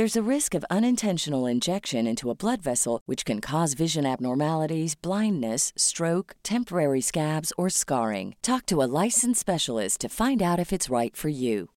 There's 0.00 0.16
a 0.16 0.32
risk 0.34 0.54
of 0.54 0.64
unintentional 0.70 1.44
injection 1.44 2.06
into 2.06 2.30
a 2.30 2.34
blood 2.34 2.62
vessel, 2.62 3.02
which 3.04 3.26
can 3.26 3.42
cause 3.42 3.74
vision 3.74 4.06
abnormalities, 4.06 4.94
blindness, 4.94 5.74
stroke, 5.76 6.36
temporary 6.42 7.02
scabs, 7.02 7.52
or 7.58 7.68
scarring. 7.68 8.34
Talk 8.40 8.64
to 8.68 8.80
a 8.82 8.88
licensed 9.04 9.40
specialist 9.40 10.00
to 10.00 10.08
find 10.08 10.40
out 10.40 10.58
if 10.58 10.72
it's 10.72 10.88
right 10.88 11.14
for 11.14 11.28
you. 11.28 11.68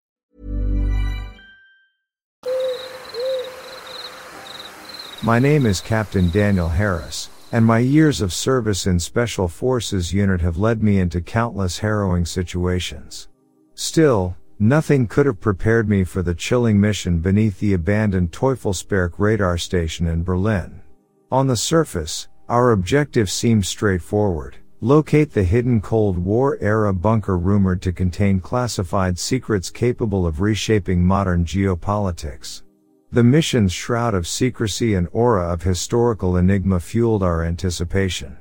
My 5.22 5.38
name 5.38 5.66
is 5.66 5.82
Captain 5.82 6.30
Daniel 6.30 6.70
Harris, 6.70 7.30
and 7.52 7.66
my 7.66 7.80
years 7.80 8.22
of 8.22 8.32
service 8.32 8.88
in 8.88 9.02
Special 9.02 9.50
Forces 9.50 10.14
Unit 10.14 10.40
have 10.40 10.56
led 10.56 10.82
me 10.82 10.98
into 10.98 11.20
countless 11.20 11.80
harrowing 11.80 12.26
situations. 12.26 13.28
Still, 13.76 14.38
nothing 14.64 15.06
could 15.06 15.26
have 15.26 15.42
prepared 15.42 15.90
me 15.90 16.06
for 16.06 16.24
the 16.24 16.34
chilling 16.34 16.80
mission 16.80 17.20
beneath 17.20 17.60
the 17.60 17.74
abandoned 17.74 18.32
Teufelsberg 18.32 19.14
radar 19.18 19.58
station 19.58 20.08
in 20.08 20.24
Berlin. 20.24 20.82
On 21.30 21.48
the 21.48 21.58
surface, 21.58 22.30
our 22.48 22.72
objective 22.72 23.30
seemed 23.30 23.66
straightforward. 23.66 24.56
Locate 24.80 25.32
the 25.34 25.44
hidden 25.44 25.82
Cold 25.82 26.18
War 26.18 26.58
era 26.62 26.94
bunker 26.94 27.38
rumored 27.38 27.82
to 27.82 27.92
contain 27.92 28.40
classified 28.40 29.20
secrets 29.20 29.70
capable 29.70 30.26
of 30.26 30.40
reshaping 30.40 31.04
modern 31.06 31.44
geopolitics. 31.44 32.64
The 33.12 33.24
mission's 33.24 33.72
shroud 33.72 34.14
of 34.14 34.28
secrecy 34.28 34.96
and 34.96 35.08
aura 35.12 35.52
of 35.52 35.62
historical 35.62 36.38
enigma 36.38 36.80
fueled 36.80 37.22
our 37.22 37.44
anticipation. 37.44 38.38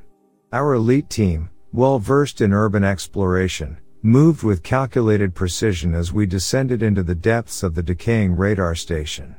Our 0.52 0.75
elite 0.75 1.10
team, 1.10 1.50
well 1.72 1.98
versed 1.98 2.40
in 2.40 2.52
urban 2.52 2.84
exploration, 2.84 3.78
moved 4.04 4.43
with 4.43 4.64
calculated 4.64 5.32
precision 5.32 5.94
as 5.94 6.12
we 6.12 6.26
descended 6.26 6.82
into 6.82 7.04
the 7.04 7.14
depths 7.14 7.62
of 7.62 7.76
the 7.76 7.82
decaying 7.82 8.37
radar 8.37 8.75
station. 8.75 9.37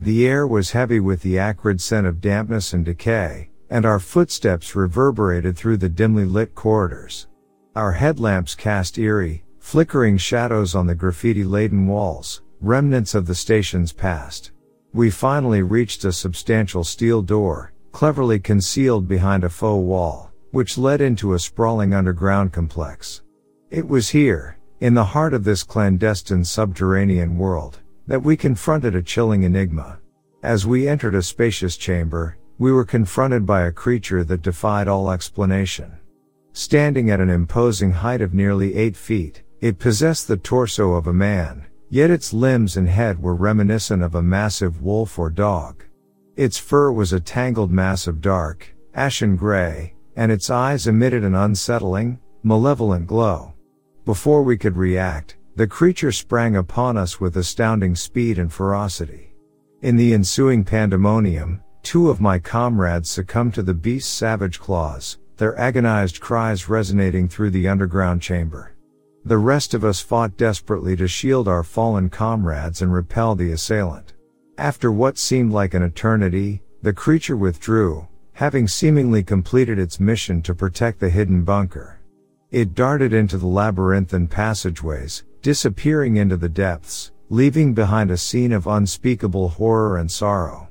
The 0.00 0.26
air 0.26 0.46
was 0.46 0.70
heavy 0.70 1.00
with 1.00 1.20
the 1.20 1.38
acrid 1.38 1.82
scent 1.82 2.06
of 2.06 2.22
dampness 2.22 2.72
and 2.72 2.82
decay, 2.82 3.50
and 3.68 3.84
our 3.84 3.98
footsteps 3.98 4.74
reverberated 4.74 5.56
through 5.56 5.76
the 5.76 5.90
dimly 5.90 6.24
lit 6.24 6.54
corridors. 6.54 7.26
Our 7.74 7.92
headlamps 7.92 8.54
cast 8.54 8.96
eerie, 8.96 9.44
flickering 9.58 10.16
shadows 10.16 10.74
on 10.74 10.86
the 10.86 10.94
graffiti 10.94 11.44
laden 11.44 11.86
walls, 11.86 12.40
remnants 12.62 13.14
of 13.14 13.26
the 13.26 13.34
station's 13.34 13.92
past. 13.92 14.52
We 14.94 15.10
finally 15.10 15.60
reached 15.60 16.04
a 16.04 16.12
substantial 16.12 16.84
steel 16.84 17.20
door, 17.20 17.74
cleverly 17.92 18.38
concealed 18.38 19.08
behind 19.08 19.44
a 19.44 19.50
faux 19.50 19.84
wall, 19.84 20.30
which 20.52 20.78
led 20.78 21.02
into 21.02 21.34
a 21.34 21.38
sprawling 21.38 21.92
underground 21.92 22.54
complex. 22.54 23.20
It 23.68 23.88
was 23.88 24.10
here, 24.10 24.58
in 24.78 24.94
the 24.94 25.02
heart 25.02 25.34
of 25.34 25.42
this 25.42 25.64
clandestine 25.64 26.44
subterranean 26.44 27.36
world, 27.36 27.80
that 28.06 28.22
we 28.22 28.36
confronted 28.36 28.94
a 28.94 29.02
chilling 29.02 29.42
enigma. 29.42 29.98
As 30.44 30.64
we 30.64 30.86
entered 30.86 31.16
a 31.16 31.22
spacious 31.22 31.76
chamber, 31.76 32.36
we 32.58 32.70
were 32.70 32.84
confronted 32.84 33.44
by 33.44 33.62
a 33.62 33.72
creature 33.72 34.22
that 34.22 34.42
defied 34.42 34.86
all 34.86 35.10
explanation. 35.10 35.90
Standing 36.52 37.10
at 37.10 37.18
an 37.18 37.28
imposing 37.28 37.90
height 37.90 38.20
of 38.20 38.32
nearly 38.32 38.76
eight 38.76 38.96
feet, 38.96 39.42
it 39.60 39.80
possessed 39.80 40.28
the 40.28 40.36
torso 40.36 40.92
of 40.92 41.08
a 41.08 41.12
man, 41.12 41.66
yet 41.90 42.08
its 42.08 42.32
limbs 42.32 42.76
and 42.76 42.88
head 42.88 43.20
were 43.20 43.34
reminiscent 43.34 44.00
of 44.00 44.14
a 44.14 44.22
massive 44.22 44.80
wolf 44.80 45.18
or 45.18 45.28
dog. 45.28 45.82
Its 46.36 46.56
fur 46.56 46.92
was 46.92 47.12
a 47.12 47.18
tangled 47.18 47.72
mass 47.72 48.06
of 48.06 48.20
dark, 48.20 48.76
ashen 48.94 49.34
gray, 49.34 49.96
and 50.14 50.30
its 50.30 50.50
eyes 50.50 50.86
emitted 50.86 51.24
an 51.24 51.34
unsettling, 51.34 52.20
malevolent 52.44 53.08
glow. 53.08 53.54
Before 54.06 54.44
we 54.44 54.56
could 54.56 54.76
react, 54.76 55.36
the 55.56 55.66
creature 55.66 56.12
sprang 56.12 56.54
upon 56.54 56.96
us 56.96 57.20
with 57.20 57.36
astounding 57.36 57.96
speed 57.96 58.38
and 58.38 58.52
ferocity. 58.52 59.34
In 59.82 59.96
the 59.96 60.14
ensuing 60.14 60.62
pandemonium, 60.62 61.60
two 61.82 62.08
of 62.08 62.20
my 62.20 62.38
comrades 62.38 63.10
succumbed 63.10 63.54
to 63.54 63.64
the 63.64 63.74
beast's 63.74 64.08
savage 64.08 64.60
claws, 64.60 65.18
their 65.38 65.58
agonized 65.58 66.20
cries 66.20 66.68
resonating 66.68 67.28
through 67.28 67.50
the 67.50 67.66
underground 67.66 68.22
chamber. 68.22 68.76
The 69.24 69.38
rest 69.38 69.74
of 69.74 69.84
us 69.84 70.00
fought 70.00 70.36
desperately 70.36 70.94
to 70.98 71.08
shield 71.08 71.48
our 71.48 71.64
fallen 71.64 72.08
comrades 72.08 72.82
and 72.82 72.92
repel 72.92 73.34
the 73.34 73.50
assailant. 73.50 74.14
After 74.56 74.92
what 74.92 75.18
seemed 75.18 75.50
like 75.50 75.74
an 75.74 75.82
eternity, 75.82 76.62
the 76.80 76.92
creature 76.92 77.36
withdrew, 77.36 78.06
having 78.34 78.68
seemingly 78.68 79.24
completed 79.24 79.80
its 79.80 79.98
mission 79.98 80.42
to 80.42 80.54
protect 80.54 81.00
the 81.00 81.10
hidden 81.10 81.42
bunker. 81.42 81.95
It 82.56 82.74
darted 82.74 83.12
into 83.12 83.36
the 83.36 83.46
labyrinthine 83.46 84.28
passageways, 84.28 85.24
disappearing 85.42 86.16
into 86.16 86.38
the 86.38 86.48
depths, 86.48 87.12
leaving 87.28 87.74
behind 87.74 88.10
a 88.10 88.16
scene 88.16 88.50
of 88.50 88.66
unspeakable 88.66 89.50
horror 89.50 89.98
and 89.98 90.10
sorrow. 90.10 90.70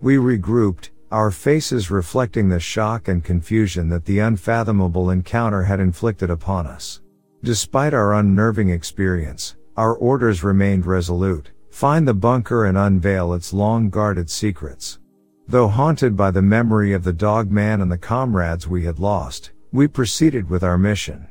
We 0.00 0.14
regrouped, 0.14 0.90
our 1.10 1.32
faces 1.32 1.90
reflecting 1.90 2.48
the 2.48 2.60
shock 2.60 3.08
and 3.08 3.24
confusion 3.24 3.88
that 3.88 4.04
the 4.04 4.20
unfathomable 4.20 5.10
encounter 5.10 5.64
had 5.64 5.80
inflicted 5.80 6.30
upon 6.30 6.68
us. 6.68 7.00
Despite 7.42 7.94
our 7.94 8.14
unnerving 8.14 8.68
experience, 8.68 9.56
our 9.76 9.96
orders 9.96 10.44
remained 10.44 10.86
resolute. 10.86 11.50
Find 11.72 12.06
the 12.06 12.14
bunker 12.14 12.66
and 12.66 12.78
unveil 12.78 13.34
its 13.34 13.52
long 13.52 13.90
guarded 13.90 14.30
secrets. 14.30 15.00
Though 15.48 15.66
haunted 15.66 16.16
by 16.16 16.30
the 16.30 16.42
memory 16.42 16.92
of 16.92 17.02
the 17.02 17.12
dog 17.12 17.50
man 17.50 17.80
and 17.80 17.90
the 17.90 17.98
comrades 17.98 18.68
we 18.68 18.84
had 18.84 19.00
lost, 19.00 19.50
we 19.74 19.88
proceeded 19.88 20.48
with 20.48 20.62
our 20.62 20.78
mission. 20.78 21.26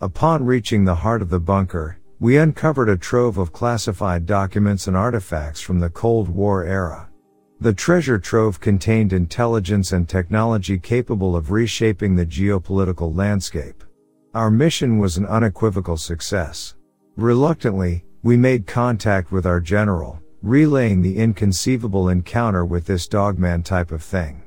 Upon 0.00 0.46
reaching 0.46 0.84
the 0.84 0.94
heart 0.94 1.20
of 1.20 1.30
the 1.30 1.40
bunker, 1.40 1.98
we 2.20 2.36
uncovered 2.36 2.88
a 2.88 2.96
trove 2.96 3.38
of 3.38 3.52
classified 3.52 4.24
documents 4.24 4.86
and 4.86 4.96
artifacts 4.96 5.60
from 5.60 5.80
the 5.80 5.90
Cold 5.90 6.28
War 6.28 6.64
era. 6.64 7.08
The 7.58 7.72
treasure 7.72 8.20
trove 8.20 8.60
contained 8.60 9.12
intelligence 9.12 9.90
and 9.90 10.08
technology 10.08 10.78
capable 10.78 11.34
of 11.34 11.50
reshaping 11.50 12.14
the 12.14 12.24
geopolitical 12.24 13.16
landscape. 13.16 13.82
Our 14.32 14.48
mission 14.48 14.98
was 14.98 15.16
an 15.16 15.26
unequivocal 15.26 15.96
success. 15.96 16.76
Reluctantly, 17.16 18.04
we 18.22 18.36
made 18.36 18.64
contact 18.64 19.32
with 19.32 19.44
our 19.44 19.60
general, 19.60 20.22
relaying 20.40 21.02
the 21.02 21.16
inconceivable 21.16 22.10
encounter 22.10 22.64
with 22.64 22.86
this 22.86 23.08
dogman 23.08 23.64
type 23.64 23.90
of 23.90 24.04
thing. 24.04 24.44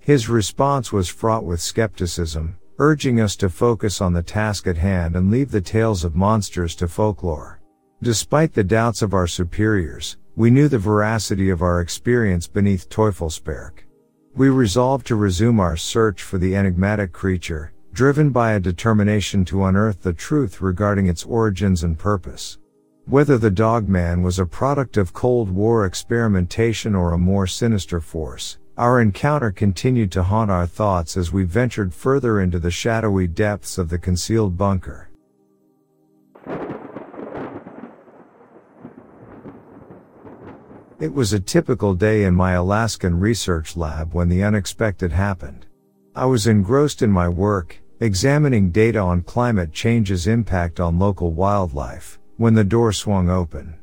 His 0.00 0.28
response 0.28 0.92
was 0.92 1.08
fraught 1.08 1.44
with 1.44 1.62
skepticism, 1.62 2.58
urging 2.80 3.20
us 3.20 3.36
to 3.36 3.50
focus 3.50 4.00
on 4.00 4.14
the 4.14 4.22
task 4.22 4.66
at 4.66 4.78
hand 4.78 5.14
and 5.14 5.30
leave 5.30 5.50
the 5.50 5.60
tales 5.60 6.02
of 6.02 6.16
monsters 6.16 6.74
to 6.74 6.88
folklore. 6.88 7.60
Despite 8.02 8.54
the 8.54 8.64
doubts 8.64 9.02
of 9.02 9.12
our 9.12 9.26
superiors, 9.26 10.16
we 10.34 10.48
knew 10.48 10.66
the 10.66 10.78
veracity 10.78 11.50
of 11.50 11.60
our 11.60 11.82
experience 11.82 12.46
beneath 12.46 12.88
Teufelsberg. 12.88 13.84
We 14.34 14.48
resolved 14.48 15.06
to 15.08 15.14
resume 15.14 15.60
our 15.60 15.76
search 15.76 16.22
for 16.22 16.38
the 16.38 16.56
enigmatic 16.56 17.12
creature, 17.12 17.74
driven 17.92 18.30
by 18.30 18.52
a 18.52 18.60
determination 18.60 19.44
to 19.44 19.64
unearth 19.64 20.00
the 20.00 20.14
truth 20.14 20.62
regarding 20.62 21.06
its 21.06 21.24
origins 21.24 21.84
and 21.84 21.98
purpose. 21.98 22.56
Whether 23.04 23.36
the 23.36 23.50
dogman 23.50 24.22
was 24.22 24.38
a 24.38 24.46
product 24.46 24.96
of 24.96 25.12
Cold 25.12 25.50
War 25.50 25.84
experimentation 25.84 26.94
or 26.94 27.12
a 27.12 27.18
more 27.18 27.46
sinister 27.46 28.00
force, 28.00 28.56
our 28.76 29.00
encounter 29.00 29.50
continued 29.50 30.12
to 30.12 30.22
haunt 30.22 30.50
our 30.50 30.66
thoughts 30.66 31.16
as 31.16 31.32
we 31.32 31.44
ventured 31.44 31.92
further 31.92 32.40
into 32.40 32.58
the 32.58 32.70
shadowy 32.70 33.26
depths 33.26 33.78
of 33.78 33.88
the 33.88 33.98
concealed 33.98 34.56
bunker. 34.56 35.10
It 41.00 41.14
was 41.14 41.32
a 41.32 41.40
typical 41.40 41.94
day 41.94 42.24
in 42.24 42.34
my 42.34 42.52
Alaskan 42.52 43.18
research 43.18 43.74
lab 43.74 44.12
when 44.12 44.28
the 44.28 44.42
unexpected 44.42 45.12
happened. 45.12 45.64
I 46.14 46.26
was 46.26 46.46
engrossed 46.46 47.00
in 47.00 47.10
my 47.10 47.26
work, 47.26 47.80
examining 48.00 48.70
data 48.70 48.98
on 48.98 49.22
climate 49.22 49.72
change's 49.72 50.26
impact 50.26 50.78
on 50.78 50.98
local 50.98 51.32
wildlife, 51.32 52.18
when 52.36 52.52
the 52.52 52.64
door 52.64 52.92
swung 52.92 53.30
open. 53.30 53.76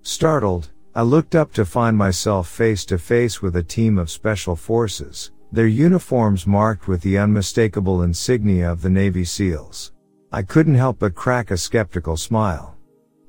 Startled, 0.00 0.70
I 0.94 1.00
looked 1.00 1.34
up 1.34 1.54
to 1.54 1.64
find 1.64 1.96
myself 1.96 2.48
face 2.48 2.84
to 2.86 2.98
face 2.98 3.40
with 3.40 3.56
a 3.56 3.62
team 3.62 3.96
of 3.96 4.10
special 4.10 4.54
forces, 4.54 5.30
their 5.50 5.66
uniforms 5.66 6.46
marked 6.46 6.86
with 6.86 7.00
the 7.00 7.16
unmistakable 7.16 8.02
insignia 8.02 8.70
of 8.70 8.82
the 8.82 8.90
Navy 8.90 9.24
SEALs. 9.24 9.92
I 10.30 10.42
couldn't 10.42 10.74
help 10.74 10.98
but 10.98 11.14
crack 11.14 11.50
a 11.50 11.56
skeptical 11.56 12.18
smile. 12.18 12.76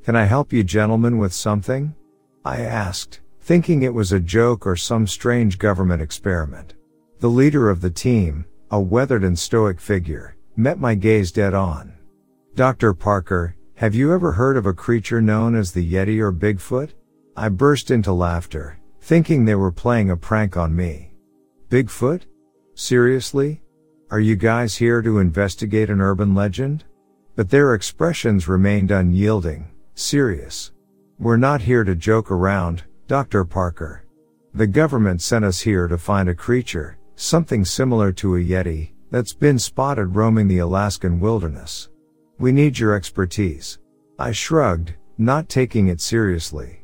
Can 0.04 0.13
I 0.13 0.25
help 0.25 0.51
you 0.51 0.62
gentlemen 0.65 1.18
with 1.18 1.31
something? 1.31 1.95
I 2.44 2.60
asked, 2.60 3.21
thinking 3.39 3.83
it 3.83 3.94
was 3.94 4.12
a 4.12 4.19
joke 4.19 4.68
or 4.68 4.75
some 4.75 5.07
strange 5.07 5.57
government 5.57 6.01
experiment. 6.01 6.74
The 7.19 7.30
leader 7.30 7.69
of 7.69 7.80
the 7.80 7.89
team, 7.89 8.44
a 8.71 8.80
weathered 8.81 9.24
and 9.24 9.39
stoic 9.39 9.80
figure, 9.80 10.36
met 10.57 10.80
my 10.80 10.95
gaze 10.95 11.31
dead 11.31 11.54
on. 11.54 11.94
Dr. 12.56 12.94
Parker, 12.94 13.56
have 13.75 13.95
you 13.95 14.13
ever 14.13 14.33
heard 14.33 14.57
of 14.57 14.65
a 14.65 14.74
creature 14.74 15.21
known 15.21 15.56
as 15.56 15.71
the 15.71 15.94
Yeti 15.94 16.19
or 16.19 16.33
Bigfoot? 16.33 16.92
I 17.35 17.50
burst 17.50 17.89
into 17.89 18.13
laughter, 18.13 18.77
thinking 19.01 19.44
they 19.44 19.56
were 19.56 19.71
playing 19.71 20.12
a 20.12 20.18
prank 20.18 20.56
on 20.56 20.75
me. 20.75 21.13
Bigfoot? 21.69 22.21
Seriously? 22.75 23.62
Are 24.12 24.19
you 24.19 24.35
guys 24.35 24.75
here 24.75 25.01
to 25.01 25.17
investigate 25.17 25.89
an 25.89 26.00
urban 26.00 26.36
legend? 26.36 26.84
But 27.36 27.50
their 27.50 27.74
expressions 27.74 28.48
remained 28.48 28.91
unyielding, 28.91 29.72
serious. 29.96 30.72
We're 31.17 31.38
not 31.38 31.62
here 31.62 31.84
to 31.84 31.96
joke 31.96 32.29
around, 32.29 32.84
Dr. 33.08 33.43
Parker. 33.46 34.05
The 34.53 34.67
government 34.67 35.19
sent 35.19 35.43
us 35.43 35.60
here 35.60 35.88
to 35.88 35.98
find 35.98 36.29
a 36.29 36.36
creature, 36.36 37.00
something 37.15 37.65
similar 37.65 38.12
to 38.12 38.36
a 38.36 38.39
Yeti, 38.39 38.91
that's 39.10 39.34
been 39.34 39.58
spotted 39.58 40.15
roaming 40.15 40.48
the 40.48 40.60
Alaskan 40.60 41.19
wilderness. 41.19 41.89
We 42.38 42.51
need 42.51 42.77
your 42.77 42.93
expertise. 42.93 43.79
I 44.19 44.31
shrugged, 44.31 44.93
not 45.17 45.50
taking 45.50 45.88
it 45.88 46.00
seriously. 46.00 46.83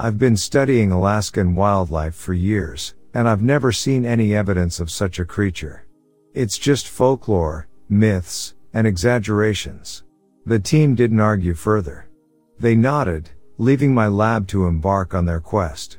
I've 0.00 0.16
been 0.16 0.36
studying 0.36 0.92
Alaskan 0.92 1.56
wildlife 1.56 2.14
for 2.14 2.32
years, 2.32 2.94
and 3.14 3.28
I've 3.28 3.42
never 3.42 3.72
seen 3.72 4.04
any 4.04 4.32
evidence 4.32 4.78
of 4.78 4.92
such 4.92 5.18
a 5.18 5.24
creature. 5.24 5.86
It's 6.34 6.56
just 6.56 6.86
folklore, 6.86 7.66
myths, 7.88 8.54
and 8.72 8.86
exaggerations. 8.86 10.04
The 10.46 10.60
team 10.60 10.94
didn't 10.94 11.18
argue 11.18 11.54
further. 11.54 12.08
They 12.60 12.76
nodded, 12.76 13.30
leaving 13.58 13.92
my 13.92 14.06
lab 14.06 14.46
to 14.48 14.66
embark 14.66 15.14
on 15.14 15.26
their 15.26 15.40
quest. 15.40 15.98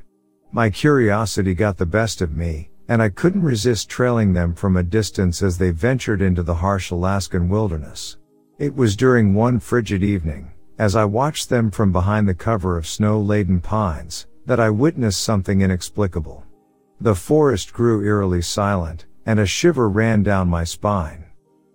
My 0.53 0.70
curiosity 0.70 1.53
got 1.53 1.75
the 1.75 1.86
best 1.86 2.22
of 2.22 2.38
me, 2.38 2.70
and 2.88 3.01
I 3.01 3.10
couldn't 3.10 3.44
resist 3.44 3.89
trailing 3.89 4.32
them 4.32 4.53
from 4.56 4.77
a 4.77 4.84
distance 4.84 5.44
as 5.44 5.58
they 5.58 5.72
ventured 5.72 6.22
into 6.22 6.41
the 6.41 6.56
harsh 6.56 6.89
Alaskan 6.89 7.50
wilderness. 7.50 8.15
It 8.60 8.74
was 8.74 8.96
during 8.96 9.34
one 9.34 9.60
frigid 9.60 10.03
evening, 10.03 10.53
as 10.79 10.95
I 10.95 11.03
watched 11.03 11.50
them 11.50 11.69
from 11.69 11.91
behind 11.91 12.27
the 12.27 12.33
cover 12.33 12.77
of 12.77 12.88
snow-laden 12.88 13.59
pines, 13.59 14.27
that 14.45 14.62
I 14.62 14.69
witnessed 14.69 15.21
something 15.21 15.62
inexplicable. 15.62 16.45
The 17.01 17.13
forest 17.13 17.74
grew 17.74 18.03
eerily 18.03 18.41
silent, 18.41 19.05
and 19.25 19.39
a 19.39 19.45
shiver 19.45 19.89
ran 19.89 20.24
down 20.24 20.50
my 20.50 20.63
spine. 20.63 21.25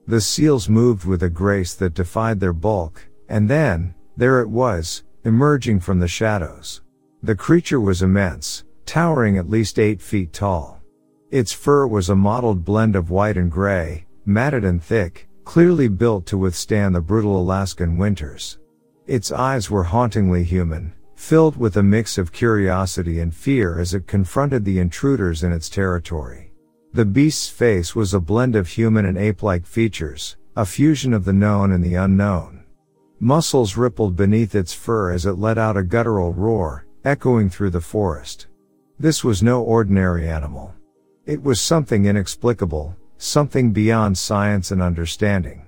The 0.06 0.22
seals 0.22 0.68
moved 0.68 1.04
with 1.04 1.22
a 1.22 1.30
grace 1.30 1.74
that 1.74 1.94
defied 1.94 2.40
their 2.40 2.54
bulk, 2.54 3.06
and 3.28 3.48
then, 3.48 3.94
there 4.16 4.40
it 4.40 4.48
was, 4.48 5.04
emerging 5.24 5.80
from 5.80 6.00
the 6.00 6.08
shadows. 6.08 6.80
The 7.22 7.36
creature 7.36 7.80
was 7.80 8.02
immense, 8.02 8.64
towering 8.86 9.38
at 9.38 9.50
least 9.50 9.78
eight 9.78 10.00
feet 10.00 10.32
tall. 10.32 10.80
Its 11.30 11.52
fur 11.52 11.86
was 11.86 12.08
a 12.08 12.16
mottled 12.16 12.64
blend 12.64 12.96
of 12.96 13.10
white 13.10 13.36
and 13.36 13.50
gray, 13.50 14.06
matted 14.24 14.64
and 14.64 14.82
thick, 14.82 15.28
clearly 15.44 15.88
built 15.88 16.24
to 16.26 16.38
withstand 16.38 16.94
the 16.94 17.00
brutal 17.00 17.38
Alaskan 17.38 17.98
winters. 17.98 18.58
Its 19.06 19.30
eyes 19.30 19.70
were 19.70 19.84
hauntingly 19.84 20.42
human, 20.44 20.92
filled 21.14 21.56
with 21.56 21.76
a 21.76 21.82
mix 21.82 22.16
of 22.16 22.32
curiosity 22.32 23.20
and 23.20 23.34
fear 23.34 23.78
as 23.78 23.92
it 23.92 24.06
confronted 24.06 24.64
the 24.64 24.78
intruders 24.78 25.42
in 25.42 25.52
its 25.52 25.68
territory. 25.68 26.52
The 26.94 27.04
beast's 27.04 27.48
face 27.48 27.94
was 27.94 28.14
a 28.14 28.20
blend 28.20 28.56
of 28.56 28.68
human 28.68 29.04
and 29.04 29.18
ape-like 29.18 29.66
features, 29.66 30.36
a 30.56 30.64
fusion 30.64 31.12
of 31.12 31.24
the 31.24 31.32
known 31.32 31.72
and 31.72 31.84
the 31.84 31.96
unknown. 31.96 32.64
Muscles 33.20 33.76
rippled 33.76 34.16
beneath 34.16 34.54
its 34.54 34.72
fur 34.72 35.10
as 35.10 35.26
it 35.26 35.32
let 35.32 35.58
out 35.58 35.76
a 35.76 35.82
guttural 35.82 36.32
roar, 36.32 36.86
echoing 37.04 37.50
through 37.50 37.70
the 37.70 37.80
forest. 37.80 38.46
This 38.98 39.22
was 39.22 39.42
no 39.42 39.62
ordinary 39.62 40.28
animal. 40.28 40.74
It 41.26 41.42
was 41.42 41.60
something 41.60 42.06
inexplicable, 42.06 42.96
something 43.18 43.72
beyond 43.72 44.16
science 44.16 44.70
and 44.70 44.80
understanding. 44.80 45.66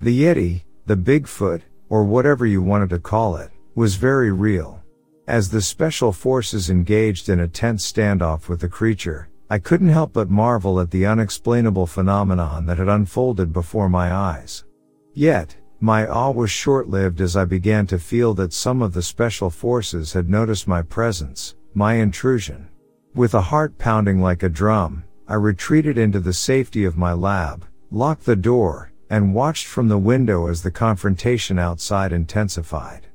The 0.00 0.22
Yeti, 0.22 0.64
the 0.86 0.96
Bigfoot, 0.96 1.62
or 1.88 2.04
whatever 2.04 2.46
you 2.46 2.62
wanted 2.62 2.90
to 2.90 2.98
call 2.98 3.36
it, 3.36 3.50
was 3.74 3.96
very 3.96 4.32
real. 4.32 4.82
As 5.26 5.48
the 5.48 5.62
special 5.62 6.12
forces 6.12 6.70
engaged 6.70 7.28
in 7.28 7.40
a 7.40 7.48
tense 7.48 7.90
standoff 7.90 8.48
with 8.48 8.60
the 8.60 8.68
creature, 8.68 9.28
I 9.50 9.58
couldn't 9.58 9.88
help 9.88 10.12
but 10.12 10.30
marvel 10.30 10.80
at 10.80 10.90
the 10.90 11.06
unexplainable 11.06 11.86
phenomenon 11.86 12.66
that 12.66 12.78
had 12.78 12.88
unfolded 12.88 13.52
before 13.52 13.88
my 13.88 14.12
eyes. 14.12 14.64
Yet, 15.12 15.56
my 15.80 16.06
awe 16.06 16.30
was 16.30 16.50
short-lived 16.50 17.20
as 17.20 17.36
I 17.36 17.44
began 17.44 17.86
to 17.88 17.98
feel 17.98 18.32
that 18.34 18.52
some 18.52 18.80
of 18.80 18.94
the 18.94 19.02
special 19.02 19.50
forces 19.50 20.12
had 20.12 20.30
noticed 20.30 20.66
my 20.66 20.82
presence, 20.82 21.56
my 21.74 21.94
intrusion. 21.94 22.68
With 23.14 23.34
a 23.34 23.40
heart 23.40 23.76
pounding 23.78 24.22
like 24.22 24.42
a 24.42 24.48
drum, 24.48 25.04
I 25.28 25.34
retreated 25.34 25.98
into 25.98 26.20
the 26.20 26.32
safety 26.32 26.84
of 26.84 26.96
my 26.96 27.12
lab, 27.12 27.64
locked 27.90 28.24
the 28.24 28.36
door, 28.36 28.92
and 29.10 29.34
watched 29.34 29.66
from 29.66 29.88
the 29.88 29.98
window 29.98 30.46
as 30.46 30.62
the 30.62 30.70
confrontation 30.70 31.58
outside 31.58 32.12
intensified. 32.12 33.06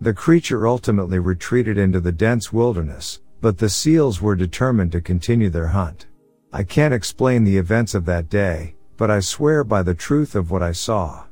The 0.00 0.14
creature 0.14 0.66
ultimately 0.66 1.18
retreated 1.18 1.78
into 1.78 2.00
the 2.00 2.12
dense 2.12 2.52
wilderness, 2.52 3.20
but 3.40 3.58
the 3.58 3.68
seals 3.68 4.20
were 4.20 4.36
determined 4.36 4.92
to 4.92 5.00
continue 5.00 5.50
their 5.50 5.68
hunt. 5.68 6.06
I 6.52 6.62
can't 6.62 6.94
explain 6.94 7.44
the 7.44 7.56
events 7.56 7.94
of 7.94 8.04
that 8.06 8.28
day, 8.28 8.74
but 8.96 9.10
I 9.10 9.20
swear 9.20 9.64
by 9.64 9.82
the 9.82 9.94
truth 9.94 10.34
of 10.34 10.50
what 10.50 10.62
I 10.62 10.72
saw. 10.72 11.24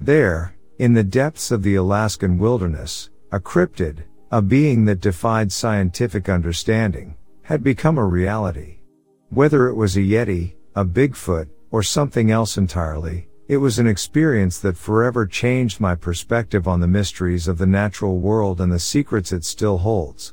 There, 0.00 0.56
in 0.78 0.94
the 0.94 1.04
depths 1.04 1.50
of 1.50 1.62
the 1.62 1.76
Alaskan 1.76 2.38
wilderness, 2.38 3.10
a 3.30 3.38
cryptid, 3.38 4.04
a 4.30 4.42
being 4.42 4.84
that 4.86 5.00
defied 5.00 5.52
scientific 5.52 6.28
understanding, 6.28 7.14
had 7.42 7.62
become 7.62 7.98
a 7.98 8.04
reality. 8.04 8.78
Whether 9.30 9.68
it 9.68 9.74
was 9.74 9.96
a 9.96 10.00
Yeti, 10.00 10.54
a 10.74 10.84
Bigfoot, 10.84 11.48
or 11.70 11.82
something 11.82 12.30
else 12.30 12.56
entirely, 12.56 13.28
it 13.46 13.58
was 13.58 13.78
an 13.78 13.86
experience 13.86 14.58
that 14.60 14.76
forever 14.76 15.26
changed 15.26 15.78
my 15.78 15.94
perspective 15.94 16.66
on 16.66 16.80
the 16.80 16.86
mysteries 16.86 17.46
of 17.46 17.58
the 17.58 17.66
natural 17.66 18.18
world 18.18 18.60
and 18.60 18.72
the 18.72 18.78
secrets 18.78 19.32
it 19.32 19.44
still 19.44 19.78
holds. 19.78 20.32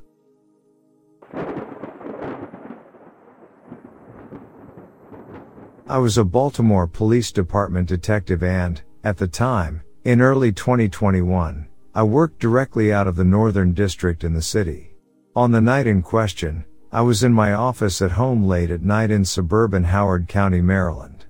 I 5.87 5.97
was 5.97 6.17
a 6.17 6.23
Baltimore 6.23 6.87
Police 6.87 7.33
Department 7.33 7.89
detective 7.89 8.43
and, 8.43 8.81
at 9.03 9.17
the 9.17 9.27
time, 9.27 9.81
in 10.05 10.21
early 10.21 10.53
2021, 10.53 11.67
I 11.93 12.03
worked 12.03 12.39
directly 12.39 12.93
out 12.93 13.07
of 13.07 13.17
the 13.17 13.25
Northern 13.25 13.73
District 13.73 14.23
in 14.23 14.33
the 14.33 14.41
city. 14.41 14.95
On 15.35 15.51
the 15.51 15.59
night 15.59 15.87
in 15.87 16.01
question, 16.01 16.63
I 16.93 17.01
was 17.01 17.25
in 17.25 17.33
my 17.33 17.51
office 17.51 18.01
at 18.01 18.11
home 18.11 18.45
late 18.45 18.71
at 18.71 18.83
night 18.83 19.11
in 19.11 19.25
suburban 19.25 19.83
Howard 19.83 20.29
County, 20.29 20.61
Maryland. 20.61 21.25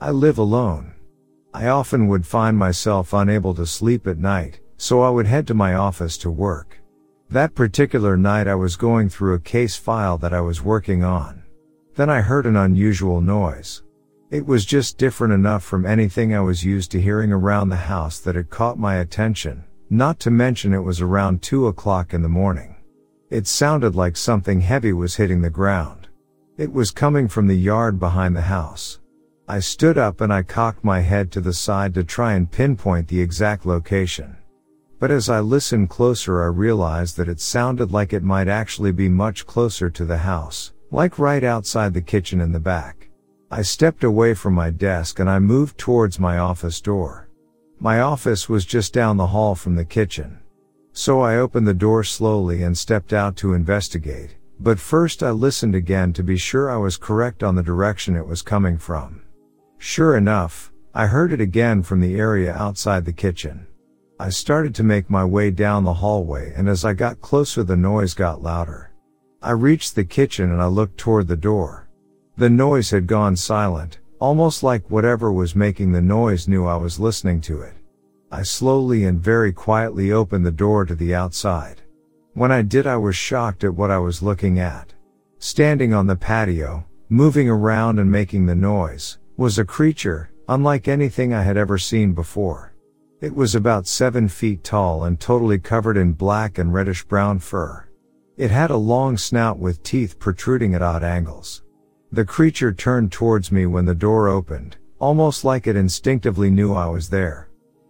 I 0.00 0.12
live 0.12 0.38
alone. 0.38 0.93
I 1.56 1.68
often 1.68 2.08
would 2.08 2.26
find 2.26 2.58
myself 2.58 3.12
unable 3.12 3.54
to 3.54 3.64
sleep 3.64 4.08
at 4.08 4.18
night, 4.18 4.58
so 4.76 5.02
I 5.02 5.10
would 5.10 5.26
head 5.26 5.46
to 5.46 5.54
my 5.54 5.74
office 5.74 6.18
to 6.18 6.30
work. 6.30 6.80
That 7.30 7.54
particular 7.54 8.16
night 8.16 8.48
I 8.48 8.56
was 8.56 8.74
going 8.74 9.08
through 9.08 9.34
a 9.34 9.40
case 9.40 9.76
file 9.76 10.18
that 10.18 10.34
I 10.34 10.40
was 10.40 10.62
working 10.62 11.04
on. 11.04 11.44
Then 11.94 12.10
I 12.10 12.22
heard 12.22 12.46
an 12.46 12.56
unusual 12.56 13.20
noise. 13.20 13.84
It 14.32 14.44
was 14.44 14.64
just 14.64 14.98
different 14.98 15.32
enough 15.32 15.62
from 15.62 15.86
anything 15.86 16.34
I 16.34 16.40
was 16.40 16.64
used 16.64 16.90
to 16.90 17.00
hearing 17.00 17.30
around 17.30 17.68
the 17.68 17.76
house 17.76 18.18
that 18.18 18.34
it 18.34 18.50
caught 18.50 18.76
my 18.76 18.96
attention, 18.96 19.62
not 19.90 20.18
to 20.20 20.32
mention 20.32 20.74
it 20.74 20.82
was 20.82 21.00
around 21.00 21.40
2 21.40 21.68
o'clock 21.68 22.14
in 22.14 22.22
the 22.22 22.28
morning. 22.28 22.74
It 23.30 23.46
sounded 23.46 23.94
like 23.94 24.16
something 24.16 24.60
heavy 24.60 24.92
was 24.92 25.14
hitting 25.14 25.40
the 25.40 25.50
ground. 25.50 26.08
It 26.58 26.72
was 26.72 26.90
coming 26.90 27.28
from 27.28 27.46
the 27.46 27.54
yard 27.54 28.00
behind 28.00 28.34
the 28.34 28.42
house. 28.42 28.98
I 29.46 29.60
stood 29.60 29.98
up 29.98 30.22
and 30.22 30.32
I 30.32 30.42
cocked 30.42 30.82
my 30.82 31.00
head 31.00 31.30
to 31.32 31.40
the 31.42 31.52
side 31.52 31.92
to 31.94 32.04
try 32.04 32.32
and 32.32 32.50
pinpoint 32.50 33.08
the 33.08 33.20
exact 33.20 33.66
location. 33.66 34.38
But 34.98 35.10
as 35.10 35.28
I 35.28 35.40
listened 35.40 35.90
closer 35.90 36.42
I 36.42 36.46
realized 36.46 37.18
that 37.18 37.28
it 37.28 37.40
sounded 37.40 37.92
like 37.92 38.14
it 38.14 38.22
might 38.22 38.48
actually 38.48 38.92
be 38.92 39.10
much 39.10 39.46
closer 39.46 39.90
to 39.90 40.06
the 40.06 40.16
house, 40.16 40.72
like 40.90 41.18
right 41.18 41.44
outside 41.44 41.92
the 41.92 42.00
kitchen 42.00 42.40
in 42.40 42.52
the 42.52 42.58
back. 42.58 43.10
I 43.50 43.60
stepped 43.60 44.02
away 44.02 44.32
from 44.32 44.54
my 44.54 44.70
desk 44.70 45.18
and 45.18 45.28
I 45.28 45.38
moved 45.40 45.76
towards 45.76 46.18
my 46.18 46.38
office 46.38 46.80
door. 46.80 47.28
My 47.78 48.00
office 48.00 48.48
was 48.48 48.64
just 48.64 48.94
down 48.94 49.18
the 49.18 49.26
hall 49.26 49.54
from 49.54 49.76
the 49.76 49.84
kitchen. 49.84 50.38
So 50.94 51.20
I 51.20 51.36
opened 51.36 51.68
the 51.68 51.74
door 51.74 52.02
slowly 52.02 52.62
and 52.62 52.78
stepped 52.78 53.12
out 53.12 53.36
to 53.36 53.52
investigate, 53.52 54.36
but 54.58 54.78
first 54.78 55.22
I 55.22 55.32
listened 55.32 55.74
again 55.74 56.14
to 56.14 56.22
be 56.22 56.38
sure 56.38 56.70
I 56.70 56.78
was 56.78 56.96
correct 56.96 57.42
on 57.42 57.56
the 57.56 57.62
direction 57.62 58.16
it 58.16 58.26
was 58.26 58.40
coming 58.40 58.78
from. 58.78 59.20
Sure 59.86 60.16
enough, 60.16 60.72
I 60.94 61.06
heard 61.06 61.30
it 61.30 61.42
again 61.42 61.82
from 61.82 62.00
the 62.00 62.16
area 62.16 62.54
outside 62.54 63.04
the 63.04 63.12
kitchen. 63.12 63.66
I 64.18 64.30
started 64.30 64.74
to 64.76 64.82
make 64.82 65.10
my 65.10 65.26
way 65.26 65.50
down 65.50 65.84
the 65.84 65.92
hallway 65.92 66.54
and 66.56 66.70
as 66.70 66.86
I 66.86 66.94
got 66.94 67.20
closer 67.20 67.62
the 67.62 67.76
noise 67.76 68.14
got 68.14 68.42
louder. 68.42 68.92
I 69.42 69.50
reached 69.50 69.94
the 69.94 70.06
kitchen 70.06 70.50
and 70.50 70.62
I 70.62 70.68
looked 70.68 70.96
toward 70.96 71.28
the 71.28 71.36
door. 71.36 71.86
The 72.38 72.48
noise 72.48 72.90
had 72.92 73.06
gone 73.06 73.36
silent, 73.36 73.98
almost 74.20 74.62
like 74.62 74.90
whatever 74.90 75.30
was 75.30 75.54
making 75.54 75.92
the 75.92 76.00
noise 76.00 76.48
knew 76.48 76.64
I 76.64 76.76
was 76.76 76.98
listening 76.98 77.42
to 77.42 77.60
it. 77.60 77.74
I 78.32 78.42
slowly 78.42 79.04
and 79.04 79.20
very 79.20 79.52
quietly 79.52 80.12
opened 80.12 80.46
the 80.46 80.50
door 80.50 80.86
to 80.86 80.94
the 80.94 81.14
outside. 81.14 81.82
When 82.32 82.50
I 82.50 82.62
did 82.62 82.86
I 82.86 82.96
was 82.96 83.16
shocked 83.16 83.64
at 83.64 83.74
what 83.74 83.90
I 83.90 83.98
was 83.98 84.22
looking 84.22 84.58
at. 84.58 84.94
Standing 85.40 85.92
on 85.92 86.06
the 86.06 86.16
patio, 86.16 86.86
moving 87.10 87.50
around 87.50 87.98
and 87.98 88.10
making 88.10 88.46
the 88.46 88.54
noise, 88.54 89.18
was 89.36 89.58
a 89.58 89.64
creature, 89.64 90.30
unlike 90.48 90.86
anything 90.86 91.34
I 91.34 91.42
had 91.42 91.56
ever 91.56 91.76
seen 91.76 92.12
before. 92.12 92.72
It 93.20 93.34
was 93.34 93.54
about 93.54 93.86
seven 93.86 94.28
feet 94.28 94.62
tall 94.62 95.04
and 95.04 95.18
totally 95.18 95.58
covered 95.58 95.96
in 95.96 96.12
black 96.12 96.58
and 96.58 96.72
reddish 96.72 97.04
brown 97.04 97.40
fur. 97.40 97.88
It 98.36 98.50
had 98.50 98.70
a 98.70 98.76
long 98.76 99.16
snout 99.16 99.58
with 99.58 99.82
teeth 99.82 100.18
protruding 100.18 100.74
at 100.74 100.82
odd 100.82 101.02
angles. 101.02 101.62
The 102.12 102.24
creature 102.24 102.72
turned 102.72 103.10
towards 103.10 103.50
me 103.50 103.66
when 103.66 103.86
the 103.86 103.94
door 103.94 104.28
opened, 104.28 104.76
almost 105.00 105.44
like 105.44 105.66
it 105.66 105.74
instinctively 105.74 106.50
knew 106.50 106.72
I 106.72 106.86
was 106.86 107.08
there. 107.08 107.48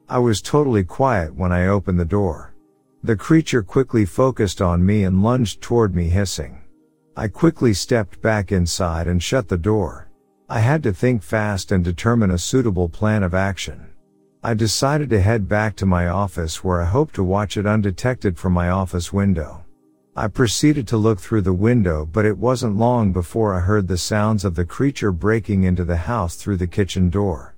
I 0.09 0.19
was 0.19 0.41
totally 0.41 0.85
quiet 0.85 1.35
when 1.35 1.53
I 1.53 1.67
opened 1.67 2.01
the 2.01 2.07
door. 2.07 2.55
The 3.03 3.17
creature 3.17 3.63
quickly 3.63 4.07
focused 4.07 4.63
on 4.63 4.87
me 4.87 5.05
and 5.05 5.23
lunged 5.23 5.61
toward 5.61 5.95
me 5.95 6.09
hissing. 6.09 6.63
I 7.17 7.29
quickly 7.29 7.75
stepped 7.75 8.23
back 8.23 8.51
inside 8.51 9.07
and 9.07 9.23
shut 9.23 9.49
the 9.49 9.59
door. 9.59 10.09
I 10.49 10.61
had 10.61 10.83
to 10.83 10.93
think 10.93 11.23
fast 11.23 11.73
and 11.73 11.83
determine 11.83 12.31
a 12.31 12.39
suitable 12.39 12.91
plan 12.91 13.23
of 13.23 13.33
action. 13.33 13.87
I 14.43 14.53
decided 14.53 15.09
to 15.09 15.21
head 15.23 15.49
back 15.49 15.75
to 15.77 15.87
my 15.87 16.07
office 16.09 16.63
where 16.63 16.83
I 16.83 16.85
hoped 16.85 17.15
to 17.15 17.25
watch 17.25 17.57
it 17.57 17.65
undetected 17.65 18.37
from 18.37 18.53
my 18.53 18.69
office 18.69 19.11
window. 19.11 19.65
I 20.15 20.29
proceeded 20.29 20.87
to 20.89 20.99
look 20.99 21.19
through 21.19 21.41
the 21.41 21.55
window 21.55 22.05
but 22.05 22.27
it 22.27 22.37
wasn't 22.37 22.77
long 22.77 23.11
before 23.11 23.55
I 23.55 23.61
heard 23.61 23.89
the 23.89 23.97
sounds 23.97 24.45
of 24.45 24.55
the 24.55 24.67
creature 24.67 25.13
breaking 25.13 25.65
into 25.65 25.83
the 25.83 25.97
house 25.97 26.37
through 26.37 26.59
the 26.59 26.67
kitchen 26.67 27.09
door. 27.09 27.55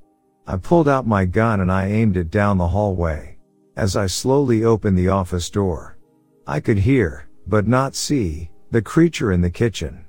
I 0.46 0.56
pulled 0.56 0.88
out 0.88 1.08
my 1.08 1.24
gun 1.24 1.60
and 1.60 1.72
I 1.72 1.88
aimed 1.88 2.16
it 2.16 2.30
down 2.30 2.56
the 2.56 2.68
hallway. 2.68 3.36
As 3.76 3.96
I 3.96 4.06
slowly 4.06 4.62
opened 4.62 4.96
the 4.96 5.08
office 5.08 5.50
door, 5.50 5.98
I 6.46 6.60
could 6.60 6.78
hear, 6.78 7.26
but 7.48 7.66
not 7.66 7.96
see, 7.96 8.48
the 8.70 8.80
creature 8.80 9.32
in 9.32 9.40
the 9.40 9.50
kitchen. 9.50 10.05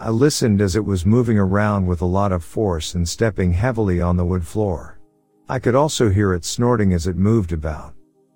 I 0.00 0.10
listened 0.10 0.60
as 0.60 0.76
it 0.76 0.84
was 0.84 1.04
moving 1.04 1.38
around 1.38 1.86
with 1.86 2.02
a 2.02 2.06
lot 2.06 2.30
of 2.30 2.44
force 2.44 2.94
and 2.94 3.08
stepping 3.08 3.52
heavily 3.52 4.00
on 4.00 4.16
the 4.16 4.24
wood 4.24 4.46
floor. 4.46 5.00
I 5.48 5.58
could 5.58 5.74
also 5.74 6.08
hear 6.08 6.32
it 6.34 6.44
snorting 6.44 6.92
as 6.92 7.08
it 7.08 7.16
moved 7.16 7.52
about. 7.52 7.94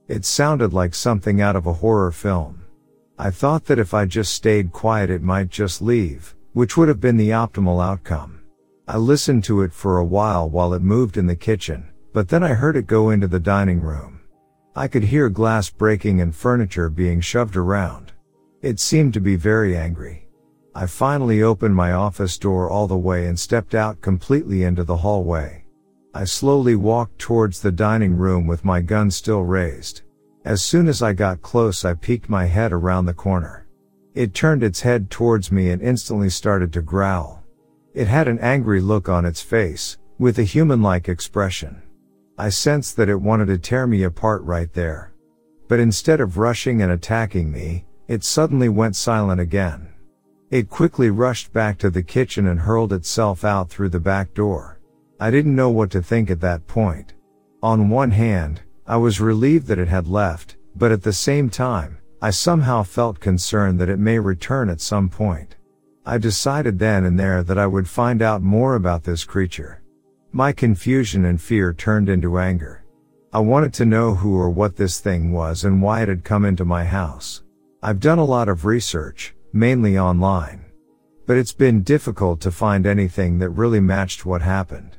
It 0.09 0.25
sounded 0.25 0.73
like 0.73 0.93
something 0.93 1.41
out 1.41 1.55
of 1.55 1.67
a 1.67 1.75
horror 1.75 2.11
film. 2.11 2.65
I 3.17 3.31
thought 3.31 3.67
that 3.67 3.79
if 3.79 3.95
I 3.95 4.07
just 4.07 4.35
stayed 4.35 4.73
quiet 4.73 5.09
it 5.09 5.23
might 5.23 5.51
just 5.51 5.81
leave, 5.81 6.35
which 6.53 6.77
would 6.77 6.89
have 6.89 7.01
been 7.01 7.17
the 7.17 7.31
optimal 7.31 7.85
outcome. 7.85 8.41
I 8.89 8.97
listened 8.97 9.45
to 9.45 9.63
it 9.63 9.73
for 9.73 9.99
a 9.99 10.05
while 10.05 10.51
while 10.51 10.75
it 10.75 10.83
moved 10.83 11.17
in 11.17 11.29
the 11.29 11.37
kitchen, 11.37 11.89
but 12.13 12.29
then 12.29 12.43
I 12.43 12.55
heard 12.55 12.77
it 12.77 12.89
go 12.89 13.11
into 13.11 13.29
the 13.29 13.39
dining 13.39 13.81
room. 13.81 14.23
I 14.75 14.89
could 14.89 15.05
hear 15.05 15.29
glass 15.29 15.71
breaking 15.71 16.21
and 16.21 16.35
furniture 16.35 16.89
being 16.89 17.21
shoved 17.21 17.57
around. 17.57 18.11
It 18.63 18.81
seemed 18.81 19.15
to 19.15 19.21
be 19.21 19.37
very 19.37 19.77
angry. 19.77 20.22
I 20.75 20.87
finally 20.87 21.43
opened 21.43 21.77
my 21.77 21.93
office 21.93 22.39
door 22.39 22.71
all 22.71 22.87
the 22.87 22.97
way 22.97 23.27
and 23.27 23.39
stepped 23.39 23.75
out 23.75 24.01
completely 24.01 24.63
into 24.63 24.85
the 24.85 24.97
hallway. 24.97 25.65
I 26.15 26.25
slowly 26.25 26.77
walked 26.77 27.19
towards 27.19 27.61
the 27.61 27.73
dining 27.73 28.17
room 28.17 28.47
with 28.47 28.65
my 28.65 28.81
gun 28.81 29.11
still 29.11 29.43
raised. 29.43 30.03
As 30.45 30.63
soon 30.63 30.89
as 30.89 31.03
I 31.03 31.13
got 31.13 31.43
close, 31.43 31.85
I 31.85 31.95
peeked 31.95 32.31
my 32.31 32.47
head 32.47 32.73
around 32.73 33.05
the 33.05 33.15
corner. 33.15 33.67
It 34.15 34.33
turned 34.33 34.63
its 34.63 34.81
head 34.81 35.11
towards 35.11 35.53
me 35.53 35.71
and 35.71 35.83
instantly 35.83 36.31
started 36.31 36.73
to 36.73 36.83
growl. 36.83 37.43
It 37.93 38.09
had 38.09 38.27
an 38.27 38.39
angry 38.39 38.81
look 38.81 39.11
on 39.11 39.27
its 39.27 39.43
face, 39.43 39.99
with 40.19 40.39
a 40.39 40.43
human-like 40.43 41.09
expression. 41.09 41.83
I 42.39 42.49
sensed 42.49 42.97
that 42.97 43.11
it 43.11 43.21
wanted 43.21 43.47
to 43.49 43.59
tear 43.59 43.87
me 43.87 44.05
apart 44.05 44.43
right 44.43 44.73
there. 44.73 45.13
But 45.69 45.81
instead 45.81 46.21
of 46.21 46.39
rushing 46.39 46.81
and 46.81 46.93
attacking 46.93 47.53
me, 47.53 47.85
it 48.09 48.25
suddenly 48.25 48.71
went 48.71 48.97
silent 48.97 49.41
again. 49.41 49.92
It 50.53 50.69
quickly 50.69 51.09
rushed 51.09 51.51
back 51.55 51.79
to 51.79 51.89
the 51.89 52.03
kitchen 52.03 52.47
and 52.47 52.61
hurled 52.61 52.93
itself 52.93 53.43
out 53.43 53.71
through 53.71 53.89
the 53.89 53.99
back 53.99 54.35
door. 54.35 54.79
I 55.19 55.31
didn't 55.31 55.57
know 55.57 55.71
what 55.71 55.91
to 55.93 56.03
think 56.03 56.31
at 56.31 56.43
that 56.43 56.67
point. 56.67 57.15
On 57.63 57.89
one 57.89 58.11
hand, 58.11 58.61
I 58.87 58.99
was 58.99 59.19
relieved 59.19 59.67
that 59.69 59.79
it 59.79 59.89
had 59.89 60.07
left, 60.07 60.57
but 60.77 60.93
at 60.93 61.03
the 61.03 61.13
same 61.15 61.49
time, 61.49 61.97
I 62.21 62.33
somehow 62.33 62.83
felt 62.83 63.19
concerned 63.19 63.81
that 63.81 63.89
it 63.89 63.99
may 63.99 64.19
return 64.19 64.69
at 64.69 64.83
some 64.83 65.09
point. 65.09 65.57
I 66.05 66.19
decided 66.19 66.79
then 66.79 67.07
and 67.07 67.19
there 67.19 67.43
that 67.43 67.57
I 67.57 67.67
would 67.67 67.89
find 67.89 68.21
out 68.21 68.43
more 68.43 68.75
about 68.75 69.05
this 69.05 69.25
creature. 69.25 69.83
My 70.33 70.53
confusion 70.53 71.25
and 71.25 71.41
fear 71.41 71.73
turned 71.73 72.11
into 72.11 72.39
anger. 72.39 72.85
I 73.33 73.39
wanted 73.39 73.73
to 73.75 73.87
know 73.87 74.17
who 74.17 74.37
or 74.37 74.51
what 74.51 74.77
this 74.77 75.01
thing 75.01 75.33
was 75.33 75.65
and 75.65 75.81
why 75.81 76.03
it 76.03 76.11
had 76.11 76.25
come 76.25 76.45
into 76.45 76.67
my 76.67 76.85
house. 76.85 77.43
I've 77.83 78.01
done 78.01 78.19
a 78.19 78.25
lot 78.25 78.51
of 78.51 78.67
research, 78.67 79.35
mainly 79.53 79.99
online. 79.99 80.65
But 81.27 81.37
it's 81.37 81.53
been 81.53 81.83
difficult 81.83 82.41
to 82.41 82.51
find 82.51 82.87
anything 82.87 83.39
that 83.39 83.51
really 83.51 83.81
matched 83.81 84.27
what 84.27 84.43
happened. 84.43 84.97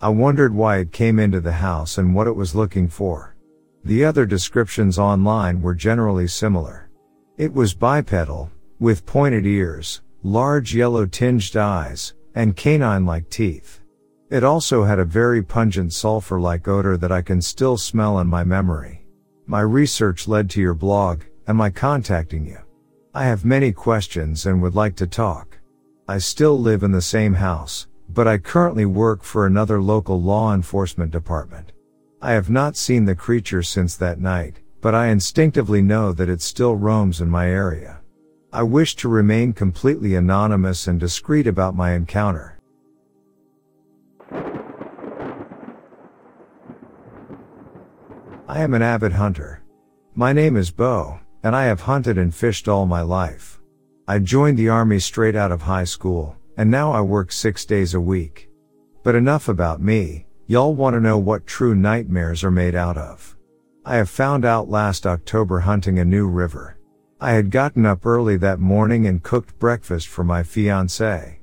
I 0.00 0.08
wondered 0.08 0.54
why 0.54 0.78
it 0.78 0.92
came 0.92 1.18
into 1.18 1.40
the 1.40 1.52
house 1.52 1.98
and 1.98 2.14
what 2.14 2.26
it 2.26 2.36
was 2.36 2.54
looking 2.54 2.88
for. 2.88 3.36
The 3.84 4.04
other 4.04 4.26
descriptions 4.26 4.98
online 4.98 5.62
were 5.62 5.74
generally 5.74 6.28
similar. 6.28 6.90
It 7.36 7.52
was 7.52 7.74
bipedal, 7.74 8.50
with 8.80 9.06
pointed 9.06 9.46
ears, 9.46 10.02
large 10.22 10.74
yellow 10.74 11.06
tinged 11.06 11.56
eyes, 11.56 12.14
and 12.34 12.56
canine-like 12.56 13.30
teeth. 13.30 13.80
It 14.28 14.42
also 14.42 14.82
had 14.82 14.98
a 14.98 15.04
very 15.04 15.42
pungent 15.42 15.92
sulfur-like 15.92 16.66
odor 16.66 16.96
that 16.96 17.12
I 17.12 17.22
can 17.22 17.40
still 17.40 17.76
smell 17.76 18.18
in 18.18 18.26
my 18.26 18.42
memory. 18.42 19.06
My 19.46 19.60
research 19.60 20.26
led 20.26 20.50
to 20.50 20.60
your 20.60 20.74
blog, 20.74 21.22
and 21.46 21.56
my 21.56 21.70
contacting 21.70 22.44
you. 22.44 22.58
I 23.16 23.24
have 23.24 23.46
many 23.46 23.72
questions 23.72 24.44
and 24.44 24.60
would 24.60 24.74
like 24.74 24.94
to 24.96 25.06
talk. 25.06 25.58
I 26.06 26.18
still 26.18 26.58
live 26.58 26.82
in 26.82 26.92
the 26.92 27.00
same 27.00 27.32
house, 27.32 27.86
but 28.10 28.28
I 28.28 28.36
currently 28.36 28.84
work 28.84 29.22
for 29.22 29.46
another 29.46 29.80
local 29.80 30.20
law 30.20 30.52
enforcement 30.52 31.12
department. 31.12 31.72
I 32.20 32.32
have 32.32 32.50
not 32.50 32.76
seen 32.76 33.06
the 33.06 33.14
creature 33.14 33.62
since 33.62 33.96
that 33.96 34.20
night, 34.20 34.60
but 34.82 34.94
I 34.94 35.06
instinctively 35.06 35.80
know 35.80 36.12
that 36.12 36.28
it 36.28 36.42
still 36.42 36.76
roams 36.76 37.22
in 37.22 37.30
my 37.30 37.48
area. 37.48 38.02
I 38.52 38.64
wish 38.64 38.96
to 38.96 39.08
remain 39.08 39.54
completely 39.54 40.14
anonymous 40.16 40.86
and 40.86 41.00
discreet 41.00 41.46
about 41.46 41.74
my 41.74 41.92
encounter. 41.92 42.58
I 48.46 48.60
am 48.60 48.74
an 48.74 48.82
avid 48.82 49.12
hunter. 49.12 49.62
My 50.14 50.34
name 50.34 50.58
is 50.58 50.70
Bo, 50.70 51.18
and 51.46 51.54
I 51.54 51.66
have 51.66 51.82
hunted 51.82 52.18
and 52.18 52.34
fished 52.34 52.66
all 52.66 52.86
my 52.86 53.02
life. 53.02 53.60
I 54.08 54.18
joined 54.18 54.58
the 54.58 54.68
army 54.68 54.98
straight 54.98 55.36
out 55.36 55.52
of 55.52 55.62
high 55.62 55.84
school, 55.84 56.34
and 56.56 56.68
now 56.68 56.90
I 56.90 57.00
work 57.02 57.30
six 57.30 57.64
days 57.64 57.94
a 57.94 58.00
week. 58.00 58.50
But 59.04 59.14
enough 59.14 59.48
about 59.48 59.80
me, 59.80 60.26
y'all 60.48 60.74
wanna 60.74 60.98
know 60.98 61.18
what 61.18 61.46
true 61.46 61.76
nightmares 61.76 62.42
are 62.42 62.50
made 62.50 62.74
out 62.74 62.98
of. 62.98 63.36
I 63.84 63.94
have 63.94 64.10
found 64.10 64.44
out 64.44 64.68
last 64.68 65.06
October 65.06 65.60
hunting 65.60 66.00
a 66.00 66.04
new 66.04 66.26
river. 66.26 66.78
I 67.20 67.30
had 67.34 67.52
gotten 67.52 67.86
up 67.86 68.04
early 68.04 68.36
that 68.38 68.58
morning 68.58 69.06
and 69.06 69.22
cooked 69.22 69.56
breakfast 69.60 70.08
for 70.08 70.24
my 70.24 70.42
fiancée. 70.42 71.36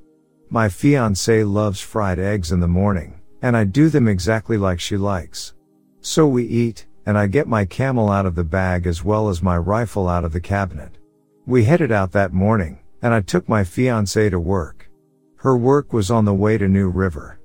My 0.50 0.67
fiancée 0.67 1.50
loves 1.50 1.79
fried 1.79 2.19
eggs 2.19 2.51
in 2.51 2.60
the 2.60 2.67
morning, 2.67 3.22
and 3.41 3.55
I 3.55 3.63
do 3.63 3.88
them 3.88 4.10
exactly 4.10 4.57
like 4.57 4.81
she 4.81 4.98
likes. 4.98 5.53
So 6.01 6.27
we 6.27 6.43
eat, 6.43 6.87
and 7.05 7.18
I 7.18 7.27
get 7.27 7.48
my 7.48 7.66
camel 7.66 8.09
out 8.09 8.25
of 8.25 8.35
the 8.35 8.44
bag 8.44 8.87
as 8.87 9.03
well 9.03 9.29
as 9.29 9.42
my 9.42 9.57
rifle 9.57 10.07
out 10.07 10.24
of 10.24 10.33
the 10.33 10.39
cabinet. 10.39 10.98
We 11.46 11.66
headed 11.66 11.92
out 11.92 12.11
that 12.13 12.33
morning, 12.33 12.79
and 13.01 13.13
I 13.13 13.22
took 13.22 13.50
my 13.50 13.63
fiancée 13.63 14.29
to 14.31 14.39
work. 14.39 14.89
Her 15.37 15.57
work 15.57 15.92
was 15.92 16.09
on 16.09 16.25
the 16.25 16.33
way 16.33 16.57
to 16.57 16.68
New 16.68 16.89
River. 16.89 17.39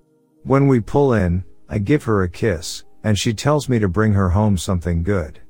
When 0.44 0.68
we 0.68 0.80
pull 0.80 1.12
in, 1.14 1.44
I 1.68 1.78
give 1.78 2.04
her 2.04 2.22
a 2.22 2.28
kiss, 2.28 2.84
and 3.02 3.18
she 3.18 3.34
tells 3.34 3.68
me 3.68 3.78
to 3.80 3.88
bring 3.88 4.12
her 4.12 4.30
home 4.30 4.56
something 4.56 5.02
good. 5.02 5.40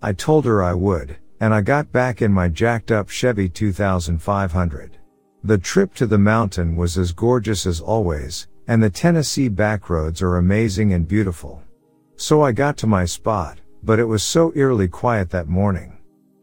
I 0.00 0.12
told 0.12 0.44
her 0.44 0.62
I 0.62 0.74
would, 0.74 1.16
and 1.40 1.52
I 1.52 1.60
got 1.62 1.90
back 1.90 2.22
in 2.22 2.32
my 2.32 2.48
jacked 2.48 2.92
up 2.92 3.08
Chevy 3.08 3.48
2500. 3.48 4.98
The 5.42 5.58
trip 5.58 5.94
to 5.94 6.06
the 6.06 6.18
mountain 6.18 6.76
was 6.76 6.96
as 6.96 7.12
gorgeous 7.12 7.66
as 7.66 7.80
always, 7.80 8.46
and 8.68 8.82
the 8.82 8.90
Tennessee 8.90 9.48
backroads 9.48 10.22
are 10.22 10.36
amazing 10.36 10.92
and 10.92 11.06
beautiful. 11.06 11.62
So 12.16 12.42
I 12.42 12.52
got 12.52 12.78
to 12.78 12.86
my 12.86 13.04
spot, 13.04 13.60
but 13.82 13.98
it 13.98 14.04
was 14.04 14.22
so 14.22 14.52
eerily 14.56 14.88
quiet 14.88 15.30
that 15.30 15.48
morning. 15.48 15.98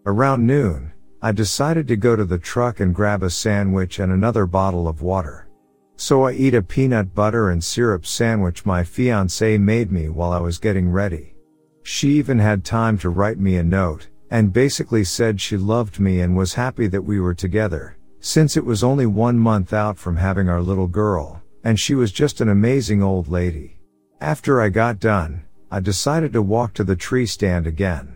Around 0.06 0.46
noon, 0.46 0.94
I 1.22 1.32
decided 1.32 1.88
to 1.88 1.96
go 1.96 2.16
to 2.16 2.26
the 2.26 2.38
truck 2.38 2.80
and 2.80 2.94
grab 2.94 3.24
a 3.24 3.30
sandwich 3.30 4.00
and 4.00 4.12
another 4.12 4.46
bottle 4.46 4.88
of 4.88 5.02
water. 5.02 5.48
So 5.96 6.24
I 6.24 6.34
eat 6.34 6.54
a 6.54 6.62
peanut 6.62 7.16
butter 7.16 7.50
and 7.50 7.64
syrup 7.64 8.06
sandwich 8.06 8.66
my 8.66 8.84
fiancée 8.84 9.60
made 9.60 9.92
me 9.92 10.10
while 10.10 10.32
I 10.32 10.40
was 10.40 10.60
getting 10.60 10.92
ready. 10.92 11.36
She 11.82 12.10
even 12.12 12.40
had 12.40 12.64
time 12.64 12.98
to 13.00 13.10
write 13.10 13.40
me 13.40 13.56
a 13.56 13.64
note, 13.64 14.10
and 14.30 14.54
basically 14.54 15.04
said 15.04 15.42
she 15.42 15.58
loved 15.58 16.00
me 16.00 16.22
and 16.22 16.36
was 16.36 16.54
happy 16.54 16.88
that 16.88 17.02
we 17.02 17.20
were 17.20 17.34
together, 17.34 17.98
since 18.20 18.58
it 18.58 18.66
was 18.66 18.84
only 18.84 19.06
one 19.06 19.38
month 19.40 19.74
out 19.74 19.98
from 19.98 20.18
having 20.18 20.50
our 20.50 20.62
little 20.62 20.88
girl, 20.88 21.42
and 21.64 21.80
she 21.80 21.96
was 21.96 22.12
just 22.12 22.42
an 22.42 22.50
amazing 22.50 23.02
old 23.02 23.28
lady. 23.28 23.80
After 24.22 24.62
I 24.62 24.70
got 24.70 25.00
done, 25.00 25.44
I 25.74 25.80
decided 25.80 26.34
to 26.34 26.42
walk 26.44 26.76
to 26.76 26.84
the 26.84 26.96
tree 26.96 27.26
stand 27.26 27.66
again. 27.66 28.16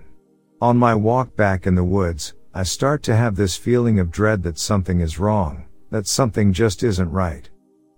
On 0.61 0.77
my 0.77 0.93
walk 0.93 1.35
back 1.35 1.65
in 1.65 1.73
the 1.73 1.83
woods, 1.83 2.35
I 2.53 2.61
start 2.61 3.01
to 3.03 3.15
have 3.15 3.35
this 3.35 3.55
feeling 3.55 3.99
of 3.99 4.11
dread 4.11 4.43
that 4.43 4.59
something 4.59 4.99
is 4.99 5.17
wrong, 5.17 5.65
that 5.89 6.05
something 6.05 6.53
just 6.53 6.83
isn't 6.83 7.09
right. 7.09 7.49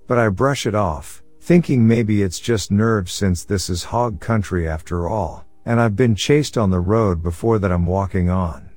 But 0.08 0.18
I 0.18 0.30
brush 0.30 0.66
it 0.66 0.76
off, 0.76 1.22
thinking 1.42 1.86
maybe 1.86 2.22
it's 2.22 2.40
just 2.40 2.72
nerves 2.72 3.12
since 3.12 3.44
this 3.44 3.70
is 3.70 3.84
hog 3.84 4.22
country 4.22 4.66
after 4.66 5.10
all, 5.10 5.46
and 5.66 5.82
I've 5.82 5.98
been 5.98 6.16
chased 6.16 6.58
on 6.58 6.70
the 6.70 6.80
road 6.80 7.22
before 7.22 7.60
that 7.60 7.70
I'm 7.74 7.86
walking 7.86 8.30
on. 8.30 8.70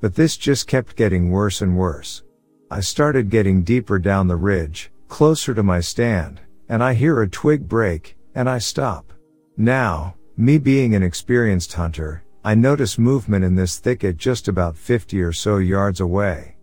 But 0.00 0.14
this 0.14 0.38
just 0.38 0.66
kept 0.66 0.96
getting 0.96 1.32
worse 1.32 1.60
and 1.60 1.76
worse. 1.76 2.22
I 2.70 2.80
started 2.80 3.28
getting 3.28 3.62
deeper 3.62 3.98
down 3.98 4.28
the 4.28 4.36
ridge, 4.36 4.90
closer 5.06 5.52
to 5.52 5.62
my 5.62 5.80
stand, 5.80 6.40
and 6.70 6.82
I 6.82 6.94
hear 6.94 7.20
a 7.20 7.28
twig 7.28 7.68
break, 7.68 8.16
and 8.34 8.48
I 8.48 8.56
stop. 8.56 9.13
Now, 9.56 10.16
me 10.36 10.58
being 10.58 10.96
an 10.96 11.04
experienced 11.04 11.72
hunter, 11.74 12.24
I 12.44 12.56
notice 12.56 12.98
movement 12.98 13.44
in 13.44 13.54
this 13.54 13.78
thicket 13.78 14.16
just 14.16 14.48
about 14.48 14.76
50 14.76 15.22
or 15.22 15.32
so 15.32 15.58
yards 15.58 16.00
away. 16.00 16.56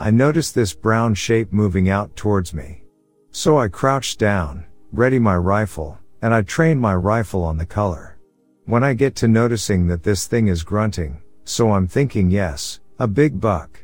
I 0.00 0.10
notice 0.10 0.50
this 0.50 0.72
brown 0.72 1.14
shape 1.14 1.52
moving 1.52 1.90
out 1.90 2.16
towards 2.16 2.54
me. 2.54 2.84
So 3.32 3.58
I 3.58 3.68
crouched 3.68 4.18
down, 4.18 4.64
ready 4.92 5.18
my 5.18 5.36
rifle, 5.36 5.98
and 6.22 6.32
I 6.32 6.40
trained 6.40 6.80
my 6.80 6.94
rifle 6.94 7.44
on 7.44 7.58
the 7.58 7.66
color. 7.66 8.18
When 8.64 8.82
I 8.82 8.94
get 8.94 9.14
to 9.16 9.28
noticing 9.28 9.86
that 9.88 10.02
this 10.02 10.26
thing 10.26 10.48
is 10.48 10.62
grunting, 10.62 11.20
so 11.44 11.72
I'm 11.72 11.86
thinking 11.86 12.30
yes, 12.30 12.80
a 12.98 13.06
big 13.06 13.38
buck. 13.38 13.78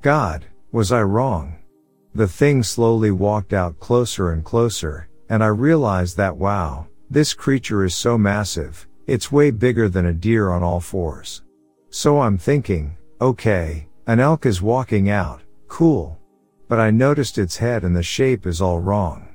God, 0.00 0.46
was 0.72 0.90
I 0.90 1.02
wrong? 1.02 1.58
The 2.14 2.28
thing 2.28 2.62
slowly 2.62 3.10
walked 3.10 3.52
out 3.52 3.78
closer 3.78 4.32
and 4.32 4.42
closer, 4.42 5.08
and 5.28 5.44
I 5.44 5.48
realized 5.48 6.16
that 6.16 6.36
wow, 6.36 6.86
this 7.10 7.34
creature 7.34 7.84
is 7.84 7.94
so 7.94 8.18
massive, 8.18 8.86
it's 9.06 9.30
way 9.30 9.50
bigger 9.50 9.88
than 9.88 10.06
a 10.06 10.12
deer 10.12 10.50
on 10.50 10.62
all 10.62 10.80
fours. 10.80 11.42
So 11.90 12.20
I'm 12.20 12.36
thinking, 12.36 12.96
okay, 13.20 13.86
an 14.06 14.20
elk 14.20 14.46
is 14.46 14.60
walking 14.60 15.08
out, 15.08 15.42
cool. 15.68 16.18
But 16.68 16.80
I 16.80 16.90
noticed 16.90 17.38
its 17.38 17.56
head 17.56 17.84
and 17.84 17.94
the 17.94 18.02
shape 18.02 18.46
is 18.46 18.60
all 18.60 18.80
wrong. 18.80 19.28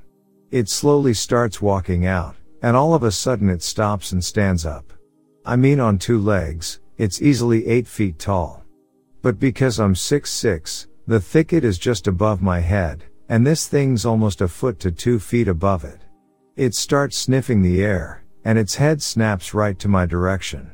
It 0.52 0.68
slowly 0.68 1.14
starts 1.14 1.62
walking 1.62 2.06
out, 2.06 2.36
and 2.62 2.76
all 2.76 2.94
of 2.94 3.04
a 3.04 3.12
sudden 3.12 3.50
it 3.50 3.64
stops 3.64 4.12
and 4.12 4.24
stands 4.24 4.66
up. 4.66 4.92
I 5.46 5.56
mean 5.56 5.80
on 5.80 5.98
two 5.98 6.20
legs, 6.20 6.82
it's 6.98 7.22
easily 7.22 7.66
8 7.68 7.88
feet 7.88 8.20
tall. 8.20 8.64
But 9.22 9.40
because 9.40 9.80
I'm 9.80 9.94
6'6, 9.94 10.88
the 11.08 11.20
thicket 11.20 11.64
is 11.64 11.78
just 11.78 12.08
above 12.08 12.42
my 12.42 12.60
head, 12.60 13.06
and 13.30 13.48
this 13.48 13.68
thing's 13.68 14.06
almost 14.06 14.42
a 14.42 14.48
foot 14.48 14.80
to 14.82 14.92
two 14.92 15.20
feet 15.20 15.48
above 15.48 15.86
it. 15.86 16.02
It 16.58 16.76
starts 16.76 17.18
sniffing 17.18 17.62
the 17.62 17.82
air, 17.82 18.24
and 18.44 18.60
its 18.60 18.76
head 18.76 19.02
snaps 19.02 19.54
right 19.54 19.80
to 19.80 19.88
my 19.88 20.06
direction. 20.06 20.72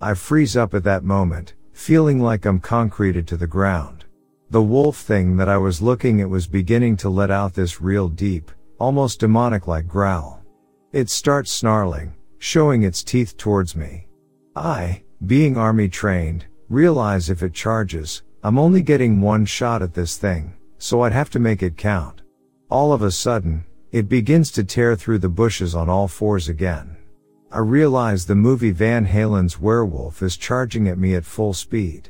I 0.00 0.14
freeze 0.14 0.56
up 0.56 0.74
at 0.74 0.82
that 0.82 1.04
moment, 1.04 1.54
feeling 1.72 2.20
like 2.20 2.44
I'm 2.44 2.58
concreted 2.58 3.28
to 3.28 3.36
the 3.36 3.46
ground. 3.46 4.04
The 4.50 4.62
wolf 4.62 4.96
thing 4.96 5.36
that 5.36 5.48
I 5.48 5.58
was 5.58 5.80
looking 5.80 6.20
at 6.20 6.28
was 6.28 6.48
beginning 6.48 6.96
to 6.98 7.08
let 7.08 7.30
out 7.30 7.54
this 7.54 7.80
real 7.80 8.08
deep, 8.08 8.50
almost 8.78 9.20
demonic 9.20 9.68
like 9.68 9.86
growl. 9.86 10.42
It 10.90 11.08
starts 11.08 11.52
snarling, 11.52 12.14
showing 12.38 12.82
its 12.82 13.04
teeth 13.04 13.36
towards 13.36 13.76
me. 13.76 14.08
I, 14.56 15.04
being 15.24 15.56
army 15.56 15.88
trained, 15.88 16.46
realize 16.68 17.30
if 17.30 17.44
it 17.44 17.54
charges, 17.54 18.22
I'm 18.42 18.58
only 18.58 18.82
getting 18.82 19.20
one 19.20 19.46
shot 19.46 19.82
at 19.82 19.94
this 19.94 20.16
thing, 20.16 20.54
so 20.78 21.02
I'd 21.02 21.12
have 21.12 21.30
to 21.30 21.38
make 21.38 21.62
it 21.62 21.76
count. 21.76 22.22
All 22.68 22.92
of 22.92 23.02
a 23.02 23.10
sudden, 23.12 23.64
it 23.92 24.08
begins 24.08 24.50
to 24.50 24.64
tear 24.64 24.96
through 24.96 25.18
the 25.18 25.28
bushes 25.28 25.74
on 25.74 25.90
all 25.90 26.08
fours 26.08 26.48
again. 26.48 26.96
I 27.50 27.58
realize 27.58 28.24
the 28.24 28.34
movie 28.34 28.70
Van 28.70 29.04
Helsing's 29.04 29.60
Werewolf 29.60 30.22
is 30.22 30.38
charging 30.38 30.88
at 30.88 30.96
me 30.96 31.14
at 31.14 31.26
full 31.26 31.52
speed. 31.52 32.08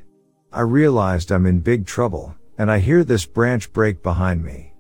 I 0.52 0.60
realized 0.60 1.32
I'm 1.32 1.44
in 1.44 1.58
big 1.58 1.84
trouble, 1.84 2.36
and 2.56 2.70
I 2.70 2.78
hear 2.78 3.02
this 3.02 3.26
branch 3.26 3.72
break 3.72 4.00
behind 4.00 4.44
me. 4.44 4.74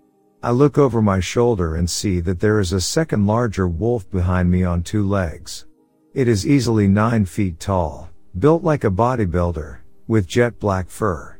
I 0.44 0.52
look 0.52 0.78
over 0.78 1.02
my 1.02 1.18
shoulder 1.18 1.74
and 1.74 1.90
see 1.90 2.20
that 2.20 2.38
there 2.38 2.60
is 2.60 2.72
a 2.72 2.80
second 2.80 3.26
larger 3.26 3.66
wolf 3.66 4.08
behind 4.08 4.48
me 4.48 4.62
on 4.62 4.84
two 4.84 5.04
legs. 5.04 5.66
It 6.14 6.28
is 6.28 6.46
easily 6.46 6.86
nine 6.86 7.24
feet 7.24 7.58
tall, 7.58 8.10
built 8.38 8.62
like 8.62 8.84
a 8.84 8.90
bodybuilder, 8.90 9.78
with 10.06 10.28
jet 10.28 10.60
black 10.60 10.88
fur. 10.88 11.36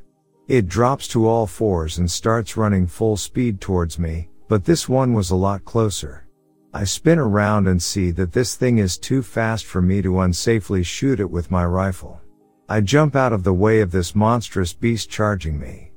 It 0.49 0.67
drops 0.67 1.07
to 1.09 1.29
all 1.29 1.47
fours 1.47 1.99
and 1.99 2.11
starts 2.11 2.57
running 2.57 2.89
full 2.89 3.17
speed 3.17 3.61
towards 3.61 3.97
me, 4.01 4.29
but 4.53 4.67
this 4.67 4.87
one 4.87 5.15
was 5.15 5.31
a 5.31 5.35
lot 5.35 5.65
closer. 5.65 6.27
I 6.75 6.85
spin 6.85 7.19
around 7.19 7.67
and 7.67 7.83
see 7.83 8.11
that 8.11 8.33
this 8.33 8.55
thing 8.55 8.77
is 8.77 8.99
too 8.99 9.23
fast 9.23 9.65
for 9.65 9.81
me 9.81 10.03
to 10.03 10.21
unsafely 10.21 10.85
shoot 10.85 11.21
it 11.21 11.31
with 11.31 11.51
my 11.51 11.65
rifle. 11.65 12.21
I 12.69 12.83
jump 12.83 13.17
out 13.17 13.33
of 13.33 13.45
the 13.45 13.55
way 13.55 13.81
of 13.81 13.91
this 13.91 14.15
monstrous 14.15 14.75
beast 14.75 15.09
charging 15.09 15.59
me. 15.59 15.93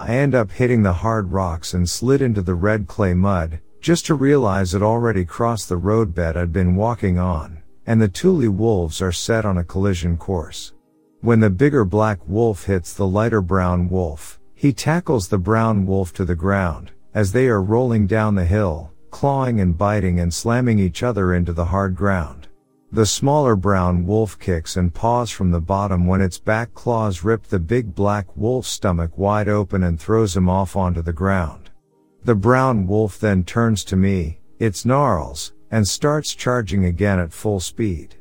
I 0.00 0.16
end 0.16 0.34
up 0.34 0.50
hitting 0.50 0.82
the 0.82 0.92
hard 0.92 1.30
rocks 1.30 1.72
and 1.72 1.88
slid 1.88 2.20
into 2.20 2.42
the 2.42 2.56
red 2.56 2.88
clay 2.88 3.14
mud, 3.14 3.60
just 3.80 4.06
to 4.06 4.14
realize 4.16 4.74
it 4.74 4.82
already 4.82 5.24
crossed 5.24 5.68
the 5.68 5.76
roadbed 5.76 6.36
I'd 6.36 6.52
been 6.52 6.74
walking 6.74 7.16
on, 7.16 7.62
and 7.86 8.02
the 8.02 8.08
Thule 8.08 8.50
wolves 8.50 9.00
are 9.00 9.12
set 9.12 9.44
on 9.44 9.58
a 9.58 9.62
collision 9.62 10.16
course. 10.16 10.72
When 11.20 11.38
the 11.38 11.48
bigger 11.48 11.84
black 11.84 12.18
wolf 12.26 12.64
hits 12.64 12.92
the 12.92 13.06
lighter 13.06 13.40
brown 13.40 13.88
wolf, 13.88 14.40
he 14.56 14.72
tackles 14.72 15.28
the 15.28 15.38
brown 15.38 15.86
wolf 15.86 16.12
to 16.14 16.24
the 16.24 16.34
ground, 16.34 16.90
as 17.14 17.32
they 17.32 17.48
are 17.48 17.62
rolling 17.62 18.06
down 18.06 18.34
the 18.34 18.44
hill, 18.44 18.92
clawing 19.10 19.60
and 19.60 19.76
biting 19.76 20.20
and 20.20 20.32
slamming 20.32 20.78
each 20.78 21.02
other 21.02 21.34
into 21.34 21.52
the 21.52 21.64
hard 21.64 21.94
ground. 21.94 22.48
The 22.92 23.06
smaller 23.06 23.54
brown 23.54 24.04
wolf 24.04 24.36
kicks 24.38 24.76
and 24.76 24.92
paws 24.92 25.30
from 25.30 25.52
the 25.52 25.60
bottom 25.60 26.06
when 26.06 26.20
its 26.20 26.38
back 26.38 26.74
claws 26.74 27.22
rip 27.22 27.44
the 27.44 27.60
big 27.60 27.94
black 27.94 28.36
wolf's 28.36 28.68
stomach 28.68 29.16
wide 29.16 29.48
open 29.48 29.84
and 29.84 30.00
throws 30.00 30.36
him 30.36 30.48
off 30.48 30.74
onto 30.74 31.00
the 31.00 31.12
ground. 31.12 31.70
The 32.24 32.34
brown 32.34 32.88
wolf 32.88 33.20
then 33.20 33.44
turns 33.44 33.84
to 33.84 33.96
me, 33.96 34.40
it 34.58 34.74
snarls, 34.74 35.52
and 35.70 35.86
starts 35.86 36.34
charging 36.34 36.84
again 36.84 37.20
at 37.20 37.32
full 37.32 37.60
speed. 37.60 38.16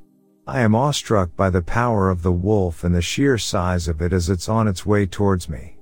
I 0.45 0.61
am 0.61 0.75
awestruck 0.75 1.35
by 1.35 1.49
the 1.49 1.63
power 1.63 2.11
of 2.11 2.21
the 2.21 2.31
wolf 2.31 2.83
and 2.83 2.93
the 2.93 3.01
sheer 3.01 3.39
size 3.39 3.87
of 3.87 4.03
it 4.03 4.13
as 4.13 4.29
it's 4.29 4.47
on 4.47 4.67
its 4.67 4.85
way 4.85 5.07
towards 5.07 5.49
me. 5.49 5.78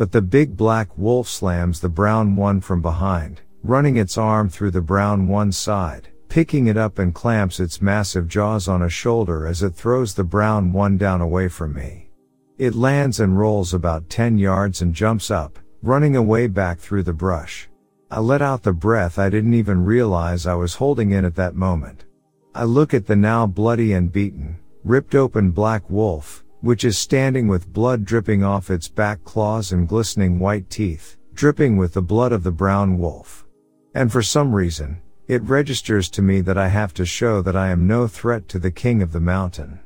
But 0.00 0.12
the 0.12 0.22
big 0.22 0.56
black 0.56 0.96
wolf 0.96 1.28
slams 1.28 1.80
the 1.80 1.90
brown 1.90 2.34
one 2.34 2.62
from 2.62 2.80
behind, 2.80 3.42
running 3.62 3.98
its 3.98 4.16
arm 4.16 4.48
through 4.48 4.70
the 4.70 4.80
brown 4.80 5.28
one's 5.28 5.58
side, 5.58 6.08
picking 6.30 6.68
it 6.68 6.78
up 6.78 6.98
and 6.98 7.14
clamps 7.14 7.60
its 7.60 7.82
massive 7.82 8.26
jaws 8.26 8.66
on 8.66 8.80
a 8.80 8.88
shoulder 8.88 9.46
as 9.46 9.62
it 9.62 9.74
throws 9.74 10.14
the 10.14 10.24
brown 10.24 10.72
one 10.72 10.96
down 10.96 11.20
away 11.20 11.48
from 11.48 11.74
me. 11.74 12.08
It 12.56 12.74
lands 12.74 13.20
and 13.20 13.38
rolls 13.38 13.74
about 13.74 14.08
10 14.08 14.38
yards 14.38 14.80
and 14.80 14.94
jumps 14.94 15.30
up, 15.30 15.58
running 15.82 16.16
away 16.16 16.46
back 16.46 16.78
through 16.78 17.02
the 17.02 17.12
brush. 17.12 17.68
I 18.10 18.20
let 18.20 18.40
out 18.40 18.62
the 18.62 18.72
breath 18.72 19.18
I 19.18 19.28
didn't 19.28 19.52
even 19.52 19.84
realize 19.84 20.46
I 20.46 20.54
was 20.54 20.76
holding 20.76 21.10
in 21.10 21.26
at 21.26 21.34
that 21.34 21.56
moment. 21.56 22.06
I 22.54 22.64
look 22.64 22.94
at 22.94 23.06
the 23.06 23.16
now 23.16 23.46
bloody 23.46 23.92
and 23.92 24.10
beaten, 24.10 24.60
ripped 24.82 25.14
open 25.14 25.50
black 25.50 25.90
wolf, 25.90 26.42
which 26.60 26.84
is 26.84 26.98
standing 26.98 27.48
with 27.48 27.72
blood 27.72 28.04
dripping 28.04 28.44
off 28.44 28.70
its 28.70 28.88
back 28.88 29.24
claws 29.24 29.72
and 29.72 29.88
glistening 29.88 30.38
white 30.38 30.68
teeth, 30.68 31.16
dripping 31.32 31.76
with 31.76 31.94
the 31.94 32.02
blood 32.02 32.32
of 32.32 32.42
the 32.42 32.50
brown 32.50 32.98
wolf. 32.98 33.46
And 33.94 34.12
for 34.12 34.22
some 34.22 34.54
reason, 34.54 35.00
it 35.26 35.42
registers 35.42 36.10
to 36.10 36.22
me 36.22 36.40
that 36.42 36.58
I 36.58 36.68
have 36.68 36.92
to 36.94 37.06
show 37.06 37.40
that 37.42 37.56
I 37.56 37.68
am 37.68 37.86
no 37.86 38.06
threat 38.06 38.48
to 38.48 38.58
the 38.58 38.70
king 38.70 39.00
of 39.00 39.12
the 39.12 39.20
mountain. 39.20 39.80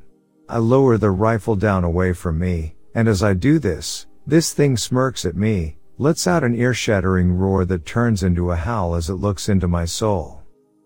I 0.49 0.57
lower 0.57 0.97
the 0.97 1.11
rifle 1.11 1.55
down 1.55 1.83
away 1.83 2.13
from 2.13 2.39
me, 2.39 2.75
and 2.93 3.07
as 3.07 3.23
I 3.23 3.33
do 3.33 3.57
this, 3.57 4.07
this 4.27 4.53
thing 4.53 4.75
smirks 4.75 5.23
at 5.23 5.35
me, 5.35 5.77
lets 5.97 6.27
out 6.27 6.43
an 6.43 6.55
ear-shattering 6.55 7.37
roar 7.37 7.63
that 7.65 7.85
turns 7.85 8.21
into 8.21 8.51
a 8.51 8.55
howl 8.55 8.95
as 8.95 9.09
it 9.09 9.13
looks 9.13 9.47
into 9.47 9.67
my 9.67 9.85
soul. 9.85 10.41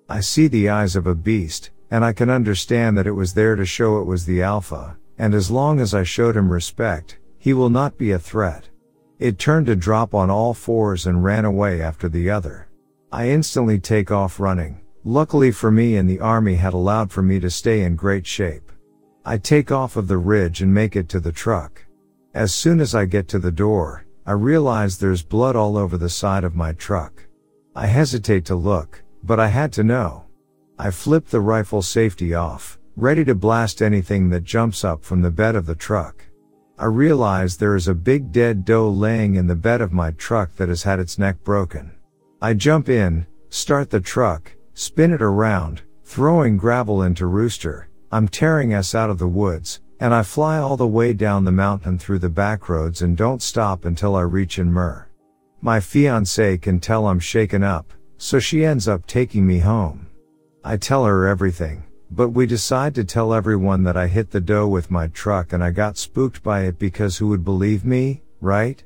I 0.07 0.19
see 0.19 0.47
the 0.47 0.69
eyes 0.69 0.95
of 0.95 1.07
a 1.07 1.15
beast, 1.15 1.71
and 1.89 2.05
I 2.05 2.13
can 2.13 2.29
understand 2.29 2.95
that 2.97 3.07
it 3.07 3.13
was 3.13 3.33
there 3.33 3.55
to 3.55 3.65
show 3.65 3.99
it 3.99 4.05
was 4.05 4.25
the 4.25 4.43
alpha, 4.43 4.97
and 5.19 5.35
as 5.35 5.51
long 5.51 5.79
as 5.79 5.93
I 5.93 6.03
showed 6.03 6.35
him 6.35 6.51
respect, 6.51 7.19
he 7.37 7.53
will 7.53 7.69
not 7.69 7.97
be 7.97 8.11
a 8.11 8.19
threat. 8.19 8.69
It 9.19 9.37
turned 9.37 9.67
to 9.67 9.75
drop 9.75 10.15
on 10.15 10.29
all 10.29 10.53
fours 10.53 11.05
and 11.05 11.23
ran 11.23 11.43
away 11.43 11.81
after 11.81 12.07
the 12.07 12.29
other. 12.29 12.69
I 13.11 13.29
instantly 13.29 13.79
take 13.79 14.11
off 14.11 14.39
running. 14.39 14.81
Luckily 15.03 15.51
for 15.51 15.71
me 15.71 15.97
and 15.97 16.09
the 16.09 16.21
army 16.21 16.55
had 16.55 16.73
allowed 16.73 17.11
for 17.11 17.21
me 17.21 17.39
to 17.41 17.49
stay 17.49 17.81
in 17.81 17.95
great 17.95 18.25
shape. 18.25 18.71
I 19.25 19.37
take 19.37 19.71
off 19.71 19.97
of 19.97 20.07
the 20.07 20.17
ridge 20.17 20.61
and 20.61 20.73
make 20.73 20.95
it 20.95 21.09
to 21.09 21.19
the 21.19 21.31
truck. 21.33 21.85
As 22.33 22.53
soon 22.53 22.79
as 22.79 22.95
I 22.95 23.05
get 23.05 23.27
to 23.29 23.39
the 23.39 23.51
door, 23.51 24.05
I 24.25 24.31
realize 24.33 24.97
there's 24.97 25.23
blood 25.23 25.55
all 25.55 25.77
over 25.77 25.97
the 25.97 26.09
side 26.09 26.45
of 26.45 26.55
my 26.55 26.71
truck. 26.73 27.27
I 27.75 27.87
hesitate 27.87 28.45
to 28.45 28.55
look, 28.55 29.03
but 29.23 29.39
I 29.39 29.47
had 29.47 29.73
to 29.73 29.83
know. 29.83 30.25
I 30.77 30.91
flip 30.91 31.27
the 31.27 31.41
rifle 31.41 31.81
safety 31.81 32.33
off, 32.33 32.78
ready 33.01 33.23
to 33.23 33.33
blast 33.33 33.81
anything 33.81 34.29
that 34.29 34.43
jumps 34.43 34.83
up 34.83 35.03
from 35.03 35.21
the 35.21 35.31
bed 35.31 35.55
of 35.55 35.65
the 35.65 35.75
truck. 35.75 36.25
I 36.77 36.85
realize 36.85 37.55
there 37.55 37.75
is 37.75 37.87
a 37.87 37.93
big 37.93 38.31
dead 38.31 38.65
doe 38.65 38.89
laying 38.89 39.35
in 39.35 39.47
the 39.47 39.55
bed 39.55 39.79
of 39.79 39.93
my 39.93 40.11
truck 40.11 40.55
that 40.57 40.69
has 40.69 40.83
had 40.83 40.99
its 40.99 41.17
neck 41.17 41.43
broken. 41.43 41.91
I 42.41 42.53
jump 42.53 42.89
in, 42.89 43.25
start 43.49 43.89
the 43.89 43.99
truck, 44.01 44.51
spin 44.73 45.13
it 45.13 45.21
around, 45.21 45.81
throwing 46.03 46.57
gravel 46.57 47.03
into 47.03 47.25
Rooster. 47.25 47.89
I'm 48.11 48.27
tearing 48.27 48.73
us 48.73 48.93
out 48.93 49.09
of 49.09 49.17
the 49.17 49.27
woods, 49.27 49.81
and 49.99 50.13
I 50.13 50.23
fly 50.23 50.57
all 50.57 50.77
the 50.77 50.87
way 50.87 51.13
down 51.13 51.45
the 51.45 51.51
mountain 51.51 51.97
through 51.99 52.19
the 52.19 52.29
back 52.29 52.67
roads 52.67 53.01
and 53.01 53.15
don't 53.15 53.41
stop 53.41 53.85
until 53.85 54.15
I 54.15 54.21
reach 54.21 54.59
in 54.59 54.71
Mur. 54.71 55.07
My 55.61 55.79
fiance 55.79 56.57
can 56.57 56.79
tell 56.79 57.07
I'm 57.07 57.19
shaken 57.19 57.63
up, 57.63 57.93
so 58.17 58.39
she 58.39 58.65
ends 58.65 58.87
up 58.87 59.05
taking 59.05 59.45
me 59.45 59.59
home. 59.59 60.07
I 60.63 60.77
tell 60.77 61.05
her 61.05 61.27
everything, 61.27 61.83
but 62.11 62.29
we 62.29 62.45
decide 62.45 62.95
to 62.95 63.03
tell 63.03 63.33
everyone 63.33 63.83
that 63.83 63.97
I 63.97 64.07
hit 64.07 64.31
the 64.31 64.41
doe 64.41 64.67
with 64.67 64.89
my 64.89 65.07
truck 65.07 65.53
and 65.53 65.63
I 65.63 65.71
got 65.71 65.97
spooked 65.97 66.41
by 66.43 66.61
it 66.61 66.79
because 66.79 67.17
who 67.17 67.27
would 67.27 67.43
believe 67.43 67.85
me, 67.85 68.21
right? 68.41 68.83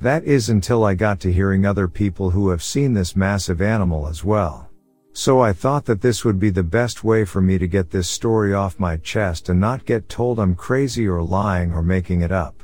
That 0.00 0.24
is 0.24 0.50
until 0.50 0.84
I 0.84 0.94
got 0.94 1.20
to 1.20 1.32
hearing 1.32 1.64
other 1.64 1.88
people 1.88 2.30
who 2.30 2.50
have 2.50 2.62
seen 2.62 2.92
this 2.92 3.16
massive 3.16 3.62
animal 3.62 4.06
as 4.08 4.22
well. 4.22 4.70
So 5.14 5.40
I 5.40 5.54
thought 5.54 5.86
that 5.86 6.02
this 6.02 6.26
would 6.26 6.38
be 6.38 6.50
the 6.50 6.62
best 6.62 7.02
way 7.02 7.24
for 7.24 7.40
me 7.40 7.56
to 7.56 7.66
get 7.66 7.90
this 7.90 8.10
story 8.10 8.52
off 8.52 8.78
my 8.78 8.98
chest 8.98 9.48
and 9.48 9.58
not 9.58 9.86
get 9.86 10.10
told 10.10 10.38
I'm 10.38 10.54
crazy 10.54 11.08
or 11.08 11.22
lying 11.22 11.72
or 11.72 11.82
making 11.82 12.20
it 12.20 12.30
up. 12.30 12.62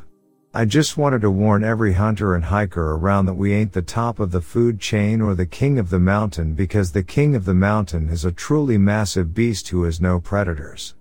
I 0.54 0.66
just 0.66 0.98
wanted 0.98 1.22
to 1.22 1.30
warn 1.30 1.64
every 1.64 1.94
hunter 1.94 2.34
and 2.34 2.44
hiker 2.44 2.92
around 2.92 3.24
that 3.24 3.34
we 3.34 3.54
ain't 3.54 3.72
the 3.72 3.80
top 3.80 4.20
of 4.20 4.32
the 4.32 4.42
food 4.42 4.78
chain 4.78 5.22
or 5.22 5.34
the 5.34 5.46
king 5.46 5.78
of 5.78 5.88
the 5.88 5.98
mountain 5.98 6.52
because 6.52 6.92
the 6.92 7.02
king 7.02 7.34
of 7.34 7.46
the 7.46 7.54
mountain 7.54 8.10
is 8.10 8.26
a 8.26 8.32
truly 8.32 8.76
massive 8.76 9.32
beast 9.32 9.68
who 9.68 9.84
has 9.84 9.98
no 9.98 10.20
predators. 10.20 10.94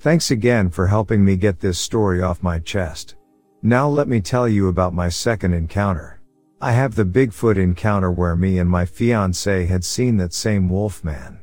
Thanks 0.00 0.30
again 0.30 0.68
for 0.68 0.88
helping 0.88 1.24
me 1.24 1.36
get 1.36 1.58
this 1.58 1.78
story 1.78 2.20
off 2.20 2.42
my 2.42 2.58
chest. 2.58 3.16
Now 3.62 3.88
let 3.88 4.08
me 4.08 4.20
tell 4.20 4.46
you 4.46 4.68
about 4.68 4.92
my 4.92 5.08
second 5.08 5.54
encounter. 5.54 6.20
I 6.60 6.72
have 6.72 6.94
the 6.94 7.06
Bigfoot 7.06 7.56
encounter 7.56 8.10
where 8.12 8.36
me 8.36 8.58
and 8.58 8.68
my 8.68 8.84
fiance 8.84 9.64
had 9.64 9.86
seen 9.86 10.18
that 10.18 10.34
same 10.34 10.68
wolf 10.68 11.02
man. 11.02 11.40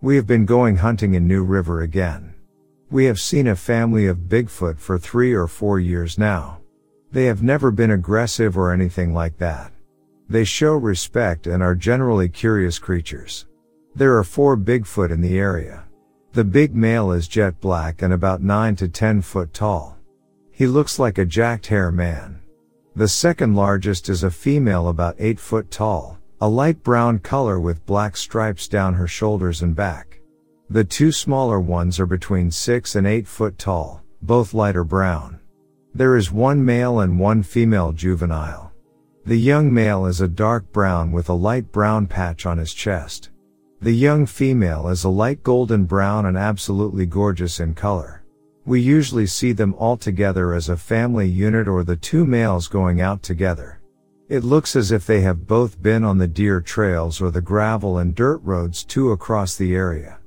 We 0.00 0.16
have 0.16 0.26
been 0.26 0.46
going 0.46 0.78
hunting 0.78 1.14
in 1.14 1.28
New 1.28 1.44
River 1.44 1.82
again. 1.82 2.34
We 2.90 3.04
have 3.04 3.20
seen 3.20 3.46
a 3.46 3.54
family 3.54 4.08
of 4.08 4.28
Bigfoot 4.28 4.80
for 4.80 4.98
three 4.98 5.32
or 5.32 5.46
four 5.46 5.78
years 5.78 6.18
now. 6.18 6.58
They 7.14 7.26
have 7.26 7.44
never 7.44 7.70
been 7.70 7.92
aggressive 7.92 8.58
or 8.58 8.72
anything 8.72 9.14
like 9.14 9.38
that. 9.38 9.70
They 10.28 10.42
show 10.42 10.72
respect 10.72 11.46
and 11.46 11.62
are 11.62 11.76
generally 11.76 12.28
curious 12.28 12.80
creatures. 12.80 13.46
There 13.94 14.18
are 14.18 14.24
four 14.24 14.56
Bigfoot 14.56 15.12
in 15.12 15.20
the 15.20 15.38
area. 15.38 15.84
The 16.32 16.42
big 16.42 16.74
male 16.74 17.12
is 17.12 17.28
jet 17.28 17.60
black 17.60 18.02
and 18.02 18.12
about 18.12 18.42
9 18.42 18.74
to 18.74 18.88
10 18.88 19.22
foot 19.22 19.54
tall. 19.54 19.96
He 20.50 20.66
looks 20.66 20.98
like 20.98 21.18
a 21.18 21.24
jacked 21.24 21.68
hair 21.68 21.92
man. 21.92 22.40
The 22.96 23.06
second 23.06 23.54
largest 23.54 24.08
is 24.08 24.24
a 24.24 24.30
female 24.32 24.88
about 24.88 25.14
8 25.20 25.38
foot 25.38 25.70
tall, 25.70 26.18
a 26.40 26.48
light 26.48 26.82
brown 26.82 27.20
color 27.20 27.60
with 27.60 27.86
black 27.86 28.16
stripes 28.16 28.66
down 28.66 28.94
her 28.94 29.06
shoulders 29.06 29.62
and 29.62 29.76
back. 29.76 30.18
The 30.68 30.82
two 30.82 31.12
smaller 31.12 31.60
ones 31.60 32.00
are 32.00 32.06
between 32.06 32.50
6 32.50 32.96
and 32.96 33.06
8 33.06 33.28
foot 33.28 33.56
tall, 33.56 34.02
both 34.20 34.52
lighter 34.52 34.82
brown. 34.82 35.38
There 35.96 36.16
is 36.16 36.32
one 36.32 36.64
male 36.64 36.98
and 36.98 37.20
one 37.20 37.44
female 37.44 37.92
juvenile. 37.92 38.72
The 39.26 39.36
young 39.36 39.72
male 39.72 40.06
is 40.06 40.20
a 40.20 40.26
dark 40.26 40.72
brown 40.72 41.12
with 41.12 41.28
a 41.28 41.34
light 41.34 41.70
brown 41.70 42.08
patch 42.08 42.46
on 42.46 42.58
his 42.58 42.74
chest. 42.74 43.30
The 43.80 43.92
young 43.92 44.26
female 44.26 44.88
is 44.88 45.04
a 45.04 45.08
light 45.08 45.44
golden 45.44 45.84
brown 45.84 46.26
and 46.26 46.36
absolutely 46.36 47.06
gorgeous 47.06 47.60
in 47.60 47.74
color. 47.74 48.24
We 48.66 48.80
usually 48.80 49.26
see 49.26 49.52
them 49.52 49.72
all 49.74 49.96
together 49.96 50.52
as 50.52 50.68
a 50.68 50.76
family 50.76 51.28
unit 51.28 51.68
or 51.68 51.84
the 51.84 51.94
two 51.94 52.26
males 52.26 52.66
going 52.66 53.00
out 53.00 53.22
together. 53.22 53.80
It 54.28 54.42
looks 54.42 54.74
as 54.74 54.90
if 54.90 55.06
they 55.06 55.20
have 55.20 55.46
both 55.46 55.80
been 55.80 56.02
on 56.02 56.18
the 56.18 56.26
deer 56.26 56.60
trails 56.60 57.20
or 57.20 57.30
the 57.30 57.40
gravel 57.40 57.98
and 57.98 58.16
dirt 58.16 58.38
roads 58.42 58.82
too 58.82 59.12
across 59.12 59.56
the 59.56 59.76
area. 59.76 60.18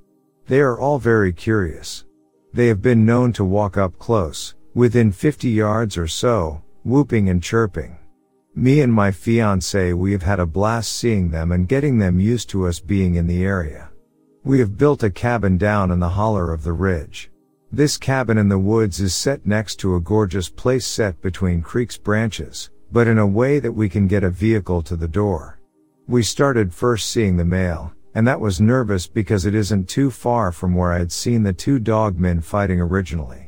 They 0.48 0.62
are 0.62 0.80
all 0.80 0.98
very 0.98 1.34
curious. 1.34 2.06
They 2.54 2.68
have 2.68 2.82
been 2.82 3.06
known 3.06 3.34
to 3.34 3.44
walk 3.44 3.76
up 3.76 4.00
close, 4.00 4.54
within 4.78 5.12
50 5.12 5.50
yards 5.50 5.98
or 5.98 6.06
so, 6.06 6.62
whooping 6.84 7.30
and 7.30 7.42
chirping. 7.42 7.98
Me 8.54 8.82
and 8.82 8.94
my 8.94 9.10
fiance 9.10 9.92
we 9.94 10.12
have 10.12 10.22
had 10.22 10.40
a 10.40 10.46
blast 10.46 10.94
seeing 10.94 11.32
them 11.32 11.52
and 11.52 11.68
getting 11.68 11.98
them 11.98 12.20
used 12.20 12.48
to 12.48 12.68
us 12.68 12.80
being 12.80 13.16
in 13.16 13.26
the 13.26 13.44
area. 13.44 13.90
We 14.44 14.60
have 14.60 14.78
built 14.78 15.02
a 15.02 15.10
cabin 15.10 15.58
down 15.58 15.90
in 15.90 16.00
the 16.00 16.10
holler 16.10 16.54
of 16.54 16.64
the 16.64 16.74
ridge. 16.74 17.32
This 17.72 17.98
cabin 17.98 18.38
in 18.38 18.50
the 18.50 18.60
woods 18.60 19.02
is 19.02 19.16
set 19.16 19.48
next 19.48 19.78
to 19.78 19.96
a 19.96 20.00
gorgeous 20.00 20.48
place 20.48 20.86
set 20.86 21.20
between 21.24 21.64
creek's 21.64 21.98
branches, 21.98 22.70
but 22.92 23.08
in 23.08 23.18
a 23.18 23.26
way 23.26 23.58
that 23.58 23.72
we 23.72 23.90
can 23.90 24.08
get 24.08 24.24
a 24.24 24.30
vehicle 24.30 24.84
to 24.84 24.96
the 24.96 25.08
door. 25.08 25.60
We 26.08 26.22
started 26.22 26.72
first 26.72 27.10
seeing 27.10 27.36
the 27.36 27.46
male, 27.46 27.94
and 28.14 28.28
that 28.28 28.40
was 28.40 28.62
nervous 28.62 29.08
because 29.08 29.48
it 29.48 29.56
isn't 29.56 29.90
too 29.90 30.12
far 30.12 30.52
from 30.52 30.76
where 30.76 30.94
I 30.94 31.00
had 31.00 31.12
seen 31.12 31.42
the 31.42 31.52
two 31.52 31.80
dog 31.80 32.20
men 32.20 32.42
fighting 32.42 32.80
originally. 32.80 33.47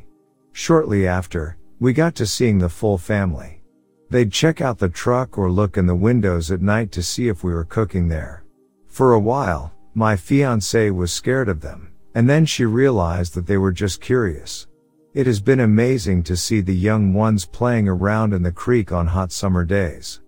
Shortly 0.52 1.06
after, 1.06 1.56
we 1.78 1.92
got 1.92 2.14
to 2.16 2.26
seeing 2.26 2.58
the 2.58 2.68
full 2.68 2.98
family. 2.98 3.62
They'd 4.10 4.32
check 4.32 4.60
out 4.60 4.78
the 4.78 4.88
truck 4.88 5.38
or 5.38 5.50
look 5.50 5.76
in 5.76 5.86
the 5.86 5.94
windows 5.94 6.50
at 6.50 6.60
night 6.60 6.92
to 6.92 7.02
see 7.02 7.28
if 7.28 7.44
we 7.44 7.52
were 7.52 7.64
cooking 7.64 8.08
there. 8.08 8.44
For 8.88 9.12
a 9.12 9.20
while, 9.20 9.72
my 9.94 10.16
fiance 10.16 10.90
was 10.90 11.12
scared 11.12 11.48
of 11.48 11.60
them. 11.60 11.92
And 12.14 12.28
then 12.28 12.44
she 12.44 12.64
realized 12.64 13.34
that 13.34 13.46
they 13.46 13.56
were 13.56 13.70
just 13.70 14.00
curious. 14.00 14.66
It 15.14 15.26
has 15.26 15.40
been 15.40 15.60
amazing 15.60 16.24
to 16.24 16.36
see 16.36 16.60
the 16.60 16.74
young 16.74 17.14
ones 17.14 17.44
playing 17.44 17.88
around 17.88 18.32
in 18.32 18.42
the 18.42 18.52
creek 18.52 18.90
on 18.90 19.06
hot 19.06 19.30
summer 19.30 19.64
days. 19.64 20.20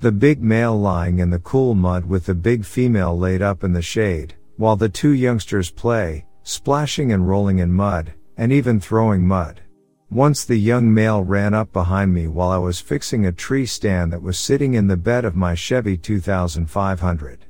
The 0.00 0.12
big 0.12 0.42
male 0.42 0.78
lying 0.78 1.18
in 1.18 1.30
the 1.30 1.38
cool 1.38 1.74
mud 1.74 2.04
with 2.04 2.26
the 2.26 2.34
big 2.34 2.64
female 2.64 3.18
laid 3.18 3.42
up 3.42 3.64
in 3.64 3.72
the 3.72 3.82
shade, 3.82 4.34
while 4.56 4.76
the 4.76 4.88
two 4.88 5.12
youngsters 5.12 5.70
play, 5.70 6.26
splashing 6.42 7.12
and 7.12 7.26
rolling 7.28 7.58
in 7.58 7.72
mud, 7.72 8.12
and 8.36 8.52
even 8.52 8.80
throwing 8.80 9.26
mud. 9.26 9.60
Once 10.12 10.44
the 10.44 10.56
young 10.56 10.92
male 10.92 11.22
ran 11.22 11.54
up 11.54 11.72
behind 11.72 12.12
me 12.12 12.26
while 12.26 12.50
I 12.50 12.58
was 12.58 12.80
fixing 12.80 13.26
a 13.26 13.32
tree 13.32 13.64
stand 13.64 14.12
that 14.12 14.20
was 14.20 14.36
sitting 14.36 14.74
in 14.74 14.88
the 14.88 14.96
bed 14.96 15.24
of 15.24 15.36
my 15.36 15.54
Chevy 15.54 15.96
2500. 15.96 17.46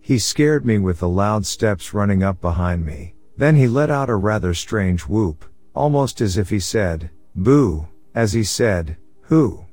He 0.00 0.20
scared 0.20 0.64
me 0.64 0.78
with 0.78 1.00
the 1.00 1.08
loud 1.08 1.44
steps 1.44 1.92
running 1.92 2.22
up 2.22 2.40
behind 2.40 2.86
me, 2.86 3.16
then 3.36 3.56
he 3.56 3.66
let 3.66 3.90
out 3.90 4.08
a 4.08 4.14
rather 4.14 4.54
strange 4.54 5.08
whoop, 5.08 5.44
almost 5.74 6.20
as 6.20 6.38
if 6.38 6.50
he 6.50 6.60
said, 6.60 7.10
boo, 7.34 7.88
as 8.14 8.32
he 8.32 8.44
said, 8.44 8.96
who? 9.22 9.64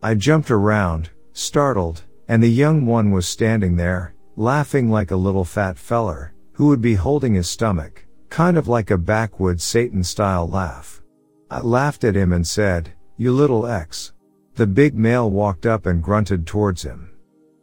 I 0.00 0.14
jumped 0.14 0.52
around, 0.52 1.10
startled, 1.32 2.04
and 2.28 2.40
the 2.40 2.48
young 2.48 2.86
one 2.86 3.10
was 3.10 3.26
standing 3.26 3.74
there, 3.74 4.14
laughing 4.36 4.88
like 4.88 5.10
a 5.10 5.16
little 5.16 5.44
fat 5.44 5.76
feller, 5.76 6.32
who 6.52 6.68
would 6.68 6.80
be 6.80 6.94
holding 6.94 7.34
his 7.34 7.50
stomach, 7.50 8.06
kind 8.30 8.56
of 8.56 8.68
like 8.68 8.92
a 8.92 8.98
backwoods 8.98 9.64
Satan 9.64 10.04
style 10.04 10.46
laugh. 10.48 11.02
I 11.50 11.60
laughed 11.60 12.04
at 12.04 12.14
him 12.14 12.32
and 12.32 12.46
said, 12.46 12.92
you 13.16 13.32
little 13.32 13.66
X. 13.66 14.12
The 14.54 14.66
big 14.66 14.94
male 14.94 15.30
walked 15.30 15.66
up 15.66 15.86
and 15.86 16.02
grunted 16.02 16.46
towards 16.46 16.82
him. 16.82 17.10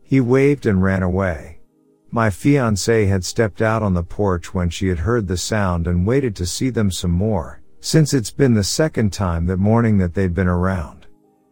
He 0.02 0.20
waved 0.20 0.66
and 0.66 0.82
ran 0.82 1.04
away. 1.04 1.60
My 2.12 2.30
fiancée 2.30 3.08
had 3.08 3.24
stepped 3.24 3.62
out 3.62 3.84
on 3.84 3.94
the 3.94 4.04
porch 4.04 4.54
when 4.54 4.70
she 4.70 4.88
had 4.88 5.00
heard 5.00 5.28
the 5.28 5.38
sound 5.38 5.88
and 5.88 6.06
waited 6.08 6.36
to 6.38 6.46
see 6.46 6.70
them 6.70 6.90
some 6.90 7.12
more, 7.12 7.62
since 7.80 8.14
it's 8.14 8.32
been 8.32 8.54
the 8.54 8.64
second 8.64 9.14
time 9.14 9.46
that 9.46 9.58
morning 9.58 9.98
that 10.00 10.14
they'd 10.14 10.34
been 10.34 10.48
around. 10.48 11.06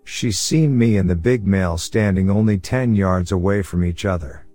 She's 0.04 0.40
seen 0.40 0.78
me 0.78 0.98
and 0.98 1.10
the 1.10 1.16
big 1.16 1.46
male 1.46 1.78
standing 1.78 2.30
only 2.30 2.58
10 2.58 2.96
yards 2.96 3.32
away 3.32 3.62
from 3.62 3.86
each 3.86 4.06
other. 4.06 4.46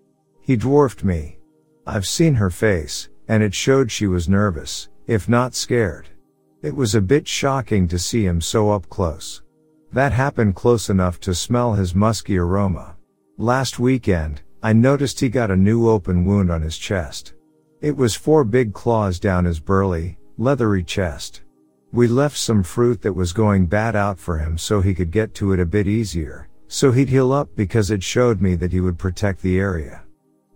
He 0.40 0.56
dwarfed 0.56 1.04
me. 1.04 1.38
I've 1.86 2.06
seen 2.06 2.34
her 2.34 2.50
face, 2.50 3.08
and 3.28 3.42
it 3.42 3.54
showed 3.54 3.90
she 3.90 4.06
was 4.06 4.28
nervous, 4.28 4.88
if 5.06 5.28
not 5.28 5.54
scared. 5.54 6.08
It 6.60 6.74
was 6.74 6.96
a 6.96 7.00
bit 7.00 7.28
shocking 7.28 7.86
to 7.86 8.00
see 8.00 8.24
him 8.24 8.40
so 8.40 8.72
up 8.72 8.88
close. 8.88 9.42
That 9.92 10.10
happened 10.10 10.56
close 10.56 10.90
enough 10.90 11.20
to 11.20 11.32
smell 11.32 11.74
his 11.74 11.94
musky 11.94 12.36
aroma. 12.36 12.96
Last 13.36 13.78
weekend, 13.78 14.42
I 14.60 14.72
noticed 14.72 15.20
he 15.20 15.28
got 15.28 15.52
a 15.52 15.56
new 15.56 15.88
open 15.88 16.24
wound 16.24 16.50
on 16.50 16.62
his 16.62 16.76
chest. 16.76 17.34
It 17.80 17.96
was 17.96 18.16
four 18.16 18.42
big 18.42 18.74
claws 18.74 19.20
down 19.20 19.44
his 19.44 19.60
burly, 19.60 20.18
leathery 20.36 20.82
chest. 20.82 21.42
We 21.92 22.08
left 22.08 22.36
some 22.36 22.64
fruit 22.64 23.02
that 23.02 23.12
was 23.12 23.32
going 23.32 23.66
bad 23.66 23.94
out 23.94 24.18
for 24.18 24.38
him 24.38 24.58
so 24.58 24.80
he 24.80 24.94
could 24.94 25.12
get 25.12 25.34
to 25.34 25.52
it 25.52 25.60
a 25.60 25.64
bit 25.64 25.86
easier, 25.86 26.48
so 26.66 26.90
he'd 26.90 27.08
heal 27.08 27.32
up 27.32 27.54
because 27.54 27.92
it 27.92 28.02
showed 28.02 28.40
me 28.40 28.56
that 28.56 28.72
he 28.72 28.80
would 28.80 28.98
protect 28.98 29.42
the 29.42 29.60
area. 29.60 30.02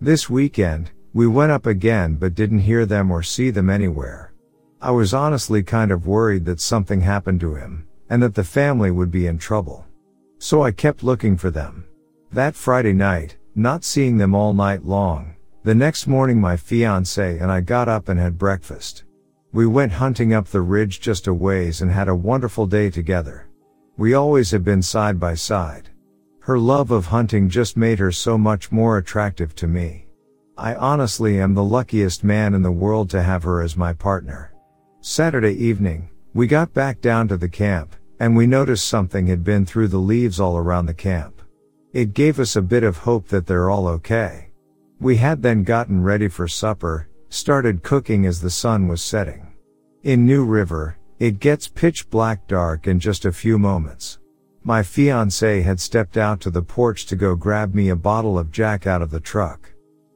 This 0.01 0.29
weekend, 0.29 0.91
we 1.15 1.29
went 1.29 1.53
up 1.53 1.67
again 1.67 2.17
but 2.17 2.35
didn't 2.35 2.59
hear 2.59 2.87
them 2.87 3.13
or 3.13 3.23
see 3.23 3.51
them 3.51 3.71
anywhere. 3.71 4.32
I 4.85 4.91
was 4.91 5.15
honestly 5.15 5.63
kind 5.63 5.93
of 5.93 6.09
worried 6.09 6.45
that 6.47 6.61
something 6.61 7.03
happened 7.03 7.39
to 7.43 7.55
him, 7.55 7.87
and 8.11 8.21
that 8.21 8.35
the 8.35 8.43
family 8.43 8.91
would 8.91 9.13
be 9.13 9.29
in 9.29 9.39
trouble. 9.39 9.87
So 10.39 10.65
I 10.65 10.73
kept 10.73 11.05
looking 11.05 11.37
for 11.37 11.53
them. 11.53 11.85
That 12.33 12.57
Friday 12.57 12.93
night, 12.93 13.37
not 13.55 13.85
seeing 13.85 14.17
them 14.17 14.35
all 14.35 14.53
night 14.53 14.85
long. 14.85 15.37
The 15.63 15.77
next 15.77 16.09
morning 16.09 16.41
my 16.41 16.57
fiance 16.57 17.39
and 17.39 17.49
I 17.49 17.61
got 17.61 17.89
up 17.89 18.09
and 18.09 18.19
had 18.19 18.37
breakfast. 18.37 19.05
We 19.53 19.67
went 19.67 19.93
hunting 19.93 20.35
up 20.35 20.49
the 20.49 20.63
ridge 20.63 21.01
just 21.01 21.29
a 21.29 21.33
ways 21.33 21.81
and 21.81 21.93
had 21.93 22.09
a 22.09 22.17
wonderful 22.17 22.67
day 22.67 22.91
together. 22.91 23.47
We 23.97 24.15
always 24.15 24.51
have 24.51 24.65
been 24.65 24.83
side 24.83 25.21
by 25.21 25.35
side. 25.35 25.91
Her 26.41 26.59
love 26.59 26.91
of 26.91 27.07
hunting 27.07 27.49
just 27.49 27.77
made 27.77 28.01
her 28.01 28.11
so 28.11 28.37
much 28.37 28.73
more 28.73 28.99
attractive 28.99 29.55
to 29.57 29.69
me. 29.69 30.07
I 30.59 30.75
honestly 30.75 31.41
am 31.41 31.55
the 31.55 31.63
luckiest 31.63 32.25
man 32.25 32.53
in 32.53 32.63
the 32.63 32.73
world 32.73 33.11
to 33.11 33.23
have 33.23 33.45
her 33.45 33.63
as 33.63 33.77
my 33.77 33.93
partner. 33.93 34.52
Saturday 35.05 35.55
evening, 35.55 36.09
we 36.33 36.47
got 36.47 36.73
back 36.73 37.01
down 37.01 37.27
to 37.27 37.37
the 37.37 37.49
camp, 37.49 37.97
and 38.21 38.37
we 38.37 38.47
noticed 38.47 38.87
something 38.87 39.27
had 39.27 39.43
been 39.43 39.67
through 39.67 39.89
the 39.89 39.99
leaves 39.99 40.39
all 40.39 40.57
around 40.57 40.87
the 40.87 40.95
camp. 40.95 41.43
It 41.93 42.15
gave 42.15 42.39
us 42.39 42.55
a 42.55 42.63
bit 42.63 42.85
of 42.85 42.99
hope 42.99 43.27
that 43.27 43.45
they're 43.45 43.69
all 43.69 43.89
okay. 43.89 44.53
We 45.01 45.17
had 45.17 45.43
then 45.43 45.65
gotten 45.65 46.05
ready 46.05 46.29
for 46.29 46.47
supper, 46.47 47.09
started 47.31 47.83
cooking 47.83 48.27
as 48.27 48.41
the 48.41 48.49
sun 48.49 48.87
was 48.87 49.03
setting. 49.03 49.53
In 50.05 50.25
New 50.25 50.45
River, 50.45 50.97
it 51.19 51.41
gets 51.41 51.67
pitch 51.67 52.09
black 52.09 52.47
dark 52.47 52.87
in 52.87 53.01
just 53.01 53.25
a 53.25 53.33
few 53.33 53.59
moments. 53.59 54.21
My 54.63 54.83
fiancée 54.83 55.65
had 55.65 55.81
stepped 55.81 56.17
out 56.17 56.41
to 56.43 56.51
the 56.51 56.63
porch 56.63 57.07
to 57.07 57.17
go 57.17 57.35
grab 57.35 57.75
me 57.75 57.89
a 57.89 57.97
bottle 57.97 58.39
of 58.39 58.53
Jack 58.53 58.87
out 58.87 59.03
of 59.03 59.11
the 59.11 59.19
truck. 59.19 59.73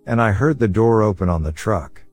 And 0.07 0.23
I 0.23 0.31
heard 0.31 0.61
the 0.61 0.69
door 0.69 1.03
open 1.03 1.29
on 1.29 1.43
the 1.43 1.51
truck. 1.51 2.06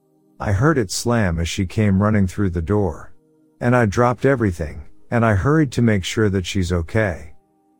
I 0.44 0.52
heard 0.52 0.78
it 0.78 0.92
slam 0.92 1.40
as 1.40 1.50
she 1.50 1.66
came 1.66 2.04
running 2.04 2.28
through 2.28 2.52
the 2.52 2.62
door. 2.62 3.14
And 3.60 3.76
I 3.76 3.86
dropped 3.88 4.26
everything, 4.26 4.84
and 5.10 5.26
I 5.26 5.36
hurried 5.36 5.72
to 5.74 5.82
make 5.82 6.04
sure 6.04 6.30
that 6.30 6.46
she's 6.46 6.72
okay 6.72 7.34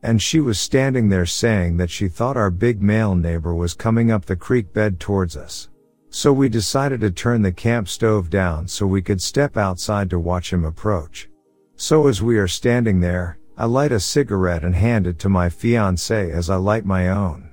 and 0.04 0.20
she 0.20 0.38
was 0.38 0.60
standing 0.60 1.08
there 1.08 1.24
saying 1.24 1.78
that 1.78 1.88
she 1.88 2.08
thought 2.08 2.36
our 2.36 2.50
big 2.50 2.82
male 2.82 3.14
neighbor 3.14 3.54
was 3.54 3.72
coming 3.72 4.10
up 4.10 4.26
the 4.26 4.36
creek 4.36 4.70
bed 4.70 5.00
towards 5.00 5.34
us. 5.34 5.70
So 6.10 6.30
we 6.30 6.50
decided 6.50 7.00
to 7.00 7.10
turn 7.10 7.40
the 7.40 7.50
camp 7.50 7.88
stove 7.88 8.28
down 8.28 8.68
so 8.68 8.86
we 8.86 9.00
could 9.00 9.22
step 9.22 9.56
outside 9.56 10.10
to 10.10 10.18
watch 10.18 10.52
him 10.52 10.62
approach. 10.62 11.30
So 11.76 12.06
as 12.06 12.20
we 12.20 12.36
are 12.36 12.46
standing 12.46 13.00
there, 13.00 13.38
I 13.56 13.64
light 13.64 13.92
a 13.92 13.98
cigarette 13.98 14.62
and 14.62 14.74
hand 14.74 15.06
it 15.06 15.18
to 15.20 15.30
my 15.30 15.48
fiance 15.48 16.30
as 16.30 16.50
I 16.50 16.56
light 16.56 16.84
my 16.84 17.08
own. 17.08 17.48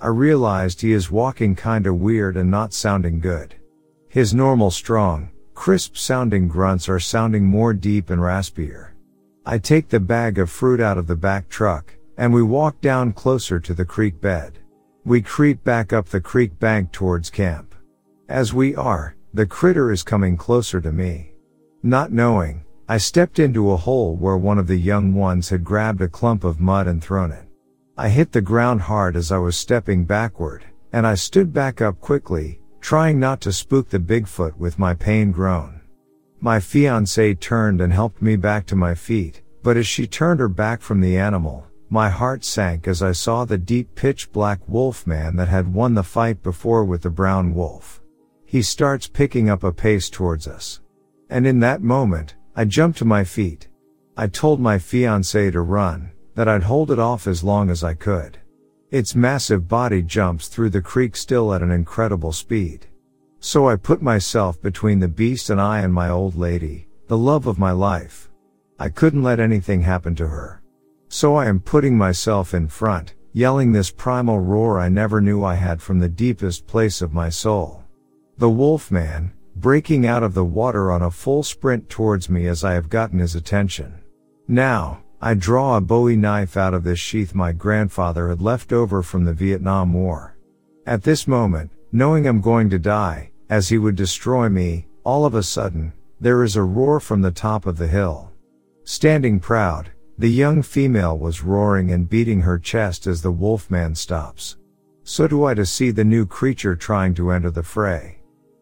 I 0.00 0.06
realized 0.06 0.80
he 0.80 0.92
is 0.92 1.10
walking 1.10 1.56
kinda 1.56 1.92
weird 1.92 2.36
and 2.36 2.48
not 2.48 2.72
sounding 2.72 3.18
good. 3.18 3.56
His 4.10 4.32
normal 4.32 4.70
strong, 4.70 5.28
crisp 5.54 5.96
sounding 5.96 6.48
grunts 6.48 6.88
are 6.88 6.98
sounding 6.98 7.44
more 7.44 7.74
deep 7.74 8.08
and 8.08 8.22
raspier. 8.22 8.92
I 9.44 9.58
take 9.58 9.88
the 9.88 10.00
bag 10.00 10.38
of 10.38 10.48
fruit 10.48 10.80
out 10.80 10.96
of 10.96 11.06
the 11.06 11.16
back 11.16 11.50
truck, 11.50 11.94
and 12.16 12.32
we 12.32 12.42
walk 12.42 12.80
down 12.80 13.12
closer 13.12 13.60
to 13.60 13.74
the 13.74 13.84
creek 13.84 14.18
bed. 14.18 14.60
We 15.04 15.20
creep 15.20 15.62
back 15.62 15.92
up 15.92 16.08
the 16.08 16.22
creek 16.22 16.58
bank 16.58 16.90
towards 16.90 17.28
camp. 17.28 17.74
As 18.30 18.54
we 18.54 18.74
are, 18.74 19.14
the 19.34 19.46
critter 19.46 19.92
is 19.92 20.02
coming 20.02 20.38
closer 20.38 20.80
to 20.80 20.90
me. 20.90 21.32
Not 21.82 22.10
knowing, 22.10 22.64
I 22.88 22.96
stepped 22.96 23.38
into 23.38 23.72
a 23.72 23.76
hole 23.76 24.16
where 24.16 24.38
one 24.38 24.58
of 24.58 24.66
the 24.66 24.76
young 24.76 25.12
ones 25.12 25.50
had 25.50 25.64
grabbed 25.64 26.00
a 26.00 26.08
clump 26.08 26.44
of 26.44 26.60
mud 26.60 26.86
and 26.86 27.04
thrown 27.04 27.30
it. 27.30 27.44
I 27.98 28.08
hit 28.08 28.32
the 28.32 28.40
ground 28.40 28.80
hard 28.80 29.16
as 29.16 29.30
I 29.30 29.36
was 29.36 29.56
stepping 29.56 30.06
backward, 30.06 30.64
and 30.94 31.06
I 31.06 31.14
stood 31.14 31.52
back 31.52 31.82
up 31.82 32.00
quickly, 32.00 32.60
trying 32.80 33.18
not 33.18 33.40
to 33.42 33.52
spook 33.52 33.88
the 33.88 33.98
Bigfoot 33.98 34.56
with 34.56 34.78
my 34.78 34.94
pain 34.94 35.30
groan. 35.32 35.80
My 36.40 36.58
fiancée 36.58 37.38
turned 37.38 37.80
and 37.80 37.92
helped 37.92 38.22
me 38.22 38.36
back 38.36 38.66
to 38.66 38.76
my 38.76 38.94
feet, 38.94 39.42
but 39.62 39.76
as 39.76 39.86
she 39.86 40.06
turned 40.06 40.40
her 40.40 40.48
back 40.48 40.80
from 40.80 41.00
the 41.00 41.16
animal, 41.16 41.66
my 41.90 42.08
heart 42.08 42.44
sank 42.44 42.86
as 42.86 43.02
I 43.02 43.12
saw 43.12 43.44
the 43.44 43.58
deep 43.58 43.94
pitch 43.94 44.30
black 44.30 44.60
wolf 44.68 45.06
man 45.06 45.36
that 45.36 45.48
had 45.48 45.72
won 45.72 45.94
the 45.94 46.02
fight 46.02 46.42
before 46.42 46.84
with 46.84 47.02
the 47.02 47.10
brown 47.10 47.54
wolf. 47.54 48.00
He 48.44 48.62
starts 48.62 49.06
picking 49.06 49.50
up 49.50 49.64
a 49.64 49.72
pace 49.72 50.08
towards 50.08 50.46
us. 50.46 50.80
And 51.30 51.46
in 51.46 51.60
that 51.60 51.82
moment, 51.82 52.36
I 52.54 52.64
jumped 52.64 52.98
to 52.98 53.04
my 53.04 53.24
feet. 53.24 53.68
I 54.16 54.26
told 54.26 54.60
my 54.60 54.78
fiancée 54.78 55.52
to 55.52 55.60
run, 55.60 56.10
that 56.34 56.48
I'd 56.48 56.62
hold 56.62 56.90
it 56.90 56.98
off 56.98 57.26
as 57.26 57.44
long 57.44 57.70
as 57.70 57.82
I 57.82 57.94
could. 57.94 58.38
Its 58.90 59.14
massive 59.14 59.68
body 59.68 60.00
jumps 60.00 60.48
through 60.48 60.70
the 60.70 60.80
creek 60.80 61.14
still 61.14 61.52
at 61.52 61.62
an 61.62 61.70
incredible 61.70 62.32
speed. 62.32 62.86
So 63.38 63.68
I 63.68 63.76
put 63.76 64.00
myself 64.00 64.60
between 64.62 64.98
the 64.98 65.08
beast 65.08 65.50
and 65.50 65.60
I 65.60 65.80
and 65.80 65.92
my 65.92 66.08
old 66.08 66.36
lady, 66.36 66.88
the 67.06 67.18
love 67.18 67.46
of 67.46 67.58
my 67.58 67.70
life. 67.70 68.30
I 68.78 68.88
couldn't 68.88 69.22
let 69.22 69.40
anything 69.40 69.82
happen 69.82 70.14
to 70.16 70.28
her. 70.28 70.62
So 71.08 71.36
I 71.36 71.46
am 71.46 71.60
putting 71.60 71.98
myself 71.98 72.54
in 72.54 72.66
front, 72.66 73.14
yelling 73.34 73.72
this 73.72 73.90
primal 73.90 74.40
roar 74.40 74.80
I 74.80 74.88
never 74.88 75.20
knew 75.20 75.44
I 75.44 75.56
had 75.56 75.82
from 75.82 75.98
the 75.98 76.08
deepest 76.08 76.66
place 76.66 77.02
of 77.02 77.12
my 77.12 77.28
soul. 77.28 77.84
The 78.38 78.48
wolf 78.48 78.90
man, 78.90 79.32
breaking 79.56 80.06
out 80.06 80.22
of 80.22 80.32
the 80.32 80.44
water 80.44 80.90
on 80.90 81.02
a 81.02 81.10
full 81.10 81.42
sprint 81.42 81.90
towards 81.90 82.30
me 82.30 82.46
as 82.46 82.64
I 82.64 82.72
have 82.72 82.88
gotten 82.88 83.18
his 83.18 83.34
attention. 83.34 84.00
Now, 84.46 85.02
I 85.20 85.34
draw 85.34 85.76
a 85.76 85.80
bowie 85.80 86.16
knife 86.16 86.56
out 86.56 86.74
of 86.74 86.84
this 86.84 87.00
sheath 87.00 87.34
my 87.34 87.50
grandfather 87.52 88.28
had 88.28 88.40
left 88.40 88.72
over 88.72 89.02
from 89.02 89.24
the 89.24 89.32
Vietnam 89.32 89.92
War. 89.92 90.36
At 90.86 91.02
this 91.02 91.26
moment, 91.26 91.72
knowing 91.90 92.26
I'm 92.26 92.40
going 92.40 92.70
to 92.70 92.78
die, 92.78 93.32
as 93.50 93.68
he 93.68 93.78
would 93.78 93.96
destroy 93.96 94.48
me, 94.48 94.86
all 95.02 95.24
of 95.24 95.34
a 95.34 95.42
sudden, 95.42 95.92
there 96.20 96.44
is 96.44 96.54
a 96.54 96.62
roar 96.62 97.00
from 97.00 97.22
the 97.22 97.32
top 97.32 97.66
of 97.66 97.78
the 97.78 97.88
hill. 97.88 98.30
Standing 98.84 99.40
proud, 99.40 99.90
the 100.18 100.30
young 100.30 100.62
female 100.62 101.18
was 101.18 101.42
roaring 101.42 101.90
and 101.90 102.08
beating 102.08 102.42
her 102.42 102.58
chest 102.58 103.08
as 103.08 103.20
the 103.20 103.32
wolfman 103.32 103.96
stops. 103.96 104.56
So 105.02 105.26
do 105.26 105.44
I 105.44 105.54
to 105.54 105.66
see 105.66 105.90
the 105.90 106.04
new 106.04 106.26
creature 106.26 106.76
trying 106.76 107.14
to 107.14 107.32
enter 107.32 107.50
the 107.50 107.62
fray. 107.62 108.20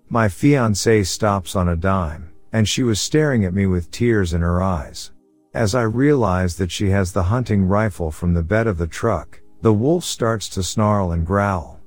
My 0.09 0.29
fiancée 0.29 1.05
stops 1.05 1.55
on 1.55 1.69
a 1.69 1.77
dime, 1.77 2.31
and 2.53 2.67
she 2.67 2.83
was 2.83 3.01
staring 3.01 3.45
at 3.45 3.53
me 3.53 3.67
with 3.67 3.91
tears 3.91 4.33
in 4.33 4.41
her 4.41 4.63
eyes. 4.63 5.11
As 5.57 5.75
I 5.75 5.85
realize 5.85 6.57
that 6.57 6.71
she 6.71 6.91
has 6.91 7.13
the 7.13 7.23
hunting 7.23 7.65
rifle 7.65 8.11
from 8.11 8.35
the 8.35 8.43
bed 8.43 8.67
of 8.67 8.77
the 8.77 8.87
truck, 8.87 9.41
the 9.63 9.73
wolf 9.73 10.05
starts 10.05 10.51
to 10.51 10.63
snarl 10.63 11.13
and 11.13 11.27
growl. 11.27 11.81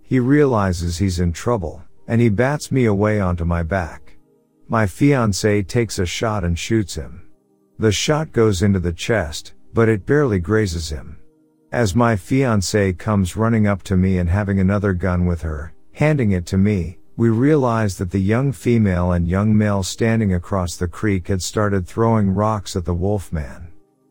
He 0.00 0.20
realizes 0.20 0.98
he's 0.98 1.18
in 1.18 1.32
trouble, 1.32 1.82
and 2.06 2.20
he 2.20 2.28
bats 2.28 2.70
me 2.70 2.84
away 2.84 3.18
onto 3.18 3.44
my 3.44 3.64
back. 3.64 4.16
My 4.68 4.86
fiancé 4.86 5.66
takes 5.66 5.98
a 5.98 6.06
shot 6.06 6.44
and 6.44 6.56
shoots 6.56 6.94
him. 6.94 7.28
The 7.80 7.90
shot 7.90 8.30
goes 8.30 8.62
into 8.62 8.78
the 8.78 8.92
chest, 8.92 9.54
but 9.74 9.88
it 9.88 10.06
barely 10.06 10.38
grazes 10.38 10.90
him. 10.90 11.18
As 11.72 11.96
my 11.96 12.14
fiancé 12.14 12.96
comes 12.96 13.36
running 13.36 13.66
up 13.66 13.82
to 13.82 13.96
me 13.96 14.18
and 14.18 14.28
having 14.28 14.60
another 14.60 14.92
gun 14.92 15.26
with 15.26 15.42
her, 15.42 15.74
handing 15.90 16.30
it 16.30 16.46
to 16.46 16.58
me, 16.58 17.00
we 17.16 17.30
realized 17.30 17.98
that 17.98 18.10
the 18.10 18.20
young 18.20 18.52
female 18.52 19.12
and 19.12 19.26
young 19.26 19.56
male 19.56 19.82
standing 19.82 20.34
across 20.34 20.76
the 20.76 20.88
creek 20.88 21.28
had 21.28 21.40
started 21.40 21.86
throwing 21.86 22.34
rocks 22.34 22.76
at 22.76 22.84
the 22.84 22.94
wolfman. 22.94 23.68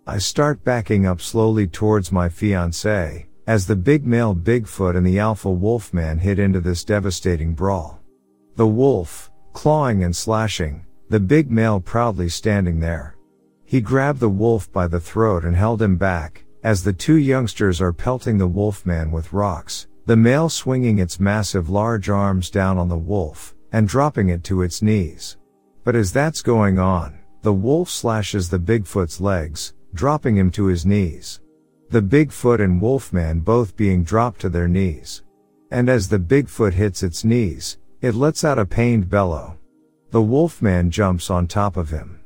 I 0.07 0.17
start 0.17 0.63
backing 0.63 1.05
up 1.05 1.21
slowly 1.21 1.67
towards 1.67 2.11
my 2.11 2.29
fiancée, 2.29 3.25
as 3.45 3.67
the 3.67 3.75
big 3.75 4.07
male 4.07 4.35
Bigfoot 4.35 4.95
and 4.95 5.05
the 5.05 5.19
alpha 5.19 5.51
wolfman 5.51 6.17
hit 6.17 6.39
into 6.39 6.59
this 6.59 6.83
devastating 6.83 7.53
brawl. 7.53 7.99
The 8.55 8.67
wolf, 8.67 9.31
clawing 9.53 10.03
and 10.03 10.15
slashing, 10.15 10.85
the 11.09 11.19
big 11.19 11.51
male 11.51 11.79
proudly 11.79 12.29
standing 12.29 12.79
there. 12.79 13.15
He 13.65 13.81
grabbed 13.81 14.19
the 14.19 14.29
wolf 14.29 14.71
by 14.71 14.87
the 14.87 14.99
throat 14.99 15.43
and 15.43 15.55
held 15.55 15.81
him 15.81 15.97
back, 15.97 16.43
as 16.63 16.83
the 16.83 16.93
two 16.93 17.17
youngsters 17.17 17.79
are 17.81 17.93
pelting 17.93 18.39
the 18.39 18.47
wolfman 18.47 19.11
with 19.11 19.33
rocks, 19.33 19.87
the 20.05 20.15
male 20.15 20.49
swinging 20.49 20.99
its 20.99 21.19
massive 21.19 21.69
large 21.69 22.09
arms 22.09 22.49
down 22.49 22.77
on 22.77 22.89
the 22.89 22.97
wolf, 22.97 23.55
and 23.71 23.87
dropping 23.87 24.29
it 24.29 24.43
to 24.43 24.61
its 24.61 24.81
knees. 24.81 25.37
But 25.83 25.95
as 25.95 26.13
that's 26.13 26.41
going 26.41 26.79
on, 26.79 27.19
the 27.41 27.53
wolf 27.53 27.89
slashes 27.89 28.49
the 28.49 28.59
Bigfoot's 28.59 29.19
legs, 29.19 29.73
dropping 29.93 30.37
him 30.37 30.51
to 30.51 30.65
his 30.65 30.85
knees. 30.85 31.41
The 31.89 32.01
Bigfoot 32.01 32.59
and 32.59 32.81
Wolfman 32.81 33.39
both 33.39 33.75
being 33.75 34.03
dropped 34.03 34.41
to 34.41 34.49
their 34.49 34.67
knees. 34.67 35.23
And 35.71 35.89
as 35.89 36.09
the 36.09 36.19
Bigfoot 36.19 36.73
hits 36.73 37.03
its 37.03 37.23
knees, 37.23 37.77
it 38.01 38.15
lets 38.15 38.43
out 38.43 38.59
a 38.59 38.65
pained 38.65 39.09
bellow. 39.09 39.57
The 40.11 40.21
Wolfman 40.21 40.91
jumps 40.91 41.29
on 41.29 41.47
top 41.47 41.77
of 41.77 41.89
him. 41.89 42.19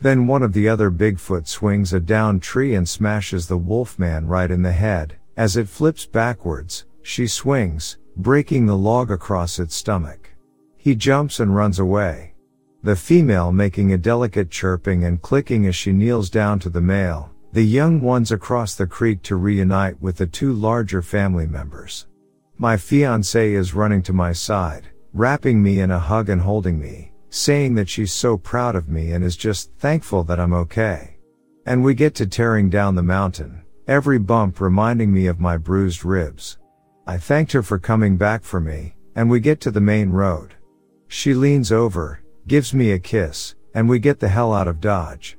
Then 0.00 0.26
one 0.26 0.42
of 0.42 0.52
the 0.52 0.68
other 0.68 0.90
Bigfoot 0.90 1.46
swings 1.46 1.92
a 1.92 2.00
down 2.00 2.40
tree 2.40 2.74
and 2.74 2.88
smashes 2.88 3.46
the 3.46 3.58
Wolfman 3.58 4.26
right 4.26 4.50
in 4.50 4.62
the 4.62 4.72
head, 4.72 5.16
as 5.36 5.56
it 5.56 5.68
flips 5.68 6.06
backwards, 6.06 6.86
she 7.02 7.26
swings, 7.26 7.98
breaking 8.16 8.66
the 8.66 8.76
log 8.76 9.10
across 9.10 9.58
its 9.58 9.74
stomach. 9.74 10.34
He 10.76 10.94
jumps 10.94 11.40
and 11.40 11.54
runs 11.54 11.78
away. 11.78 12.34
The 12.82 12.96
female 12.96 13.52
making 13.52 13.92
a 13.92 13.98
delicate 13.98 14.50
chirping 14.50 15.04
and 15.04 15.20
clicking 15.20 15.66
as 15.66 15.76
she 15.76 15.92
kneels 15.92 16.30
down 16.30 16.58
to 16.60 16.70
the 16.70 16.80
male, 16.80 17.30
the 17.52 17.62
young 17.62 18.00
ones 18.00 18.32
across 18.32 18.74
the 18.74 18.86
creek 18.86 19.22
to 19.24 19.36
reunite 19.36 20.00
with 20.00 20.16
the 20.16 20.26
two 20.26 20.52
larger 20.52 21.02
family 21.02 21.46
members. 21.46 22.06
My 22.56 22.76
fiance 22.76 23.52
is 23.52 23.74
running 23.74 24.02
to 24.04 24.12
my 24.12 24.32
side, 24.32 24.86
wrapping 25.12 25.62
me 25.62 25.80
in 25.80 25.90
a 25.90 25.98
hug 25.98 26.28
and 26.28 26.40
holding 26.40 26.78
me, 26.78 27.12
saying 27.28 27.74
that 27.74 27.88
she's 27.88 28.12
so 28.12 28.36
proud 28.36 28.76
of 28.76 28.88
me 28.88 29.12
and 29.12 29.24
is 29.24 29.36
just 29.36 29.72
thankful 29.78 30.24
that 30.24 30.38
I'm 30.38 30.52
okay. 30.52 31.16
And 31.66 31.82
we 31.82 31.94
get 31.94 32.14
to 32.16 32.26
tearing 32.26 32.70
down 32.70 32.94
the 32.94 33.02
mountain, 33.02 33.62
every 33.86 34.18
bump 34.18 34.60
reminding 34.60 35.12
me 35.12 35.26
of 35.26 35.40
my 35.40 35.56
bruised 35.56 36.04
ribs. 36.04 36.58
I 37.06 37.18
thanked 37.18 37.52
her 37.52 37.62
for 37.62 37.78
coming 37.78 38.16
back 38.16 38.42
for 38.42 38.60
me, 38.60 38.94
and 39.14 39.28
we 39.28 39.40
get 39.40 39.60
to 39.62 39.70
the 39.70 39.80
main 39.80 40.10
road. 40.10 40.54
She 41.08 41.34
leans 41.34 41.72
over, 41.72 42.22
gives 42.46 42.72
me 42.72 42.92
a 42.92 42.98
kiss, 42.98 43.54
and 43.74 43.88
we 43.88 43.98
get 43.98 44.20
the 44.20 44.28
hell 44.28 44.52
out 44.52 44.68
of 44.68 44.80
Dodge. 44.80 45.36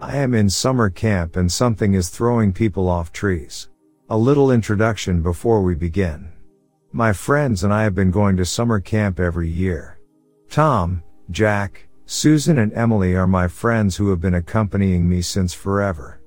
I 0.00 0.16
am 0.16 0.32
in 0.32 0.48
summer 0.48 0.90
camp 0.90 1.36
and 1.36 1.50
something 1.50 1.94
is 1.94 2.08
throwing 2.08 2.52
people 2.52 2.88
off 2.88 3.12
trees. 3.12 3.68
A 4.08 4.16
little 4.16 4.50
introduction 4.50 5.22
before 5.22 5.62
we 5.62 5.74
begin. 5.74 6.32
My 6.92 7.12
friends 7.12 7.64
and 7.64 7.74
I 7.74 7.82
have 7.82 7.94
been 7.94 8.10
going 8.10 8.36
to 8.38 8.44
summer 8.46 8.80
camp 8.80 9.20
every 9.20 9.50
year. 9.50 9.98
Tom, 10.48 11.02
Jack, 11.30 11.87
Susan 12.10 12.56
and 12.56 12.72
Emily 12.72 13.14
are 13.14 13.26
my 13.26 13.46
friends 13.46 13.94
who 13.94 14.08
have 14.08 14.18
been 14.18 14.36
accompanying 14.36 15.06
me 15.06 15.20
since 15.20 15.52
forever. 15.52 16.22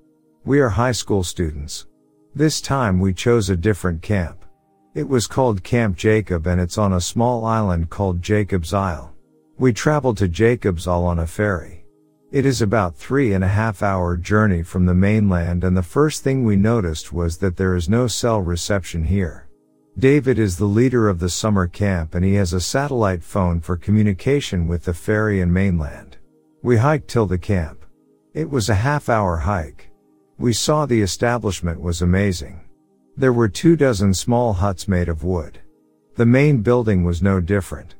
We 0.45 0.59
are 0.59 0.69
high 0.69 0.91
school 0.91 1.23
students. 1.23 1.87
This 2.35 2.61
time 2.61 2.99
we 2.99 3.15
chose 3.15 3.49
a 3.49 3.57
different 3.57 4.03
camp. 4.03 4.45
It 4.93 5.09
was 5.09 5.25
called 5.25 5.63
Camp 5.63 5.97
Jacob 5.97 6.45
and 6.45 6.61
it's 6.61 6.77
on 6.77 6.93
a 6.93 7.01
small 7.01 7.45
island 7.45 7.89
called 7.89 8.21
Jacob's 8.21 8.75
Isle. 8.75 9.11
We 9.57 9.73
traveled 9.73 10.17
to 10.17 10.27
Jacob's 10.27 10.87
Isle 10.87 11.03
on 11.03 11.17
a 11.17 11.25
ferry. 11.25 11.83
It 12.31 12.45
is 12.45 12.61
about 12.61 12.95
three 12.95 13.33
and 13.33 13.43
a 13.43 13.47
half 13.47 13.81
hour 13.81 14.17
journey 14.17 14.61
from 14.61 14.85
the 14.85 14.93
mainland 14.93 15.63
and 15.63 15.75
the 15.75 15.81
first 15.81 16.23
thing 16.23 16.43
we 16.43 16.57
noticed 16.57 17.11
was 17.11 17.37
that 17.37 17.57
there 17.57 17.75
is 17.75 17.89
no 17.89 18.05
cell 18.05 18.39
reception 18.39 19.03
here. 19.03 19.49
David 19.99 20.39
is 20.39 20.57
the 20.57 20.65
leader 20.65 21.09
of 21.09 21.19
the 21.19 21.29
summer 21.29 21.67
camp 21.67 22.15
and 22.15 22.23
he 22.23 22.35
has 22.35 22.53
a 22.53 22.61
satellite 22.61 23.21
phone 23.21 23.59
for 23.59 23.75
communication 23.75 24.67
with 24.67 24.85
the 24.85 24.93
ferry 24.93 25.41
and 25.41 25.53
mainland. 25.53 26.17
We 26.63 26.77
hiked 26.77 27.09
till 27.09 27.25
the 27.25 27.37
camp. 27.37 27.85
It 28.33 28.49
was 28.49 28.69
a 28.69 28.75
half 28.75 29.09
hour 29.09 29.37
hike. 29.37 29.91
We 30.37 30.53
saw 30.53 30.85
the 30.85 31.01
establishment 31.01 31.81
was 31.81 32.01
amazing. 32.01 32.61
There 33.17 33.33
were 33.33 33.49
two 33.49 33.75
dozen 33.75 34.13
small 34.13 34.53
huts 34.53 34.87
made 34.87 35.09
of 35.09 35.25
wood. 35.25 35.59
The 36.15 36.25
main 36.25 36.61
building 36.61 37.03
was 37.03 37.21
no 37.21 37.41
different. 37.41 37.95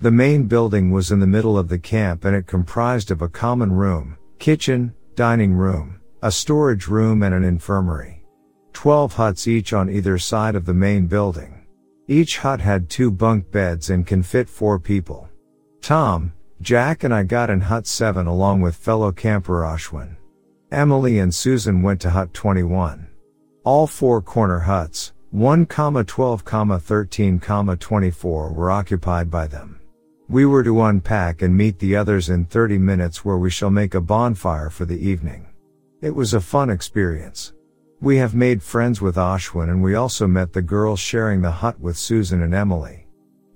The 0.00 0.10
main 0.10 0.44
building 0.44 0.90
was 0.90 1.12
in 1.12 1.20
the 1.20 1.26
middle 1.26 1.58
of 1.58 1.68
the 1.68 1.78
camp 1.78 2.24
and 2.24 2.34
it 2.34 2.46
comprised 2.46 3.10
of 3.10 3.20
a 3.20 3.28
common 3.28 3.70
room, 3.70 4.16
kitchen, 4.38 4.94
dining 5.14 5.52
room, 5.52 6.00
a 6.22 6.32
storage 6.32 6.88
room 6.88 7.22
and 7.22 7.34
an 7.34 7.44
infirmary. 7.44 8.23
12 8.74 9.14
huts 9.14 9.48
each 9.48 9.72
on 9.72 9.88
either 9.88 10.18
side 10.18 10.54
of 10.54 10.66
the 10.66 10.74
main 10.74 11.06
building. 11.06 11.64
Each 12.06 12.38
hut 12.38 12.60
had 12.60 12.90
two 12.90 13.10
bunk 13.10 13.50
beds 13.50 13.88
and 13.88 14.06
can 14.06 14.22
fit 14.22 14.48
four 14.48 14.78
people. 14.78 15.28
Tom, 15.80 16.34
Jack 16.60 17.02
and 17.02 17.14
I 17.14 17.22
got 17.22 17.48
in 17.48 17.62
hut 17.62 17.86
7 17.86 18.26
along 18.26 18.60
with 18.60 18.76
fellow 18.76 19.10
camper 19.10 19.62
Ashwin. 19.62 20.16
Emily 20.70 21.18
and 21.18 21.34
Susan 21.34 21.80
went 21.80 22.00
to 22.02 22.10
hut 22.10 22.34
21. 22.34 23.06
All 23.64 23.86
four 23.86 24.20
corner 24.20 24.58
huts, 24.58 25.12
1, 25.30 25.66
12, 25.66 26.42
13, 26.42 27.40
24 27.40 28.52
were 28.52 28.70
occupied 28.70 29.30
by 29.30 29.46
them. 29.46 29.80
We 30.28 30.46
were 30.46 30.62
to 30.64 30.82
unpack 30.82 31.42
and 31.42 31.56
meet 31.56 31.78
the 31.78 31.96
others 31.96 32.28
in 32.28 32.44
30 32.46 32.78
minutes 32.78 33.24
where 33.24 33.38
we 33.38 33.50
shall 33.50 33.70
make 33.70 33.94
a 33.94 34.00
bonfire 34.00 34.70
for 34.70 34.84
the 34.84 34.98
evening. 34.98 35.46
It 36.00 36.14
was 36.14 36.34
a 36.34 36.40
fun 36.40 36.70
experience. 36.70 37.52
We 38.04 38.18
have 38.18 38.34
made 38.34 38.62
friends 38.62 39.00
with 39.00 39.16
Ashwin 39.16 39.70
and 39.70 39.82
we 39.82 39.94
also 39.94 40.26
met 40.26 40.52
the 40.52 40.60
girls 40.60 41.00
sharing 41.00 41.40
the 41.40 41.50
hut 41.50 41.80
with 41.80 41.96
Susan 41.96 42.42
and 42.42 42.52
Emily. 42.52 43.06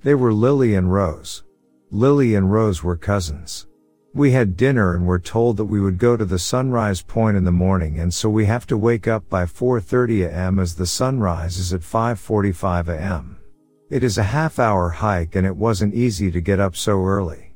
They 0.03 0.15
were 0.15 0.33
Lily 0.33 0.75
and 0.75 0.91
Rose. 0.91 1.45
Lily 1.91 2.35
and 2.35 2.51
Rose 2.51 2.83
were 2.83 2.97
cousins. 2.97 3.67
We 4.15 4.31
had 4.31 4.57
dinner 4.57 4.95
and 4.95 5.07
were 5.07 5.19
told 5.19 5.59
that 5.59 5.67
we 5.67 5.83
would 5.83 5.99
go 5.99 6.17
to 6.17 6.25
the 6.25 6.39
sunrise 6.39 7.03
point 7.03 7.37
in 7.37 7.45
the 7.45 7.53
morning 7.53 7.99
and 7.99 8.15
so 8.15 8.31
we 8.31 8.47
have 8.47 8.67
to 8.69 8.79
wake 8.79 9.07
up 9.07 9.29
by 9.29 9.45
4.30 9.45 10.33
am 10.33 10.59
as 10.59 10.75
the 10.75 10.87
sunrise 10.87 11.59
is 11.59 11.75
at 11.75 11.83
5.45 11.83 12.89
am. 12.89 13.37
It 13.91 14.03
is 14.03 14.17
a 14.17 14.23
half 14.23 14.59
hour 14.59 14.89
hike 14.89 15.37
and 15.37 15.47
it 15.47 15.57
wasn't 15.57 15.95
easy 15.95 16.31
to 16.31 16.41
get 16.41 16.59
up 16.59 16.75
so 16.75 17.05
early. 17.05 17.48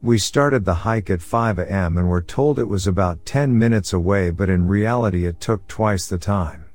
We 0.00 0.16
started 0.16 0.64
the 0.64 0.74
hike 0.74 1.10
at 1.10 1.20
5 1.20 1.58
am 1.58 1.98
and 1.98 2.08
were 2.08 2.22
told 2.22 2.60
it 2.60 2.68
was 2.68 2.86
about 2.86 3.26
10 3.26 3.58
minutes 3.58 3.92
away 3.92 4.30
but 4.30 4.48
in 4.48 4.68
reality 4.68 5.26
it 5.26 5.40
took 5.40 5.66
twice 5.66 6.06
the 6.06 6.18
time. 6.18 6.66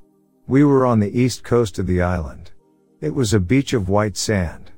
We 0.45 0.65
were 0.65 0.85
on 0.85 0.99
the 0.99 1.17
east 1.17 1.41
coast 1.41 1.79
of 1.79 1.87
the 1.87 2.01
island. 2.01 2.51
It 2.99 3.15
was 3.15 3.33
a 3.33 3.39
beach 3.39 3.71
of 3.71 3.87
white 3.87 4.17
sand. 4.17 4.71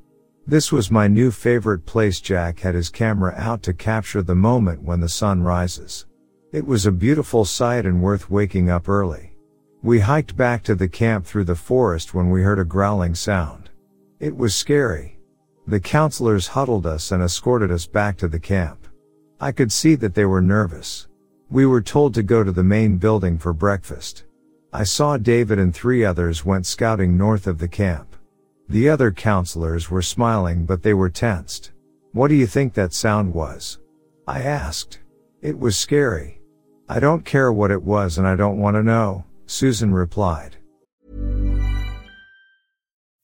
This 0.45 0.71
was 0.71 0.91
my 0.91 1.07
new 1.07 1.31
favorite 1.31 1.87
place 1.87 2.21
Jack 2.21 2.59
had 2.59 2.75
his 2.75 2.89
camera 2.89 3.33
out 3.35 3.63
to 3.63 3.73
capture 3.73 4.21
the 4.21 4.35
moment 4.35 4.83
when 4.83 4.99
the 4.99 5.09
sun 5.09 5.41
rises. 5.41 6.05
It 6.51 6.67
was 6.67 6.85
a 6.85 6.91
beautiful 6.91 7.45
sight 7.45 7.87
and 7.87 8.03
worth 8.03 8.29
waking 8.29 8.69
up 8.69 8.87
early. 8.87 9.35
We 9.81 9.99
hiked 10.01 10.37
back 10.37 10.61
to 10.65 10.75
the 10.75 10.87
camp 10.87 11.25
through 11.25 11.45
the 11.45 11.55
forest 11.55 12.13
when 12.13 12.29
we 12.29 12.43
heard 12.43 12.59
a 12.59 12.63
growling 12.63 13.15
sound. 13.15 13.71
It 14.19 14.37
was 14.37 14.53
scary. 14.53 15.14
The 15.67 15.79
counselors 15.79 16.47
huddled 16.49 16.85
us 16.85 17.11
and 17.11 17.23
escorted 17.23 17.71
us 17.71 17.87
back 17.87 18.17
to 18.17 18.27
the 18.27 18.39
camp. 18.39 18.87
I 19.41 19.51
could 19.51 19.71
see 19.71 19.95
that 19.95 20.13
they 20.13 20.25
were 20.25 20.41
nervous. 20.41 21.07
We 21.49 21.65
were 21.65 21.81
told 21.81 22.13
to 22.13 22.23
go 22.23 22.43
to 22.43 22.51
the 22.51 22.63
main 22.63 22.97
building 22.97 23.39
for 23.39 23.51
breakfast. 23.51 24.25
I 24.71 24.83
saw 24.83 25.17
David 25.17 25.57
and 25.57 25.73
three 25.73 26.05
others 26.05 26.45
went 26.45 26.67
scouting 26.67 27.17
north 27.17 27.47
of 27.47 27.57
the 27.57 27.67
camp. 27.67 28.15
The 28.69 28.89
other 28.89 29.11
counselors 29.11 29.89
were 29.89 30.03
smiling 30.03 30.65
but 30.65 30.83
they 30.83 30.93
were 30.93 31.09
tensed. 31.09 31.71
What 32.11 32.27
do 32.27 32.35
you 32.35 32.45
think 32.45 32.73
that 32.73 32.93
sound 32.93 33.33
was? 33.33 33.79
I 34.27 34.41
asked. 34.41 34.99
It 35.41 35.57
was 35.57 35.77
scary. 35.77 36.41
I 36.87 36.99
don't 36.99 37.25
care 37.25 37.51
what 37.51 37.71
it 37.71 37.81
was 37.81 38.19
and 38.19 38.27
I 38.27 38.35
don't 38.35 38.59
want 38.59 38.75
to 38.75 38.83
know, 38.83 39.25
Susan 39.47 39.93
replied. 39.93 40.57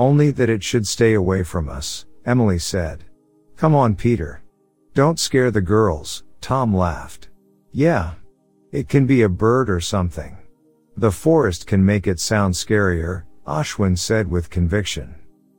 Only 0.00 0.30
that 0.30 0.48
it 0.48 0.64
should 0.64 0.86
stay 0.86 1.12
away 1.12 1.42
from 1.42 1.68
us, 1.68 2.06
Emily 2.24 2.58
said. 2.58 3.04
Come 3.58 3.74
on, 3.74 3.94
Peter. 3.94 4.40
Don't 4.94 5.20
scare 5.20 5.50
the 5.50 5.60
girls, 5.60 6.24
Tom 6.40 6.74
laughed. 6.74 7.28
Yeah. 7.72 8.14
It 8.72 8.88
can 8.88 9.04
be 9.04 9.20
a 9.20 9.28
bird 9.28 9.68
or 9.68 9.78
something. 9.78 10.38
The 10.96 11.10
forest 11.10 11.66
can 11.66 11.84
make 11.84 12.06
it 12.06 12.18
sound 12.18 12.54
scarier, 12.54 13.24
Ashwin 13.46 13.98
said 13.98 14.30
with 14.30 14.48
conviction. 14.48 15.14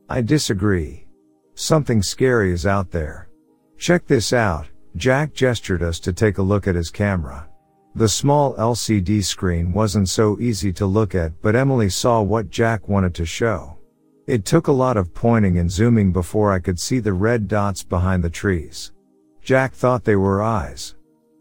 I 0.10 0.22
disagree. 0.22 1.06
Something 1.54 2.02
scary 2.02 2.52
is 2.52 2.66
out 2.66 2.90
there. 2.90 3.30
Check 3.78 4.08
this 4.08 4.34
out, 4.34 4.66
Jack 4.96 5.36
gestured 5.36 5.84
us 5.84 6.00
to 6.00 6.14
take 6.14 6.40
a 6.40 6.50
look 6.52 6.68
at 6.68 6.74
his 6.74 6.90
camera. 6.90 7.48
The 7.94 8.10
small 8.10 8.56
LCD 8.56 9.24
screen 9.24 9.72
wasn't 9.72 10.10
so 10.10 10.40
easy 10.40 10.74
to 10.74 10.88
look 10.88 11.14
at, 11.14 11.40
but 11.44 11.56
Emily 11.56 11.92
saw 11.92 12.24
what 12.24 12.50
Jack 12.50 12.90
wanted 12.90 13.14
to 13.14 13.26
show. 13.28 13.78
It 14.28 14.46
took 14.46 14.68
a 14.68 14.72
lot 14.72 14.98
of 14.98 15.14
pointing 15.14 15.58
and 15.58 15.70
zooming 15.70 16.12
before 16.12 16.52
I 16.52 16.60
could 16.60 16.80
see 16.80 17.00
the 17.00 17.14
red 17.14 17.48
dots 17.48 17.84
behind 17.84 18.24
the 18.24 18.30
trees. 18.30 18.92
Jack 19.42 19.74
thought 19.74 20.04
they 20.04 20.16
were 20.16 20.44
eyes. 20.44 20.96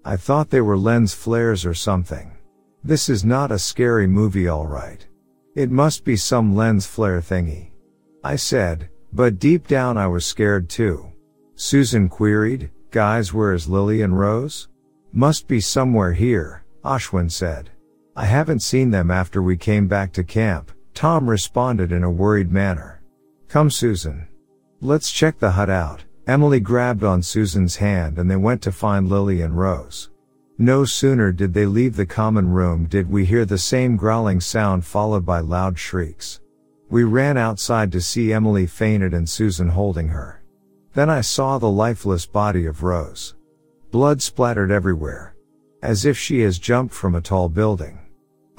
I 0.05 0.17
thought 0.17 0.49
they 0.49 0.63
were 0.63 0.79
lens 0.79 1.13
flares 1.13 1.67
or 1.67 1.75
something. 1.75 2.33
This 2.83 3.11
is 3.11 3.25
not 3.25 3.53
a 3.53 3.59
scary 3.59 4.07
movie 4.07 4.49
alright. 4.49 5.07
It 5.55 5.71
must 5.71 6.05
be 6.05 6.17
some 6.17 6.57
lens 6.57 6.87
flare 6.87 7.21
thingy. 7.21 7.71
I 8.25 8.37
said, 8.37 8.89
but 9.13 9.39
deep 9.39 9.67
down 9.69 9.99
I 9.99 10.07
was 10.07 10.25
scared 10.25 10.71
too. 10.71 11.13
Susan 11.57 12.09
queried, 12.09 12.71
guys 12.91 13.35
where's 13.35 13.69
Lily 13.69 14.01
and 14.01 14.19
Rose? 14.19 14.69
Must 15.13 15.47
be 15.47 15.61
somewhere 15.61 16.13
here, 16.13 16.65
Ashwin 16.83 17.31
said. 17.31 17.69
I 18.17 18.25
haven't 18.25 18.61
seen 18.61 18.91
them 18.91 19.11
after 19.11 19.43
we 19.43 19.57
came 19.57 19.87
back 19.87 20.13
to 20.15 20.25
camp, 20.25 20.73
Tom 20.95 21.29
responded 21.29 21.93
in 21.93 22.03
a 22.03 22.11
worried 22.11 22.51
manner. 22.51 23.03
Come 23.49 23.71
Susan. 23.71 24.29
Let's 24.81 25.11
check 25.11 25.39
the 25.39 25.53
hut 25.53 25.71
out. 25.71 26.05
Emily 26.27 26.61
grabbed 26.61 27.05
on 27.05 27.23
Susan's 27.23 27.77
hand 27.77 28.19
and 28.19 28.31
they 28.31 28.37
went 28.37 28.63
to 28.63 28.73
find 28.73 29.09
Lily 29.09 29.43
and 29.43 29.59
Rose. 29.59 30.11
No 30.59 30.85
sooner 30.85 31.33
did 31.33 31.55
they 31.55 31.65
leave 31.65 31.97
the 31.97 32.05
common 32.05 32.51
room 32.51 32.85
did 32.85 33.11
we 33.11 33.25
hear 33.25 33.45
the 33.45 33.57
same 33.57 33.97
growling 33.97 34.41
sound 34.41 34.85
followed 34.85 35.25
by 35.25 35.41
loud 35.41 35.79
shrieks. 35.79 36.41
We 36.91 37.05
ran 37.05 37.39
outside 37.39 37.91
to 37.93 38.01
see 38.01 38.33
Emily 38.33 38.67
fainted 38.67 39.15
and 39.15 39.29
Susan 39.29 39.69
holding 39.69 40.09
her. 40.09 40.43
Then 40.93 41.09
I 41.09 41.21
saw 41.21 41.57
the 41.57 41.71
lifeless 41.71 42.27
body 42.27 42.67
of 42.67 42.83
Rose. 42.83 43.37
Blood 43.91 44.21
splattered 44.21 44.71
everywhere. 44.71 45.35
As 45.83 46.05
if 46.05 46.19
she 46.19 46.41
has 46.41 46.59
jumped 46.59 46.93
from 46.93 47.15
a 47.15 47.21
tall 47.23 47.49
building. 47.49 48.00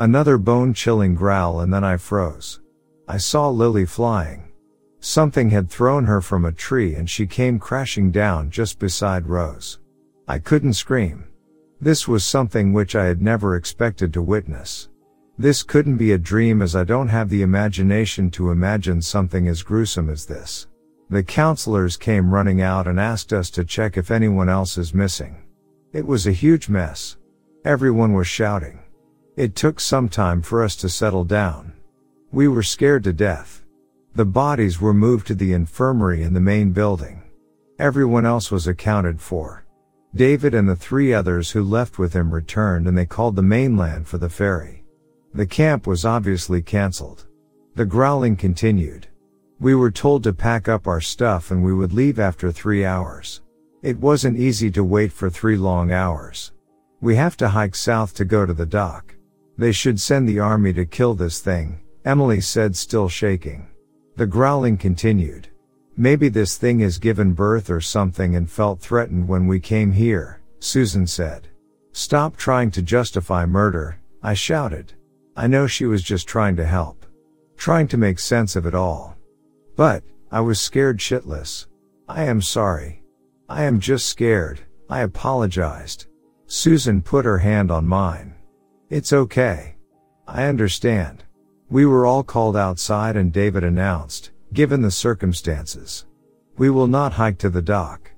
Another 0.01 0.39
bone 0.39 0.73
chilling 0.73 1.13
growl 1.13 1.59
and 1.59 1.71
then 1.71 1.83
I 1.83 1.95
froze. 1.95 2.59
I 3.07 3.17
saw 3.17 3.49
Lily 3.49 3.85
flying. 3.85 4.51
Something 4.99 5.51
had 5.51 5.69
thrown 5.69 6.05
her 6.05 6.21
from 6.21 6.43
a 6.43 6.51
tree 6.51 6.95
and 6.95 7.07
she 7.07 7.27
came 7.27 7.59
crashing 7.59 8.09
down 8.09 8.49
just 8.49 8.79
beside 8.79 9.27
Rose. 9.27 9.77
I 10.27 10.39
couldn't 10.39 10.73
scream. 10.73 11.25
This 11.79 12.07
was 12.07 12.23
something 12.23 12.73
which 12.73 12.95
I 12.95 13.05
had 13.05 13.21
never 13.21 13.55
expected 13.55 14.11
to 14.13 14.23
witness. 14.23 14.89
This 15.37 15.61
couldn't 15.61 15.97
be 15.97 16.13
a 16.13 16.17
dream 16.17 16.63
as 16.63 16.75
I 16.75 16.83
don't 16.83 17.09
have 17.09 17.29
the 17.29 17.43
imagination 17.43 18.31
to 18.31 18.49
imagine 18.49 19.03
something 19.03 19.47
as 19.47 19.61
gruesome 19.61 20.09
as 20.09 20.25
this. 20.25 20.65
The 21.11 21.21
counselors 21.21 21.95
came 21.95 22.33
running 22.33 22.59
out 22.59 22.87
and 22.87 22.99
asked 22.99 23.33
us 23.33 23.51
to 23.51 23.63
check 23.63 23.97
if 23.97 24.09
anyone 24.09 24.49
else 24.49 24.79
is 24.79 24.95
missing. 24.95 25.43
It 25.93 26.07
was 26.07 26.25
a 26.25 26.31
huge 26.31 26.69
mess. 26.69 27.17
Everyone 27.65 28.13
was 28.13 28.25
shouting. 28.25 28.79
It 29.37 29.55
took 29.55 29.79
some 29.79 30.09
time 30.09 30.41
for 30.41 30.61
us 30.61 30.75
to 30.77 30.89
settle 30.89 31.23
down. 31.23 31.71
We 32.33 32.49
were 32.49 32.63
scared 32.63 33.05
to 33.05 33.13
death. 33.13 33.63
The 34.13 34.25
bodies 34.25 34.81
were 34.81 34.93
moved 34.93 35.27
to 35.27 35.35
the 35.35 35.53
infirmary 35.53 36.21
in 36.21 36.33
the 36.33 36.41
main 36.41 36.71
building. 36.73 37.23
Everyone 37.79 38.25
else 38.25 38.51
was 38.51 38.67
accounted 38.67 39.21
for. 39.21 39.65
David 40.13 40.53
and 40.53 40.67
the 40.67 40.75
three 40.75 41.13
others 41.13 41.51
who 41.51 41.63
left 41.63 41.97
with 41.97 42.11
him 42.11 42.33
returned 42.33 42.89
and 42.89 42.97
they 42.97 43.05
called 43.05 43.37
the 43.37 43.41
mainland 43.41 44.05
for 44.05 44.17
the 44.17 44.29
ferry. 44.29 44.83
The 45.33 45.45
camp 45.45 45.87
was 45.87 46.03
obviously 46.03 46.61
cancelled. 46.61 47.25
The 47.75 47.85
growling 47.85 48.35
continued. 48.35 49.07
We 49.61 49.75
were 49.75 49.91
told 49.91 50.23
to 50.23 50.33
pack 50.33 50.67
up 50.67 50.87
our 50.87 50.99
stuff 50.99 51.51
and 51.51 51.63
we 51.63 51.73
would 51.73 51.93
leave 51.93 52.19
after 52.19 52.51
three 52.51 52.83
hours. 52.83 53.41
It 53.81 53.97
wasn't 53.97 54.37
easy 54.37 54.69
to 54.71 54.83
wait 54.83 55.13
for 55.13 55.29
three 55.29 55.55
long 55.55 55.93
hours. 55.93 56.51
We 56.99 57.15
have 57.15 57.37
to 57.37 57.47
hike 57.47 57.75
south 57.75 58.13
to 58.15 58.25
go 58.25 58.45
to 58.45 58.53
the 58.53 58.65
dock. 58.65 59.15
They 59.57 59.71
should 59.71 59.99
send 59.99 60.27
the 60.27 60.39
army 60.39 60.73
to 60.73 60.85
kill 60.85 61.13
this 61.13 61.39
thing, 61.39 61.81
Emily 62.05 62.41
said 62.41 62.75
still 62.75 63.09
shaking. 63.09 63.67
The 64.15 64.25
growling 64.25 64.77
continued. 64.77 65.47
Maybe 65.97 66.29
this 66.29 66.57
thing 66.57 66.79
has 66.79 66.97
given 66.97 67.33
birth 67.33 67.69
or 67.69 67.81
something 67.81 68.35
and 68.35 68.49
felt 68.49 68.79
threatened 68.79 69.27
when 69.27 69.47
we 69.47 69.59
came 69.59 69.91
here, 69.91 70.41
Susan 70.59 71.05
said. 71.05 71.47
Stop 71.91 72.37
trying 72.37 72.71
to 72.71 72.81
justify 72.81 73.45
murder, 73.45 73.99
I 74.23 74.33
shouted. 74.33 74.93
I 75.35 75.47
know 75.47 75.67
she 75.67 75.85
was 75.85 76.03
just 76.03 76.27
trying 76.27 76.55
to 76.55 76.65
help. 76.65 77.05
Trying 77.57 77.87
to 77.89 77.97
make 77.97 78.19
sense 78.19 78.55
of 78.55 78.65
it 78.65 78.73
all. 78.73 79.15
But, 79.75 80.03
I 80.31 80.39
was 80.39 80.59
scared 80.59 80.99
shitless. 80.99 81.67
I 82.07 82.23
am 82.23 82.41
sorry. 82.41 83.03
I 83.49 83.63
am 83.63 83.79
just 83.79 84.07
scared, 84.07 84.61
I 84.89 85.01
apologized. 85.01 86.07
Susan 86.47 87.01
put 87.01 87.25
her 87.25 87.37
hand 87.37 87.69
on 87.71 87.85
mine. 87.85 88.33
It's 88.91 89.13
okay. 89.13 89.75
I 90.27 90.43
understand. 90.47 91.23
We 91.69 91.85
were 91.85 92.05
all 92.05 92.23
called 92.23 92.57
outside 92.57 93.15
and 93.15 93.31
David 93.31 93.63
announced, 93.63 94.31
given 94.51 94.81
the 94.81 94.91
circumstances. 94.91 96.05
We 96.57 96.69
will 96.69 96.87
not 96.87 97.13
hike 97.13 97.37
to 97.37 97.49
the 97.49 97.61
dock. 97.61 98.11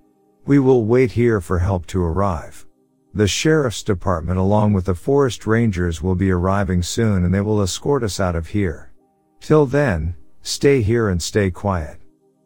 We 0.47 0.57
will 0.57 0.85
wait 0.85 1.11
here 1.11 1.39
for 1.41 1.59
help 1.59 1.85
to 1.87 2.03
arrive. 2.03 2.65
The 3.13 3.27
sheriff's 3.27 3.83
department 3.83 4.39
along 4.39 4.73
with 4.73 4.85
the 4.85 4.95
forest 4.95 5.45
rangers 5.45 6.01
will 6.01 6.15
be 6.15 6.31
arriving 6.31 6.81
soon 6.81 7.23
and 7.23 7.31
they 7.31 7.41
will 7.41 7.61
escort 7.61 8.01
us 8.01 8.19
out 8.19 8.35
of 8.35 8.47
here. 8.47 8.91
Till 9.41 9.67
then, 9.67 10.15
stay 10.41 10.81
here 10.81 11.09
and 11.09 11.21
stay 11.21 11.51
quiet. 11.51 11.99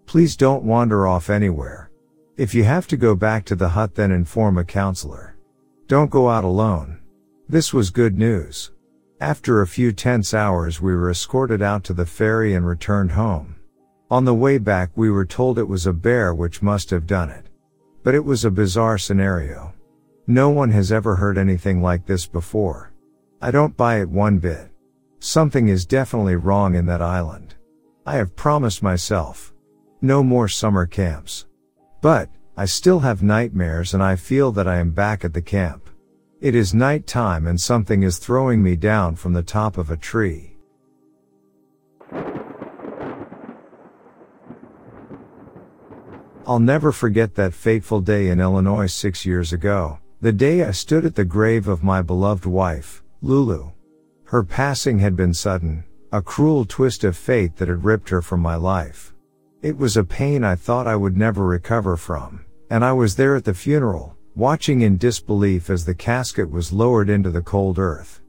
Please 0.06 0.36
don't 0.36 0.66
wander 0.66 1.08
off 1.08 1.30
anywhere. 1.30 1.92
If 2.36 2.54
you 2.54 2.66
have 2.66 2.88
to 2.88 2.98
go 2.98 3.16
back 3.16 3.46
to 3.46 3.56
the 3.56 3.70
hut 3.70 3.96
then 3.96 4.12
inform 4.12 4.58
a 4.58 4.66
counselor. 4.66 5.38
Don't 5.88 6.12
go 6.12 6.28
out 6.30 6.44
alone. 6.44 7.00
This 7.50 7.74
was 7.74 7.92
good 7.92 8.18
news. 8.18 8.72
After 9.22 9.62
a 9.62 9.68
few 9.68 9.94
tense 9.94 10.34
hours 10.34 10.82
we 10.82 10.94
were 10.94 11.10
escorted 11.10 11.62
out 11.62 11.86
to 11.86 11.94
the 11.94 12.06
ferry 12.06 12.56
and 12.56 12.68
returned 12.68 13.14
home. 13.14 13.56
On 14.12 14.26
the 14.26 14.34
way 14.34 14.58
back 14.58 14.92
we 14.96 15.10
were 15.10 15.26
told 15.26 15.58
it 15.58 15.64
was 15.64 15.88
a 15.88 15.94
bear 15.94 16.34
which 16.34 16.62
must 16.62 16.90
have 16.90 17.08
done 17.08 17.30
it. 17.30 17.46
But 18.04 18.16
it 18.16 18.26
was 18.26 18.44
a 18.44 18.52
bizarre 18.52 18.98
scenario. 18.98 19.74
No 20.28 20.50
one 20.50 20.72
has 20.72 20.92
ever 20.92 21.16
heard 21.16 21.38
anything 21.38 21.82
like 21.82 22.06
this 22.06 22.26
before. 22.26 22.92
I 23.42 23.52
don't 23.52 23.78
buy 23.78 24.02
it 24.02 24.10
one 24.10 24.40
bit. 24.40 24.70
Something 25.20 25.70
is 25.70 25.86
definitely 25.86 26.36
wrong 26.36 26.76
in 26.76 26.86
that 26.88 27.02
island. 27.02 27.56
I 28.06 28.16
have 28.16 28.36
promised 28.36 28.84
myself. 28.84 29.54
No 30.02 30.22
more 30.22 30.50
summer 30.50 30.86
camps. 30.86 31.46
But, 32.02 32.30
I 32.58 32.66
still 32.66 33.00
have 33.00 33.24
nightmares 33.24 33.94
and 33.94 34.04
I 34.04 34.18
feel 34.18 34.52
that 34.52 34.68
I 34.68 34.80
am 34.80 34.92
back 34.92 35.24
at 35.24 35.34
the 35.34 35.42
camp. 35.42 35.90
It 36.40 36.54
is 36.54 36.72
night 36.72 37.08
time 37.08 37.48
and 37.48 37.60
something 37.60 38.04
is 38.04 38.20
throwing 38.20 38.62
me 38.62 38.76
down 38.76 39.16
from 39.16 39.34
the 39.34 39.42
top 39.42 39.76
of 39.76 39.90
a 39.90 39.98
tree. 39.98 40.56
I'll 46.46 46.60
never 46.60 46.92
forget 46.92 47.34
that 47.36 47.56
fateful 47.56 48.02
day 48.02 48.28
in 48.28 48.40
Illinois 48.40 48.86
six 48.86 49.26
years 49.26 49.52
ago. 49.52 49.98
The 50.22 50.32
day 50.32 50.64
I 50.64 50.72
stood 50.72 51.06
at 51.06 51.16
the 51.16 51.26
grave 51.26 51.68
of 51.68 51.84
my 51.84 52.04
beloved 52.04 52.46
wife, 52.46 53.04
Lulu. 53.24 53.72
Her 54.26 54.44
passing 54.44 55.00
had 55.00 55.16
been 55.16 55.34
sudden, 55.34 55.86
a 56.12 56.22
cruel 56.22 56.66
twist 56.66 57.04
of 57.04 57.18
fate 57.18 57.56
that 57.56 57.68
had 57.68 57.84
ripped 57.84 58.10
her 58.10 58.22
from 58.22 58.42
my 58.42 58.56
life. 58.56 59.16
It 59.64 59.76
was 59.76 59.98
a 59.98 60.04
pain 60.04 60.44
I 60.44 60.56
thought 60.56 60.86
I 60.86 60.96
would 60.96 61.18
never 61.18 61.46
recover 61.46 61.98
from, 61.98 62.46
and 62.70 62.86
I 62.86 62.94
was 62.94 63.16
there 63.16 63.36
at 63.36 63.44
the 63.44 63.56
funeral, 63.56 64.17
watching 64.38 64.82
in 64.82 64.98
disbelief 64.98 65.68
as 65.72 65.84
the 65.84 65.96
casket 65.96 66.48
was 66.48 66.72
lowered 66.72 67.10
into 67.10 67.32
the 67.32 67.42
cold 67.42 67.80
earth. 67.80 68.22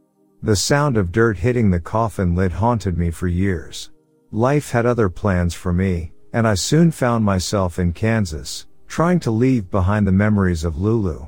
The 0.42 0.56
sound 0.56 0.96
of 0.96 1.12
dirt 1.12 1.36
hitting 1.36 1.70
the 1.70 1.80
coffin 1.80 2.34
lid 2.34 2.50
haunted 2.50 2.96
me 2.96 3.10
for 3.10 3.28
years. 3.28 3.90
Life 4.32 4.70
had 4.70 4.86
other 4.86 5.10
plans 5.10 5.52
for 5.52 5.70
me, 5.70 6.12
and 6.32 6.48
I 6.48 6.54
soon 6.54 6.90
found 6.92 7.26
myself 7.26 7.78
in 7.78 7.92
Kansas, 7.92 8.66
trying 8.86 9.20
to 9.20 9.30
leave 9.30 9.70
behind 9.70 10.06
the 10.06 10.12
memories 10.12 10.64
of 10.64 10.80
Lulu. 10.80 11.26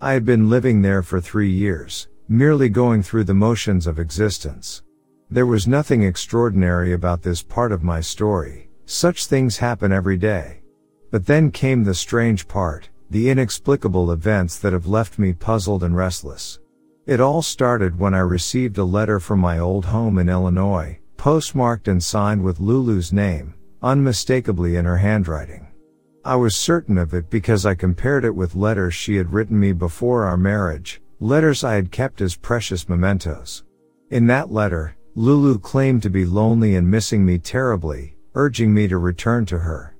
I 0.00 0.14
had 0.14 0.24
been 0.24 0.50
living 0.50 0.82
there 0.82 1.04
for 1.04 1.20
three 1.20 1.50
years, 1.50 2.08
merely 2.28 2.68
going 2.68 3.04
through 3.04 3.24
the 3.24 3.34
motions 3.34 3.86
of 3.86 4.00
existence. 4.00 4.82
There 5.30 5.46
was 5.46 5.68
nothing 5.68 6.02
extraordinary 6.02 6.94
about 6.94 7.22
this 7.22 7.42
part 7.42 7.70
of 7.70 7.84
my 7.84 8.00
story. 8.00 8.70
Such 8.86 9.26
things 9.26 9.58
happen 9.58 9.92
every 9.92 10.16
day. 10.16 10.62
But 11.12 11.26
then 11.26 11.52
came 11.52 11.84
the 11.84 11.94
strange 11.94 12.48
part, 12.48 12.90
the 13.10 13.30
inexplicable 13.30 14.12
events 14.12 14.58
that 14.58 14.72
have 14.72 14.86
left 14.86 15.18
me 15.18 15.32
puzzled 15.32 15.82
and 15.82 15.96
restless. 15.96 16.58
It 17.06 17.20
all 17.20 17.42
started 17.42 17.98
when 17.98 18.14
I 18.14 18.18
received 18.18 18.78
a 18.78 18.84
letter 18.84 19.20
from 19.20 19.38
my 19.38 19.58
old 19.58 19.84
home 19.84 20.18
in 20.18 20.28
Illinois, 20.28 20.98
postmarked 21.16 21.88
and 21.88 22.02
signed 22.02 22.42
with 22.42 22.60
Lulu's 22.60 23.12
name, 23.12 23.54
unmistakably 23.82 24.76
in 24.76 24.84
her 24.84 24.96
handwriting. 24.96 25.68
I 26.24 26.34
was 26.36 26.56
certain 26.56 26.98
of 26.98 27.14
it 27.14 27.30
because 27.30 27.64
I 27.64 27.74
compared 27.74 28.24
it 28.24 28.34
with 28.34 28.56
letters 28.56 28.94
she 28.94 29.16
had 29.16 29.32
written 29.32 29.58
me 29.58 29.72
before 29.72 30.24
our 30.24 30.36
marriage, 30.36 31.00
letters 31.20 31.62
I 31.62 31.74
had 31.74 31.92
kept 31.92 32.20
as 32.20 32.34
precious 32.34 32.88
mementos. 32.88 33.62
In 34.10 34.26
that 34.26 34.50
letter, 34.50 34.96
Lulu 35.14 35.58
claimed 35.58 36.02
to 36.02 36.10
be 36.10 36.26
lonely 36.26 36.74
and 36.74 36.90
missing 36.90 37.24
me 37.24 37.38
terribly, 37.38 38.16
urging 38.34 38.74
me 38.74 38.88
to 38.88 38.98
return 38.98 39.46
to 39.46 39.58
her. 39.58 39.95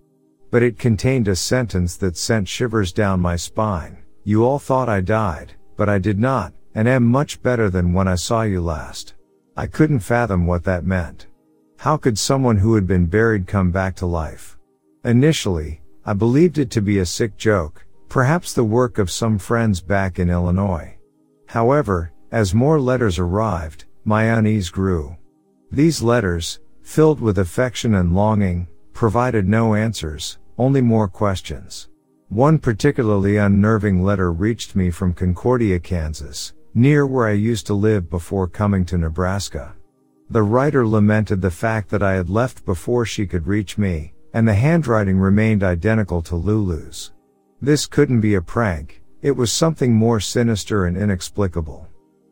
But 0.56 0.62
it 0.62 0.78
contained 0.78 1.28
a 1.28 1.36
sentence 1.36 1.98
that 1.98 2.16
sent 2.16 2.48
shivers 2.48 2.90
down 2.90 3.20
my 3.20 3.36
spine. 3.36 3.98
You 4.24 4.42
all 4.46 4.58
thought 4.58 4.88
I 4.88 5.02
died, 5.02 5.52
but 5.76 5.90
I 5.90 5.98
did 5.98 6.18
not, 6.18 6.54
and 6.74 6.88
am 6.88 7.04
much 7.04 7.42
better 7.42 7.68
than 7.68 7.92
when 7.92 8.08
I 8.08 8.14
saw 8.14 8.40
you 8.40 8.62
last. 8.62 9.12
I 9.54 9.66
couldn't 9.66 9.98
fathom 9.98 10.46
what 10.46 10.64
that 10.64 10.86
meant. 10.86 11.26
How 11.76 11.98
could 11.98 12.18
someone 12.18 12.56
who 12.56 12.74
had 12.74 12.86
been 12.86 13.04
buried 13.04 13.46
come 13.46 13.70
back 13.70 13.96
to 13.96 14.06
life? 14.06 14.56
Initially, 15.04 15.82
I 16.06 16.14
believed 16.14 16.56
it 16.56 16.70
to 16.70 16.80
be 16.80 17.00
a 17.00 17.04
sick 17.04 17.36
joke, 17.36 17.84
perhaps 18.08 18.54
the 18.54 18.64
work 18.64 18.96
of 18.96 19.10
some 19.10 19.36
friends 19.36 19.82
back 19.82 20.18
in 20.18 20.30
Illinois. 20.30 20.96
However, 21.48 22.12
as 22.32 22.54
more 22.54 22.80
letters 22.80 23.18
arrived, 23.18 23.84
my 24.06 24.22
unease 24.22 24.70
grew. 24.70 25.18
These 25.70 26.00
letters, 26.00 26.60
filled 26.80 27.20
with 27.20 27.40
affection 27.40 27.96
and 27.96 28.14
longing, 28.14 28.68
provided 28.94 29.46
no 29.46 29.74
answers, 29.74 30.38
only 30.58 30.80
more 30.80 31.08
questions. 31.08 31.88
One 32.28 32.58
particularly 32.58 33.36
unnerving 33.36 34.02
letter 34.02 34.32
reached 34.32 34.74
me 34.74 34.90
from 34.90 35.14
Concordia, 35.14 35.78
Kansas, 35.78 36.54
near 36.74 37.06
where 37.06 37.28
I 37.28 37.32
used 37.32 37.66
to 37.68 37.74
live 37.74 38.10
before 38.10 38.48
coming 38.48 38.84
to 38.86 38.98
Nebraska. 38.98 39.74
The 40.28 40.42
writer 40.42 40.86
lamented 40.86 41.40
the 41.40 41.50
fact 41.50 41.88
that 41.90 42.02
I 42.02 42.14
had 42.14 42.28
left 42.28 42.64
before 42.64 43.06
she 43.06 43.26
could 43.26 43.46
reach 43.46 43.78
me, 43.78 44.12
and 44.32 44.46
the 44.46 44.54
handwriting 44.54 45.18
remained 45.18 45.62
identical 45.62 46.20
to 46.22 46.36
Lulu's. 46.36 47.12
This 47.62 47.86
couldn't 47.86 48.20
be 48.20 48.34
a 48.34 48.42
prank, 48.42 49.02
it 49.22 49.30
was 49.30 49.52
something 49.52 49.94
more 49.94 50.20
sinister 50.20 50.84
and 50.84 50.96
inexplicable. 50.96 51.88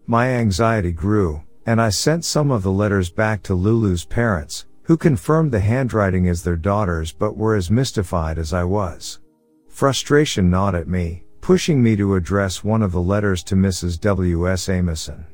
My 0.07 0.29
anxiety 0.29 0.93
grew, 0.93 1.43
and 1.67 1.81
I 1.81 1.91
sent 1.91 2.25
some 2.25 2.51
of 2.51 2.63
the 2.63 2.71
letters 2.71 3.11
back 3.11 3.43
to 3.45 3.55
Lulu's 3.55 4.05
parents, 4.05 4.67
who 4.85 4.97
confirmed 4.97 5.51
the 5.51 5.61
handwriting 5.61 6.29
as 6.29 6.43
their 6.43 6.57
daughter's 6.57 7.13
but 7.13 7.37
were 7.37 7.55
as 7.55 7.71
mystified 7.71 8.39
as 8.39 8.53
I 8.53 8.65
was. 8.65 9.19
Frustration 9.69 10.51
gnawed 10.51 10.75
at 10.75 10.89
me, 10.89 11.25
pushing 11.41 11.83
me 11.83 11.97
to 11.97 12.15
address 12.15 12.63
one 12.63 12.83
of 12.83 12.93
the 12.93 13.01
letters 13.01 13.43
to 13.45 13.55
Mrs. 13.55 14.01
W.S. 14.01 14.69
Amison. 14.69 15.25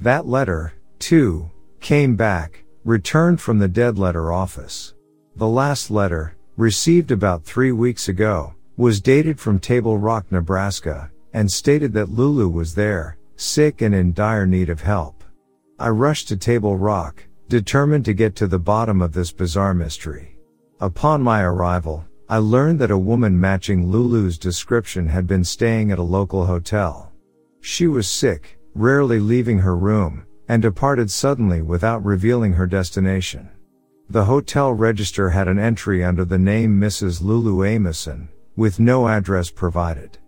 That 0.00 0.26
letter, 0.26 0.72
too, 0.98 1.50
came 1.80 2.16
back, 2.16 2.64
returned 2.84 3.40
from 3.40 3.58
the 3.58 3.68
dead 3.68 3.98
letter 3.98 4.32
office. 4.32 4.94
The 5.36 5.48
last 5.48 5.90
letter, 5.90 6.34
received 6.56 7.10
about 7.10 7.44
three 7.44 7.72
weeks 7.72 8.08
ago, 8.08 8.54
was 8.76 9.00
dated 9.00 9.38
from 9.38 9.58
Table 9.58 9.98
Rock, 9.98 10.26
Nebraska, 10.30 11.10
and 11.32 11.50
stated 11.50 11.92
that 11.92 12.10
Lulu 12.10 12.48
was 12.48 12.74
there, 12.74 13.18
sick 13.36 13.82
and 13.82 13.94
in 13.94 14.14
dire 14.14 14.46
need 14.46 14.70
of 14.70 14.80
help. 14.80 15.22
I 15.78 15.90
rushed 15.90 16.28
to 16.28 16.36
Table 16.36 16.76
Rock, 16.76 17.25
determined 17.48 18.04
to 18.04 18.12
get 18.12 18.34
to 18.36 18.46
the 18.46 18.58
bottom 18.58 19.00
of 19.00 19.12
this 19.12 19.30
bizarre 19.30 19.74
mystery. 19.74 20.36
Upon 20.80 21.22
my 21.22 21.42
arrival, 21.42 22.04
I 22.28 22.38
learned 22.38 22.80
that 22.80 22.90
a 22.90 22.98
woman 22.98 23.38
matching 23.40 23.88
Lulu's 23.88 24.36
description 24.36 25.08
had 25.08 25.26
been 25.26 25.44
staying 25.44 25.92
at 25.92 25.98
a 25.98 26.02
local 26.02 26.46
hotel. 26.46 27.12
She 27.60 27.86
was 27.86 28.08
sick, 28.08 28.58
rarely 28.74 29.20
leaving 29.20 29.60
her 29.60 29.76
room, 29.76 30.26
and 30.48 30.60
departed 30.60 31.10
suddenly 31.10 31.62
without 31.62 32.04
revealing 32.04 32.52
her 32.54 32.66
destination. 32.66 33.48
The 34.10 34.24
hotel 34.24 34.72
register 34.72 35.30
had 35.30 35.48
an 35.48 35.58
entry 35.58 36.04
under 36.04 36.24
the 36.24 36.38
name 36.38 36.80
Mrs. 36.80 37.22
Lulu 37.22 37.64
Amison, 37.64 38.28
with 38.56 38.80
no 38.80 39.08
address 39.08 39.50
provided. 39.50 40.18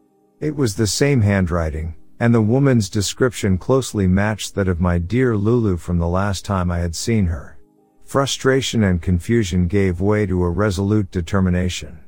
It 0.41 0.55
was 0.55 0.77
the 0.77 0.87
same 0.87 1.21
handwriting, 1.21 1.95
and 2.21 2.35
the 2.35 2.43
woman's 2.43 2.89
description 2.89 3.59
closely 3.59 4.07
matched 4.07 4.55
that 4.55 4.69
of 4.69 4.81
my 4.81 4.99
dear 4.99 5.37
Lulu 5.37 5.77
from 5.77 5.99
the 5.99 6.09
last 6.09 6.45
time 6.45 6.71
I 6.71 6.79
had 6.79 6.97
seen 6.97 7.27
her. 7.27 7.59
Frustration 8.05 8.85
and 8.85 9.03
confusion 9.03 9.69
gave 9.69 10.01
way 10.01 10.27
to 10.27 10.43
a 10.43 10.51
resolute 10.51 11.11
determination. 11.11 11.99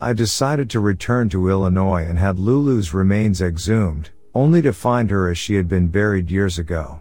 I 0.00 0.14
decided 0.14 0.68
to 0.70 0.80
return 0.80 1.28
to 1.28 1.48
Illinois 1.48 2.04
and 2.08 2.18
had 2.18 2.38
Lulu's 2.38 2.92
remains 2.92 3.40
exhumed, 3.40 4.10
only 4.34 4.62
to 4.62 4.72
find 4.72 5.10
her 5.10 5.30
as 5.30 5.38
she 5.38 5.54
had 5.54 5.68
been 5.68 5.88
buried 5.88 6.30
years 6.30 6.58
ago. 6.58 7.00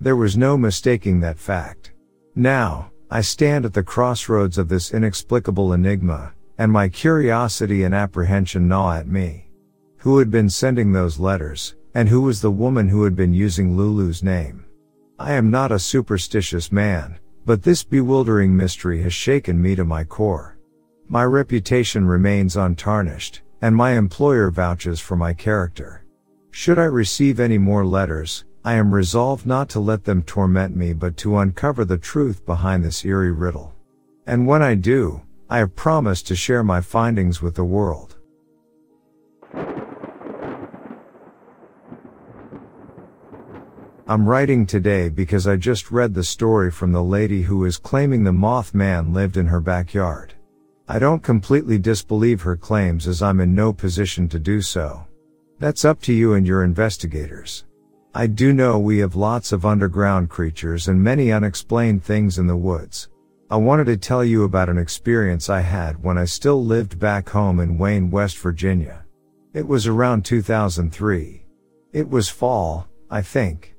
There 0.00 0.16
was 0.16 0.36
no 0.36 0.56
mistaking 0.56 1.20
that 1.20 1.38
fact. 1.38 1.92
Now, 2.34 2.90
I 3.10 3.20
stand 3.20 3.64
at 3.64 3.74
the 3.74 3.82
crossroads 3.82 4.58
of 4.58 4.68
this 4.68 4.94
inexplicable 4.94 5.72
enigma, 5.72 6.32
and 6.56 6.70
my 6.70 6.88
curiosity 6.88 7.82
and 7.82 7.94
apprehension 7.94 8.68
gnaw 8.68 8.94
at 8.94 9.08
me. 9.08 9.50
Who 9.98 10.18
had 10.18 10.30
been 10.30 10.48
sending 10.48 10.92
those 10.92 11.18
letters, 11.18 11.74
and 11.98 12.08
who 12.08 12.20
was 12.20 12.40
the 12.40 12.48
woman 12.48 12.88
who 12.88 13.02
had 13.02 13.16
been 13.16 13.34
using 13.34 13.76
Lulu's 13.76 14.22
name? 14.22 14.64
I 15.18 15.32
am 15.32 15.50
not 15.50 15.72
a 15.72 15.80
superstitious 15.80 16.70
man, 16.70 17.18
but 17.44 17.60
this 17.60 17.82
bewildering 17.82 18.56
mystery 18.56 19.02
has 19.02 19.12
shaken 19.12 19.60
me 19.60 19.74
to 19.74 19.84
my 19.84 20.04
core. 20.04 20.58
My 21.08 21.24
reputation 21.24 22.06
remains 22.06 22.56
untarnished, 22.56 23.42
and 23.62 23.74
my 23.74 23.98
employer 23.98 24.48
vouches 24.48 25.00
for 25.00 25.16
my 25.16 25.34
character. 25.34 26.04
Should 26.52 26.78
I 26.78 26.84
receive 26.84 27.40
any 27.40 27.58
more 27.58 27.84
letters, 27.84 28.44
I 28.64 28.74
am 28.74 28.94
resolved 28.94 29.44
not 29.44 29.68
to 29.70 29.80
let 29.80 30.04
them 30.04 30.22
torment 30.22 30.76
me 30.76 30.92
but 30.92 31.16
to 31.16 31.38
uncover 31.38 31.84
the 31.84 31.98
truth 31.98 32.46
behind 32.46 32.84
this 32.84 33.04
eerie 33.04 33.32
riddle. 33.32 33.74
And 34.24 34.46
when 34.46 34.62
I 34.62 34.76
do, 34.76 35.22
I 35.50 35.58
have 35.58 35.74
promised 35.74 36.28
to 36.28 36.36
share 36.36 36.62
my 36.62 36.80
findings 36.80 37.42
with 37.42 37.56
the 37.56 37.64
world. 37.64 38.17
I'm 44.10 44.26
writing 44.26 44.64
today 44.64 45.10
because 45.10 45.46
I 45.46 45.56
just 45.56 45.90
read 45.90 46.14
the 46.14 46.24
story 46.24 46.70
from 46.70 46.92
the 46.92 47.02
lady 47.02 47.42
who 47.42 47.66
is 47.66 47.76
claiming 47.76 48.24
the 48.24 48.30
Mothman 48.30 49.12
lived 49.12 49.36
in 49.36 49.46
her 49.46 49.60
backyard. 49.60 50.32
I 50.88 50.98
don't 50.98 51.22
completely 51.22 51.76
disbelieve 51.78 52.40
her 52.40 52.56
claims 52.56 53.06
as 53.06 53.20
I'm 53.20 53.38
in 53.40 53.54
no 53.54 53.70
position 53.70 54.26
to 54.30 54.38
do 54.38 54.62
so. 54.62 55.06
That's 55.58 55.84
up 55.84 56.00
to 56.04 56.14
you 56.14 56.32
and 56.32 56.46
your 56.46 56.64
investigators. 56.64 57.66
I 58.14 58.28
do 58.28 58.54
know 58.54 58.78
we 58.78 58.96
have 59.00 59.14
lots 59.14 59.52
of 59.52 59.66
underground 59.66 60.30
creatures 60.30 60.88
and 60.88 61.04
many 61.04 61.30
unexplained 61.30 62.02
things 62.02 62.38
in 62.38 62.46
the 62.46 62.56
woods. 62.56 63.10
I 63.50 63.56
wanted 63.56 63.88
to 63.88 63.98
tell 63.98 64.24
you 64.24 64.44
about 64.44 64.70
an 64.70 64.78
experience 64.78 65.50
I 65.50 65.60
had 65.60 66.02
when 66.02 66.16
I 66.16 66.24
still 66.24 66.64
lived 66.64 66.98
back 66.98 67.28
home 67.28 67.60
in 67.60 67.76
Wayne, 67.76 68.10
West 68.10 68.38
Virginia. 68.38 69.04
It 69.52 69.68
was 69.68 69.86
around 69.86 70.24
2003. 70.24 71.44
It 71.92 72.08
was 72.08 72.30
fall, 72.30 72.88
I 73.10 73.20
think. 73.20 73.74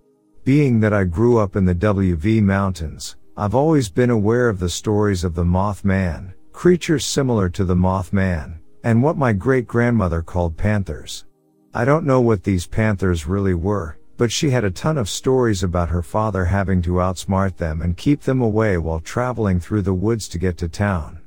Being 0.50 0.80
that 0.80 0.94
I 0.94 1.04
grew 1.04 1.38
up 1.38 1.56
in 1.56 1.66
the 1.66 1.76
WV 1.76 2.42
Mountains, 2.42 3.18
I've 3.38 3.54
always 3.54 3.88
been 3.88 4.10
aware 4.10 4.50
of 4.50 4.58
the 4.58 4.68
stories 4.68 5.24
of 5.24 5.36
the 5.36 5.44
Mothman, 5.44 6.34
creatures 6.54 7.06
similar 7.06 7.50
to 7.50 7.64
the 7.64 7.76
Mothman, 7.76 8.58
and 8.84 9.04
what 9.04 9.16
my 9.16 9.32
great 9.32 9.68
grandmother 9.68 10.24
called 10.24 10.58
panthers. 10.58 11.26
I 11.72 11.86
don't 11.86 12.04
know 12.04 12.20
what 12.20 12.44
these 12.44 12.66
panthers 12.66 13.28
really 13.28 13.54
were, 13.54 14.00
but 14.18 14.32
she 14.32 14.50
had 14.50 14.64
a 14.64 14.72
ton 14.72 14.98
of 14.98 15.08
stories 15.08 15.62
about 15.62 15.90
her 15.90 16.02
father 16.02 16.46
having 16.46 16.82
to 16.82 16.94
outsmart 16.94 17.58
them 17.58 17.84
and 17.84 17.96
keep 17.96 18.22
them 18.22 18.42
away 18.42 18.80
while 18.80 19.02
traveling 19.02 19.60
through 19.60 19.84
the 19.84 19.94
woods 19.94 20.28
to 20.30 20.40
get 20.40 20.58
to 20.58 20.68
town. 20.68 21.20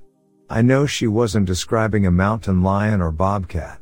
I 0.51 0.62
know 0.62 0.85
she 0.85 1.07
wasn't 1.07 1.47
describing 1.47 2.07
a 2.07 2.11
mountain 2.11 2.64
lion 2.64 3.01
or 3.01 3.12
bobcat. 3.12 3.79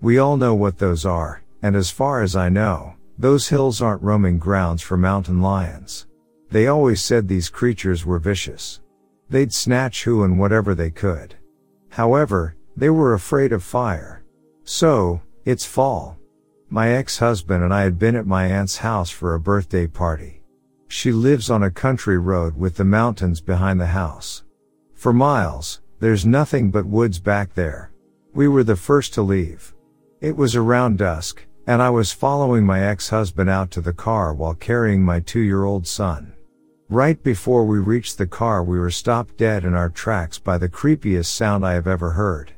We 0.00 0.18
all 0.18 0.36
know 0.36 0.56
what 0.56 0.78
those 0.78 1.06
are, 1.06 1.44
and 1.62 1.76
as 1.76 1.90
far 1.90 2.22
as 2.22 2.34
I 2.34 2.48
know, 2.48 2.96
those 3.20 3.48
hills 3.48 3.82
aren't 3.82 4.02
roaming 4.02 4.38
grounds 4.38 4.80
for 4.80 4.96
mountain 4.96 5.42
lions. 5.42 6.06
They 6.50 6.66
always 6.68 7.02
said 7.02 7.28
these 7.28 7.50
creatures 7.50 8.06
were 8.06 8.18
vicious. 8.18 8.80
They'd 9.28 9.52
snatch 9.52 10.04
who 10.04 10.24
and 10.24 10.38
whatever 10.38 10.74
they 10.74 10.90
could. 10.90 11.34
However, 11.90 12.56
they 12.76 12.88
were 12.88 13.12
afraid 13.12 13.52
of 13.52 13.62
fire. 13.62 14.24
So, 14.64 15.20
it's 15.44 15.66
fall. 15.66 16.16
My 16.70 16.92
ex-husband 16.92 17.62
and 17.62 17.74
I 17.74 17.82
had 17.82 17.98
been 17.98 18.16
at 18.16 18.26
my 18.26 18.46
aunt's 18.46 18.78
house 18.78 19.10
for 19.10 19.34
a 19.34 19.40
birthday 19.40 19.86
party. 19.86 20.42
She 20.88 21.12
lives 21.12 21.50
on 21.50 21.62
a 21.62 21.70
country 21.70 22.18
road 22.18 22.56
with 22.56 22.76
the 22.76 22.84
mountains 22.84 23.40
behind 23.40 23.80
the 23.80 23.86
house. 23.86 24.44
For 24.94 25.12
miles, 25.12 25.82
there's 25.98 26.24
nothing 26.24 26.70
but 26.70 26.86
woods 26.86 27.18
back 27.18 27.54
there. 27.54 27.92
We 28.32 28.48
were 28.48 28.64
the 28.64 28.76
first 28.76 29.12
to 29.14 29.22
leave. 29.22 29.74
It 30.20 30.36
was 30.36 30.56
around 30.56 30.98
dusk, 30.98 31.44
and 31.70 31.80
I 31.80 31.88
was 31.88 32.10
following 32.10 32.66
my 32.66 32.82
ex-husband 32.82 33.48
out 33.48 33.70
to 33.70 33.80
the 33.80 33.92
car 33.92 34.34
while 34.34 34.54
carrying 34.54 35.04
my 35.04 35.20
two-year-old 35.20 35.86
son. 35.86 36.32
Right 36.88 37.22
before 37.22 37.64
we 37.64 37.78
reached 37.78 38.18
the 38.18 38.26
car 38.26 38.64
we 38.64 38.76
were 38.76 38.90
stopped 38.90 39.36
dead 39.36 39.64
in 39.64 39.72
our 39.74 39.88
tracks 39.88 40.36
by 40.36 40.58
the 40.58 40.68
creepiest 40.68 41.26
sound 41.26 41.64
I 41.64 41.74
have 41.74 41.86
ever 41.86 42.10
heard. 42.10 42.50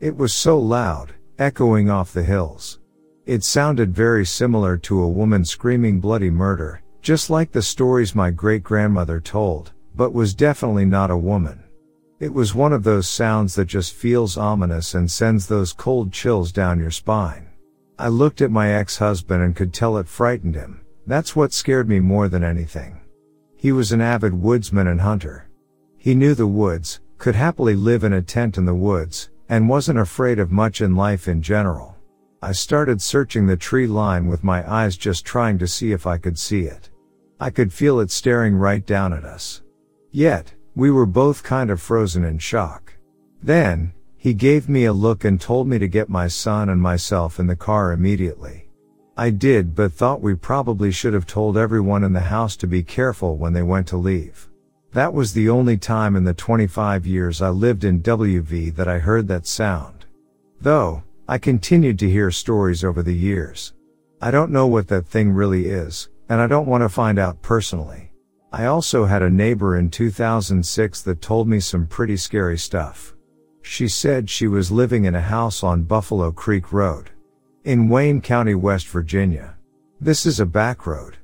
It 0.00 0.16
was 0.16 0.32
so 0.32 0.58
loud, 0.58 1.12
echoing 1.38 1.90
off 1.90 2.14
the 2.14 2.22
hills. 2.22 2.80
It 3.26 3.44
sounded 3.44 3.94
very 3.94 4.24
similar 4.24 4.78
to 4.78 5.02
a 5.02 5.08
woman 5.08 5.44
screaming 5.44 6.00
bloody 6.00 6.30
murder, 6.30 6.80
just 7.02 7.28
like 7.28 7.52
the 7.52 7.60
stories 7.60 8.14
my 8.14 8.30
great 8.30 8.62
grandmother 8.62 9.20
told, 9.20 9.72
but 9.94 10.14
was 10.14 10.32
definitely 10.32 10.86
not 10.86 11.10
a 11.10 11.18
woman. 11.18 11.62
It 12.18 12.32
was 12.32 12.54
one 12.54 12.72
of 12.72 12.82
those 12.82 13.08
sounds 13.08 13.56
that 13.56 13.66
just 13.66 13.92
feels 13.92 14.38
ominous 14.38 14.94
and 14.94 15.10
sends 15.10 15.46
those 15.46 15.74
cold 15.74 16.14
chills 16.14 16.50
down 16.50 16.78
your 16.78 16.90
spine. 16.90 17.50
I 17.98 18.08
looked 18.08 18.40
at 18.42 18.50
my 18.50 18.72
ex-husband 18.72 19.42
and 19.42 19.54
could 19.54 19.72
tell 19.72 19.96
it 19.98 20.08
frightened 20.08 20.56
him. 20.56 20.80
That's 21.06 21.36
what 21.36 21.52
scared 21.52 21.88
me 21.88 22.00
more 22.00 22.28
than 22.28 22.42
anything. 22.42 23.00
He 23.54 23.72
was 23.72 23.92
an 23.92 24.00
avid 24.00 24.34
woodsman 24.34 24.88
and 24.88 25.00
hunter. 25.00 25.48
He 25.96 26.14
knew 26.14 26.34
the 26.34 26.46
woods, 26.46 27.00
could 27.18 27.34
happily 27.34 27.74
live 27.74 28.04
in 28.04 28.12
a 28.12 28.20
tent 28.20 28.58
in 28.58 28.64
the 28.64 28.74
woods, 28.74 29.30
and 29.48 29.68
wasn't 29.68 29.98
afraid 29.98 30.38
of 30.38 30.50
much 30.50 30.80
in 30.80 30.96
life 30.96 31.28
in 31.28 31.40
general. 31.40 31.96
I 32.42 32.52
started 32.52 33.00
searching 33.00 33.46
the 33.46 33.56
tree 33.56 33.86
line 33.86 34.26
with 34.26 34.44
my 34.44 34.70
eyes 34.70 34.96
just 34.96 35.24
trying 35.24 35.58
to 35.60 35.66
see 35.66 35.92
if 35.92 36.06
I 36.06 36.18
could 36.18 36.38
see 36.38 36.64
it. 36.64 36.90
I 37.40 37.48
could 37.48 37.72
feel 37.72 38.00
it 38.00 38.10
staring 38.10 38.54
right 38.54 38.84
down 38.84 39.12
at 39.12 39.24
us. 39.24 39.62
Yet, 40.10 40.52
we 40.74 40.90
were 40.90 41.06
both 41.06 41.42
kind 41.42 41.70
of 41.70 41.80
frozen 41.80 42.24
in 42.24 42.38
shock. 42.38 42.92
Then, 43.42 43.93
he 44.24 44.32
gave 44.32 44.70
me 44.70 44.86
a 44.86 44.92
look 44.94 45.22
and 45.22 45.38
told 45.38 45.68
me 45.68 45.78
to 45.78 45.86
get 45.86 46.08
my 46.08 46.26
son 46.26 46.70
and 46.70 46.80
myself 46.80 47.38
in 47.38 47.46
the 47.46 47.54
car 47.54 47.92
immediately. 47.92 48.66
I 49.18 49.28
did 49.28 49.74
but 49.74 49.92
thought 49.92 50.22
we 50.22 50.34
probably 50.34 50.90
should 50.92 51.12
have 51.12 51.26
told 51.26 51.58
everyone 51.58 52.02
in 52.02 52.14
the 52.14 52.20
house 52.20 52.56
to 52.56 52.66
be 52.66 52.82
careful 52.82 53.36
when 53.36 53.52
they 53.52 53.60
went 53.60 53.86
to 53.88 53.98
leave. 53.98 54.48
That 54.92 55.12
was 55.12 55.34
the 55.34 55.50
only 55.50 55.76
time 55.76 56.16
in 56.16 56.24
the 56.24 56.32
25 56.32 57.04
years 57.06 57.42
I 57.42 57.50
lived 57.50 57.84
in 57.84 58.00
WV 58.00 58.74
that 58.76 58.88
I 58.88 58.98
heard 58.98 59.28
that 59.28 59.46
sound. 59.46 60.06
Though, 60.58 61.02
I 61.28 61.36
continued 61.36 61.98
to 61.98 62.08
hear 62.08 62.30
stories 62.30 62.82
over 62.82 63.02
the 63.02 63.12
years. 63.12 63.74
I 64.22 64.30
don't 64.30 64.50
know 64.50 64.66
what 64.66 64.88
that 64.88 65.06
thing 65.06 65.32
really 65.32 65.66
is, 65.66 66.08
and 66.30 66.40
I 66.40 66.46
don't 66.46 66.66
want 66.66 66.82
to 66.82 66.88
find 66.88 67.18
out 67.18 67.42
personally. 67.42 68.10
I 68.50 68.64
also 68.64 69.04
had 69.04 69.20
a 69.20 69.28
neighbor 69.28 69.76
in 69.76 69.90
2006 69.90 71.02
that 71.02 71.20
told 71.20 71.46
me 71.46 71.60
some 71.60 71.86
pretty 71.86 72.16
scary 72.16 72.56
stuff. 72.56 73.13
She 73.66 73.88
said 73.88 74.28
she 74.28 74.46
was 74.46 74.70
living 74.70 75.06
in 75.06 75.14
a 75.14 75.22
house 75.22 75.62
on 75.64 75.84
Buffalo 75.84 76.30
Creek 76.30 76.70
Road. 76.70 77.10
In 77.64 77.88
Wayne 77.88 78.20
County, 78.20 78.54
West 78.54 78.86
Virginia. 78.88 79.56
This 79.98 80.26
is 80.26 80.38
a 80.38 80.46
back 80.46 80.86
road. 80.86 81.16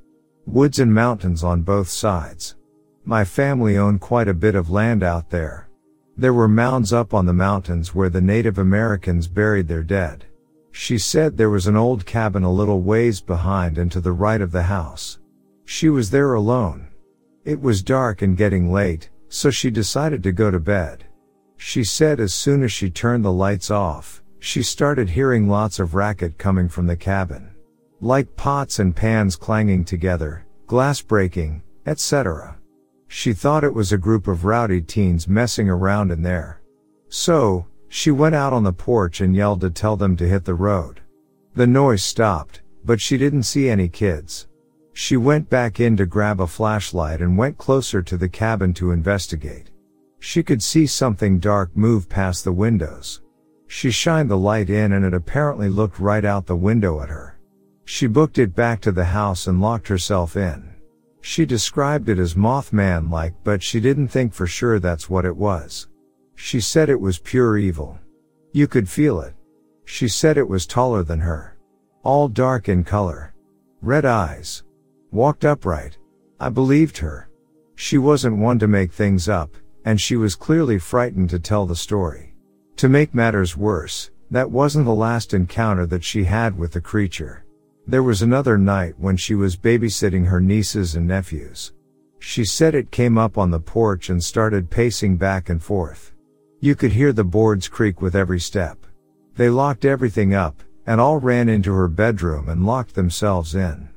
Woods 0.47 0.79
and 0.79 0.93
mountains 0.93 1.45
on 1.45 1.61
both 1.61 1.89
sides. 1.89 2.57
My 3.05 3.25
family 3.25 3.77
owned 3.77 4.01
quite 4.01 4.27
a 4.27 4.35
bit 4.35 4.55
of 4.55 4.71
land 4.71 5.03
out 5.03 5.29
there. 5.29 5.69
There 6.17 6.33
were 6.33 6.49
mounds 6.49 6.95
up 6.95 7.13
on 7.13 7.27
the 7.27 7.35
mountains 7.35 7.95
where 7.95 8.09
the 8.09 8.23
Native 8.23 8.59
Americans 8.59 9.29
buried 9.29 9.69
their 9.69 9.85
dead. 9.85 10.25
She 10.73 10.97
said 10.97 11.37
there 11.37 11.51
was 11.51 11.67
an 11.67 11.77
old 11.77 12.07
cabin 12.07 12.43
a 12.43 12.51
little 12.51 12.81
ways 12.81 13.21
behind 13.21 13.77
and 13.77 13.93
to 13.93 14.01
the 14.01 14.13
right 14.13 14.41
of 14.41 14.51
the 14.51 14.63
house. 14.63 15.19
She 15.67 15.91
was 15.91 16.11
there 16.11 16.33
alone. 16.33 16.89
It 17.45 17.61
was 17.61 17.83
dark 17.83 18.23
and 18.23 18.35
getting 18.35 18.73
late, 18.73 19.11
so 19.29 19.51
she 19.51 19.71
decided 19.71 20.23
to 20.23 20.33
go 20.33 20.51
to 20.51 20.59
bed. 20.59 21.05
She 21.63 21.85
said 21.85 22.21
as 22.21 22.33
soon 22.33 22.63
as 22.63 22.73
she 22.73 22.89
turned 22.89 23.23
the 23.23 23.31
lights 23.31 23.71
off, 23.71 24.23
she 24.39 24.63
started 24.63 25.11
hearing 25.11 25.47
lots 25.47 25.79
of 25.79 25.95
racket 25.95 26.39
coming 26.39 26.71
from 26.71 26.87
the 26.87 26.97
cabin. 26.97 27.51
Like 28.01 28.35
pots 28.35 28.79
and 28.79 28.97
pans 28.97 29.37
clanging 29.37 29.85
together, 29.85 30.47
glass 30.67 31.03
breaking, 31.03 31.63
etc. 31.85 32.57
She 33.09 33.35
thought 33.35 33.63
it 33.63 33.75
was 33.75 33.93
a 33.93 33.99
group 33.99 34.27
of 34.27 34.47
rowdy 34.47 34.81
teens 34.81 35.29
messing 35.29 35.69
around 35.69 36.11
in 36.11 36.23
there. 36.23 36.63
So, 37.11 37.67
she 37.89 38.11
went 38.11 38.35
out 38.35 38.55
on 38.55 38.65
the 38.65 38.73
porch 38.73 39.21
and 39.21 39.37
yelled 39.37 39.61
to 39.61 39.69
tell 39.69 39.99
them 39.99 40.17
to 40.17 40.27
hit 40.27 40.47
the 40.47 40.55
road. 40.55 41.03
The 41.55 41.67
noise 41.67 42.03
stopped, 42.03 42.63
but 42.87 43.03
she 43.03 43.19
didn't 43.19 43.43
see 43.43 43.69
any 43.69 43.91
kids. 43.91 44.49
She 44.95 45.19
went 45.19 45.51
back 45.51 45.79
in 45.79 45.95
to 45.99 46.07
grab 46.07 46.41
a 46.41 46.47
flashlight 46.47 47.21
and 47.21 47.37
went 47.37 47.59
closer 47.59 48.01
to 48.01 48.17
the 48.17 48.31
cabin 48.31 48.73
to 48.75 48.93
investigate. 48.93 49.70
She 50.21 50.43
could 50.43 50.63
see 50.63 50.87
something 50.87 51.39
dark 51.39 51.75
move 51.77 52.09
past 52.09 52.45
the 52.45 52.53
windows. 52.53 53.23
She 53.67 53.91
shined 53.91 54.31
the 54.31 54.37
light 54.37 54.69
in 54.69 54.93
and 54.93 55.05
it 55.05 55.15
apparently 55.15 55.69
looked 55.69 55.99
right 55.99 56.25
out 56.25 56.47
the 56.47 56.57
window 56.57 57.01
at 57.01 57.09
her. 57.09 57.39
She 57.85 58.07
booked 58.07 58.39
it 58.39 58.55
back 58.55 58.81
to 58.83 58.93
the 58.93 59.05
house 59.05 59.47
and 59.47 59.61
locked 59.61 59.89
herself 59.89 60.37
in. 60.37 60.75
She 61.23 61.45
described 61.47 62.09
it 62.09 62.19
as 62.19 62.35
Mothman-like 62.35 63.35
but 63.43 63.63
she 63.63 63.81
didn't 63.81 64.09
think 64.09 64.33
for 64.35 64.47
sure 64.47 64.79
that's 64.79 65.11
what 65.11 65.25
it 65.25 65.37
was. 65.37 65.89
She 66.35 66.61
said 66.61 66.89
it 66.89 67.01
was 67.01 67.19
pure 67.19 67.59
evil. 67.59 67.99
You 68.53 68.67
could 68.67 68.89
feel 68.89 69.21
it. 69.21 69.35
She 69.85 70.09
said 70.09 70.37
it 70.37 70.49
was 70.49 70.67
taller 70.67 71.03
than 71.03 71.21
her. 71.21 71.57
All 72.03 72.29
dark 72.29 72.69
in 72.69 72.85
color. 72.85 73.35
Red 73.83 74.05
eyes. 74.05 74.65
Walked 75.11 75.45
upright. 75.45 75.99
I 76.39 76.49
believed 76.49 76.99
her. 76.99 77.29
She 77.75 77.99
wasn't 77.99 78.39
one 78.39 78.59
to 78.59 78.69
make 78.69 78.93
things 78.93 79.29
up, 79.29 79.57
and 79.85 80.01
she 80.01 80.17
was 80.17 80.35
clearly 80.35 80.79
frightened 80.79 81.31
to 81.31 81.39
tell 81.39 81.67
the 81.67 81.77
story. 81.77 82.35
To 82.77 82.89
make 82.89 83.15
matters 83.15 83.57
worse, 83.57 84.11
that 84.31 84.51
wasn't 84.51 84.85
the 84.85 84.95
last 84.95 85.35
encounter 85.35 85.87
that 85.87 86.05
she 86.05 86.25
had 86.25 86.57
with 86.59 86.73
the 86.73 86.81
creature. 86.81 87.45
There 87.87 88.03
was 88.03 88.23
another 88.23 88.57
night 88.57 88.95
when 88.99 89.17
she 89.17 89.35
was 89.35 89.57
babysitting 89.57 90.27
her 90.27 90.41
nieces 90.41 90.95
and 90.95 91.07
nephews. 91.07 91.73
She 92.21 92.45
said 92.45 92.75
it 92.75 92.91
came 92.91 93.19
up 93.19 93.39
on 93.39 93.51
the 93.51 93.59
porch 93.59 94.11
and 94.11 94.23
started 94.23 94.71
pacing 94.71 95.17
back 95.17 95.49
and 95.49 95.63
forth. 95.63 96.13
You 96.61 96.75
could 96.75 96.93
hear 96.93 97.13
the 97.13 97.25
boards 97.25 97.69
creak 97.69 98.01
with 98.01 98.15
every 98.15 98.39
step. 98.39 98.87
They 99.35 99.49
locked 99.49 99.85
everything 99.85 100.35
up, 100.35 100.63
and 100.87 101.01
all 101.01 101.19
ran 101.19 101.49
into 101.49 101.73
her 101.73 101.89
bedroom 101.89 102.49
and 102.49 102.67
locked 102.67 102.95
themselves 102.95 103.55
in. 103.55 103.89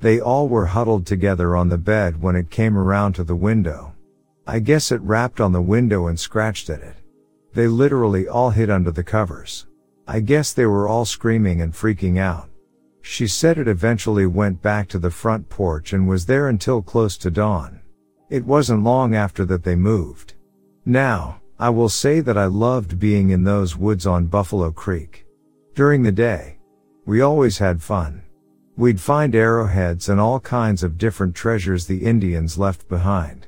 They 0.00 0.20
all 0.20 0.48
were 0.48 0.66
huddled 0.66 1.06
together 1.06 1.56
on 1.56 1.68
the 1.68 1.78
bed 1.78 2.20
when 2.20 2.36
it 2.36 2.50
came 2.50 2.76
around 2.76 3.14
to 3.14 3.24
the 3.24 3.36
window. 3.36 3.91
I 4.46 4.58
guess 4.58 4.90
it 4.90 5.00
rapped 5.02 5.40
on 5.40 5.52
the 5.52 5.62
window 5.62 6.08
and 6.08 6.18
scratched 6.18 6.68
at 6.68 6.80
it. 6.82 6.96
They 7.54 7.68
literally 7.68 8.26
all 8.26 8.50
hid 8.50 8.70
under 8.70 8.90
the 8.90 9.04
covers. 9.04 9.66
I 10.08 10.20
guess 10.20 10.52
they 10.52 10.66
were 10.66 10.88
all 10.88 11.04
screaming 11.04 11.60
and 11.60 11.72
freaking 11.72 12.18
out. 12.18 12.48
She 13.02 13.26
said 13.26 13.58
it 13.58 13.68
eventually 13.68 14.26
went 14.26 14.62
back 14.62 14.88
to 14.88 14.98
the 14.98 15.10
front 15.10 15.48
porch 15.48 15.92
and 15.92 16.08
was 16.08 16.26
there 16.26 16.48
until 16.48 16.82
close 16.82 17.16
to 17.18 17.30
dawn. 17.30 17.80
It 18.30 18.44
wasn't 18.44 18.84
long 18.84 19.14
after 19.14 19.44
that 19.44 19.64
they 19.64 19.76
moved. 19.76 20.34
Now, 20.84 21.40
I 21.58 21.70
will 21.70 21.88
say 21.88 22.20
that 22.20 22.38
I 22.38 22.46
loved 22.46 22.98
being 22.98 23.30
in 23.30 23.44
those 23.44 23.76
woods 23.76 24.06
on 24.06 24.26
Buffalo 24.26 24.72
Creek. 24.72 25.26
During 25.74 26.02
the 26.02 26.12
day, 26.12 26.58
we 27.06 27.20
always 27.20 27.58
had 27.58 27.82
fun. 27.82 28.22
We'd 28.76 29.00
find 29.00 29.34
arrowheads 29.34 30.08
and 30.08 30.18
all 30.18 30.40
kinds 30.40 30.82
of 30.82 30.98
different 30.98 31.34
treasures 31.34 31.86
the 31.86 32.04
Indians 32.04 32.58
left 32.58 32.88
behind. 32.88 33.46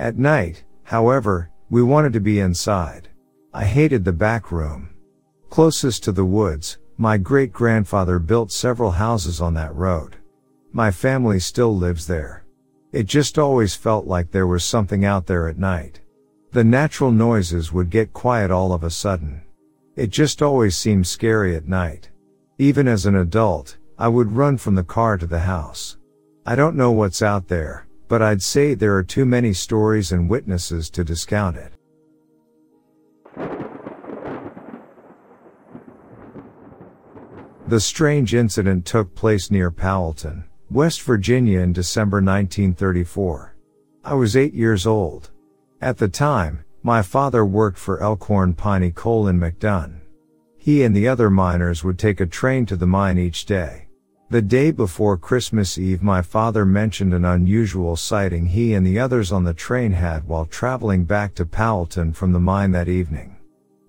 At 0.00 0.16
night, 0.16 0.64
however, 0.84 1.50
we 1.68 1.82
wanted 1.82 2.14
to 2.14 2.20
be 2.20 2.40
inside. 2.40 3.10
I 3.52 3.66
hated 3.66 4.02
the 4.02 4.14
back 4.14 4.50
room. 4.50 4.88
Closest 5.50 6.02
to 6.04 6.12
the 6.12 6.24
woods, 6.24 6.78
my 6.96 7.18
great 7.18 7.52
grandfather 7.52 8.18
built 8.18 8.50
several 8.50 8.92
houses 8.92 9.42
on 9.42 9.52
that 9.54 9.76
road. 9.76 10.16
My 10.72 10.90
family 10.90 11.38
still 11.38 11.76
lives 11.76 12.06
there. 12.06 12.46
It 12.92 13.02
just 13.08 13.38
always 13.38 13.74
felt 13.74 14.06
like 14.06 14.30
there 14.30 14.46
was 14.46 14.64
something 14.64 15.04
out 15.04 15.26
there 15.26 15.48
at 15.48 15.58
night. 15.58 16.00
The 16.52 16.64
natural 16.64 17.12
noises 17.12 17.70
would 17.70 17.90
get 17.90 18.14
quiet 18.14 18.50
all 18.50 18.72
of 18.72 18.82
a 18.82 18.88
sudden. 18.88 19.42
It 19.96 20.08
just 20.08 20.40
always 20.40 20.78
seemed 20.78 21.08
scary 21.08 21.54
at 21.54 21.68
night. 21.68 22.08
Even 22.56 22.88
as 22.88 23.04
an 23.04 23.16
adult, 23.16 23.76
I 23.98 24.08
would 24.08 24.32
run 24.32 24.56
from 24.56 24.76
the 24.76 24.82
car 24.82 25.18
to 25.18 25.26
the 25.26 25.40
house. 25.40 25.98
I 26.46 26.54
don't 26.54 26.74
know 26.74 26.90
what's 26.90 27.20
out 27.20 27.48
there, 27.48 27.86
but 28.10 28.20
I'd 28.20 28.42
say 28.42 28.74
there 28.74 28.96
are 28.96 29.04
too 29.04 29.24
many 29.24 29.52
stories 29.52 30.10
and 30.10 30.28
witnesses 30.28 30.90
to 30.90 31.04
discount 31.04 31.56
it. 31.56 31.72
The 37.68 37.78
strange 37.78 38.34
incident 38.34 38.84
took 38.84 39.14
place 39.14 39.52
near 39.52 39.70
Powellton, 39.70 40.42
West 40.72 41.02
Virginia 41.02 41.60
in 41.60 41.72
December 41.72 42.16
1934. 42.16 43.54
I 44.04 44.14
was 44.14 44.36
eight 44.36 44.54
years 44.54 44.88
old. 44.88 45.30
At 45.80 45.98
the 45.98 46.08
time, 46.08 46.64
my 46.82 47.02
father 47.02 47.46
worked 47.46 47.78
for 47.78 48.02
Elkhorn 48.02 48.54
Piney 48.54 48.90
Coal 48.90 49.28
in 49.28 49.38
McDonough. 49.38 50.00
He 50.58 50.82
and 50.82 50.96
the 50.96 51.06
other 51.06 51.30
miners 51.30 51.84
would 51.84 51.96
take 51.96 52.18
a 52.18 52.26
train 52.26 52.66
to 52.66 52.74
the 52.74 52.88
mine 52.88 53.18
each 53.18 53.46
day. 53.46 53.86
The 54.30 54.40
day 54.40 54.70
before 54.70 55.16
Christmas 55.16 55.76
Eve 55.76 56.04
my 56.04 56.22
father 56.22 56.64
mentioned 56.64 57.12
an 57.12 57.24
unusual 57.24 57.96
sighting 57.96 58.46
he 58.46 58.74
and 58.74 58.86
the 58.86 58.96
others 58.96 59.32
on 59.32 59.42
the 59.42 59.52
train 59.52 59.90
had 59.90 60.28
while 60.28 60.46
traveling 60.46 61.02
back 61.02 61.34
to 61.34 61.44
Powellton 61.44 62.12
from 62.12 62.30
the 62.30 62.38
mine 62.38 62.70
that 62.70 62.88
evening. 62.88 63.34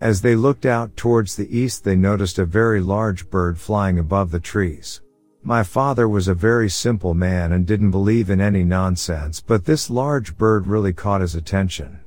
As 0.02 0.20
they 0.20 0.36
looked 0.36 0.66
out 0.66 0.98
towards 0.98 1.36
the 1.36 1.56
east, 1.56 1.84
they 1.84 1.96
noticed 1.96 2.40
a 2.40 2.46
very 2.46 2.82
large 2.82 3.30
bird 3.30 3.60
flying 3.60 4.00
above 4.00 4.32
the 4.32 4.40
trees. 4.40 5.02
My 5.44 5.62
father 5.62 6.10
was 6.10 6.28
a 6.28 6.34
very 6.34 6.72
simple 6.72 7.14
man 7.14 7.52
and 7.52 7.68
didn't 7.68 7.92
believe 7.92 8.32
in 8.32 8.42
any 8.42 8.64
nonsense, 8.64 9.42
but 9.42 9.66
this 9.66 9.92
large 9.92 10.36
bird 10.40 10.66
really 10.66 10.92
caught 10.92 11.22
his 11.22 11.36
attention. 11.36 12.00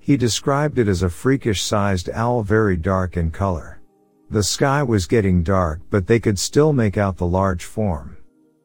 He 0.00 0.16
described 0.16 0.80
it 0.80 0.88
as 0.88 1.04
a 1.04 1.08
freakish 1.08 1.62
sized 1.62 2.10
owl 2.12 2.42
very 2.42 2.76
dark 2.76 3.16
in 3.16 3.30
color. 3.30 3.75
The 4.28 4.42
sky 4.42 4.82
was 4.82 5.06
getting 5.06 5.44
dark, 5.44 5.80
but 5.88 6.08
they 6.08 6.18
could 6.18 6.38
still 6.38 6.72
make 6.72 6.98
out 6.98 7.16
the 7.16 7.26
large 7.26 7.64
form. 7.64 8.16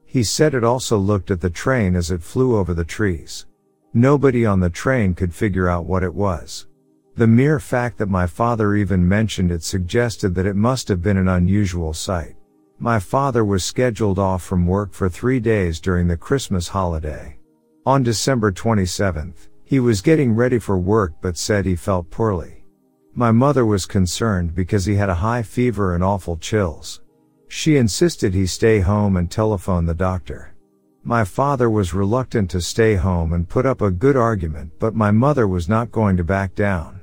He 0.05 0.23
said 0.23 0.55
it 0.55 0.63
also 0.63 0.97
looked 0.97 1.29
at 1.29 1.39
the 1.39 1.51
train 1.51 1.95
as 1.95 2.09
it 2.09 2.23
flew 2.23 2.57
over 2.57 2.73
the 2.73 2.83
trees. 2.83 3.45
Nobody 3.93 4.45
on 4.45 4.59
the 4.59 4.69
train 4.69 5.13
could 5.13 5.35
figure 5.35 5.69
out 5.69 5.85
what 5.85 6.01
it 6.01 6.15
was. 6.15 6.65
The 7.15 7.27
mere 7.27 7.59
fact 7.59 7.99
that 7.99 8.09
my 8.09 8.25
father 8.25 8.73
even 8.73 9.07
mentioned 9.07 9.51
it 9.51 9.63
suggested 9.63 10.33
that 10.35 10.47
it 10.47 10.55
must 10.55 10.87
have 10.87 11.01
been 11.01 11.17
an 11.17 11.27
unusual 11.27 11.93
sight. 11.93 12.35
My 12.79 12.97
father 12.97 13.45
was 13.45 13.63
scheduled 13.63 14.17
off 14.17 14.41
from 14.41 14.65
work 14.65 14.93
for 14.93 15.09
three 15.09 15.39
days 15.39 15.79
during 15.79 16.07
the 16.07 16.17
Christmas 16.17 16.69
holiday. 16.69 17.37
On 17.85 18.01
December 18.01 18.51
27th, 18.51 19.49
he 19.63 19.79
was 19.79 20.01
getting 20.01 20.33
ready 20.33 20.57
for 20.57 20.79
work 20.79 21.13
but 21.21 21.37
said 21.37 21.65
he 21.65 21.75
felt 21.75 22.09
poorly. 22.09 22.60
My 23.13 23.31
mother 23.31 23.65
was 23.65 23.85
concerned 23.85 24.55
because 24.55 24.85
he 24.85 24.95
had 24.95 25.09
a 25.09 25.15
high 25.15 25.43
fever 25.43 25.93
and 25.93 26.03
awful 26.03 26.37
chills. 26.37 27.01
She 27.49 27.75
insisted 27.75 28.33
he 28.33 28.45
stay 28.45 28.79
home 28.79 29.17
and 29.17 29.29
telephone 29.29 29.85
the 29.85 29.93
doctor. 29.93 30.55
My 31.03 31.25
father 31.25 31.69
was 31.69 31.93
reluctant 31.93 32.49
to 32.51 32.61
stay 32.61 32.95
home 32.95 33.33
and 33.33 33.49
put 33.49 33.65
up 33.65 33.81
a 33.81 33.91
good 33.91 34.15
argument, 34.15 34.71
but 34.79 34.95
my 34.95 35.11
mother 35.11 35.45
was 35.45 35.67
not 35.67 35.91
going 35.91 36.15
to 36.17 36.23
back 36.23 36.55
down. 36.55 37.01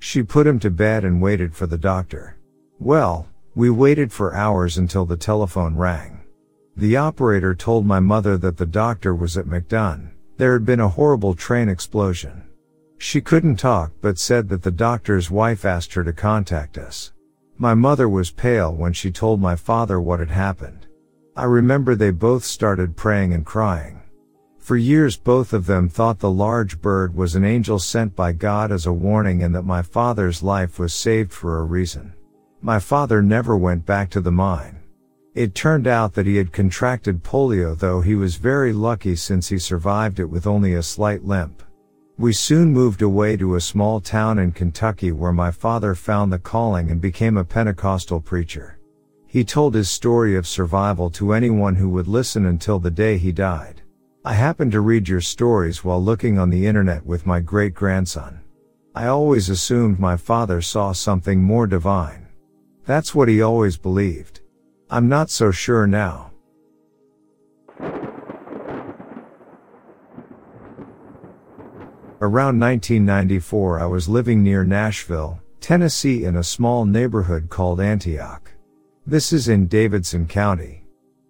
She 0.00 0.22
put 0.24 0.46
him 0.46 0.58
to 0.58 0.70
bed 0.70 1.04
and 1.04 1.22
waited 1.22 1.54
for 1.54 1.66
the 1.66 1.78
doctor. 1.78 2.36
Well, 2.80 3.28
we 3.54 3.70
waited 3.70 4.12
for 4.12 4.34
hours 4.34 4.76
until 4.76 5.04
the 5.04 5.16
telephone 5.16 5.76
rang. 5.76 6.24
The 6.76 6.96
operator 6.96 7.54
told 7.54 7.86
my 7.86 8.00
mother 8.00 8.36
that 8.38 8.56
the 8.56 8.66
doctor 8.66 9.14
was 9.14 9.36
at 9.36 9.46
McDonough. 9.46 10.10
There 10.36 10.54
had 10.54 10.66
been 10.66 10.80
a 10.80 10.88
horrible 10.88 11.34
train 11.34 11.68
explosion. 11.68 12.42
She 12.98 13.20
couldn't 13.20 13.56
talk 13.56 13.92
but 14.00 14.18
said 14.18 14.48
that 14.48 14.62
the 14.62 14.70
doctor's 14.70 15.30
wife 15.30 15.64
asked 15.64 15.94
her 15.94 16.04
to 16.04 16.12
contact 16.12 16.78
us. 16.78 17.12
My 17.58 17.74
mother 17.74 18.08
was 18.08 18.30
pale 18.30 18.74
when 18.74 18.92
she 18.92 19.10
told 19.10 19.40
my 19.40 19.56
father 19.56 20.00
what 20.00 20.20
had 20.20 20.30
happened. 20.30 20.86
I 21.36 21.44
remember 21.44 21.94
they 21.94 22.10
both 22.10 22.44
started 22.44 22.96
praying 22.96 23.32
and 23.32 23.44
crying. 23.44 24.00
For 24.58 24.76
years 24.76 25.16
both 25.16 25.52
of 25.52 25.66
them 25.66 25.88
thought 25.88 26.20
the 26.20 26.30
large 26.30 26.80
bird 26.80 27.14
was 27.14 27.34
an 27.34 27.44
angel 27.44 27.78
sent 27.78 28.16
by 28.16 28.32
God 28.32 28.70
as 28.70 28.86
a 28.86 28.92
warning 28.92 29.42
and 29.42 29.54
that 29.54 29.64
my 29.64 29.82
father's 29.82 30.42
life 30.42 30.78
was 30.78 30.94
saved 30.94 31.32
for 31.32 31.58
a 31.58 31.64
reason. 31.64 32.14
My 32.62 32.78
father 32.78 33.20
never 33.20 33.56
went 33.56 33.84
back 33.84 34.10
to 34.10 34.20
the 34.20 34.32
mine. 34.32 34.80
It 35.34 35.56
turned 35.56 35.88
out 35.88 36.14
that 36.14 36.26
he 36.26 36.36
had 36.36 36.52
contracted 36.52 37.24
polio 37.24 37.76
though 37.76 38.00
he 38.00 38.14
was 38.14 38.36
very 38.36 38.72
lucky 38.72 39.16
since 39.16 39.48
he 39.48 39.58
survived 39.58 40.20
it 40.20 40.30
with 40.30 40.46
only 40.46 40.74
a 40.74 40.82
slight 40.82 41.24
limp. 41.24 41.63
We 42.16 42.32
soon 42.32 42.72
moved 42.72 43.02
away 43.02 43.36
to 43.38 43.56
a 43.56 43.60
small 43.60 44.00
town 44.00 44.38
in 44.38 44.52
Kentucky 44.52 45.10
where 45.10 45.32
my 45.32 45.50
father 45.50 45.96
found 45.96 46.32
the 46.32 46.38
calling 46.38 46.92
and 46.92 47.00
became 47.00 47.36
a 47.36 47.44
Pentecostal 47.44 48.20
preacher. 48.20 48.78
He 49.26 49.42
told 49.42 49.74
his 49.74 49.90
story 49.90 50.36
of 50.36 50.46
survival 50.46 51.10
to 51.10 51.32
anyone 51.32 51.74
who 51.74 51.88
would 51.88 52.06
listen 52.06 52.46
until 52.46 52.78
the 52.78 52.90
day 52.90 53.18
he 53.18 53.32
died. 53.32 53.82
I 54.24 54.34
happened 54.34 54.70
to 54.72 54.80
read 54.80 55.08
your 55.08 55.20
stories 55.20 55.82
while 55.82 56.00
looking 56.00 56.38
on 56.38 56.50
the 56.50 56.66
internet 56.68 57.04
with 57.04 57.26
my 57.26 57.40
great 57.40 57.74
grandson. 57.74 58.40
I 58.94 59.08
always 59.08 59.48
assumed 59.48 59.98
my 59.98 60.16
father 60.16 60.62
saw 60.62 60.92
something 60.92 61.42
more 61.42 61.66
divine. 61.66 62.28
That's 62.86 63.12
what 63.12 63.26
he 63.26 63.42
always 63.42 63.76
believed. 63.76 64.40
I'm 64.88 65.08
not 65.08 65.30
so 65.30 65.50
sure 65.50 65.88
now. 65.88 66.30
Around 72.20 72.60
1994 72.60 73.80
I 73.80 73.86
was 73.86 74.08
living 74.08 74.40
near 74.40 74.64
Nashville, 74.64 75.40
Tennessee 75.60 76.24
in 76.24 76.36
a 76.36 76.44
small 76.44 76.84
neighborhood 76.84 77.50
called 77.50 77.80
Antioch. 77.80 78.52
This 79.04 79.32
is 79.32 79.48
in 79.48 79.66
Davidson 79.66 80.28
County. 80.28 80.84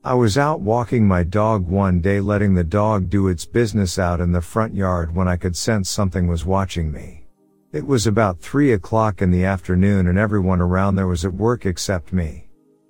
I 0.04 0.12
was 0.12 0.36
out 0.36 0.60
walking 0.60 1.08
my 1.08 1.22
dog 1.24 1.66
one 1.66 2.02
day 2.02 2.20
letting 2.20 2.52
the 2.52 2.62
dog 2.62 3.08
do 3.08 3.28
its 3.28 3.46
business 3.46 3.98
out 3.98 4.20
in 4.20 4.30
the 4.30 4.42
front 4.42 4.74
yard 4.74 5.14
when 5.14 5.26
I 5.26 5.38
could 5.38 5.56
sense 5.56 5.88
something 5.88 6.26
was 6.26 6.44
watching 6.44 6.92
me. 6.92 7.24
It 7.72 7.86
was 7.86 8.06
about 8.06 8.40
three 8.40 8.72
o'clock 8.72 9.22
in 9.22 9.30
the 9.30 9.44
afternoon 9.44 10.08
and 10.08 10.18
everyone 10.18 10.60
around 10.60 10.96
there 10.96 11.06
was 11.06 11.24
at 11.24 11.32
work 11.32 11.64
except 11.64 12.12
me. 12.12 12.46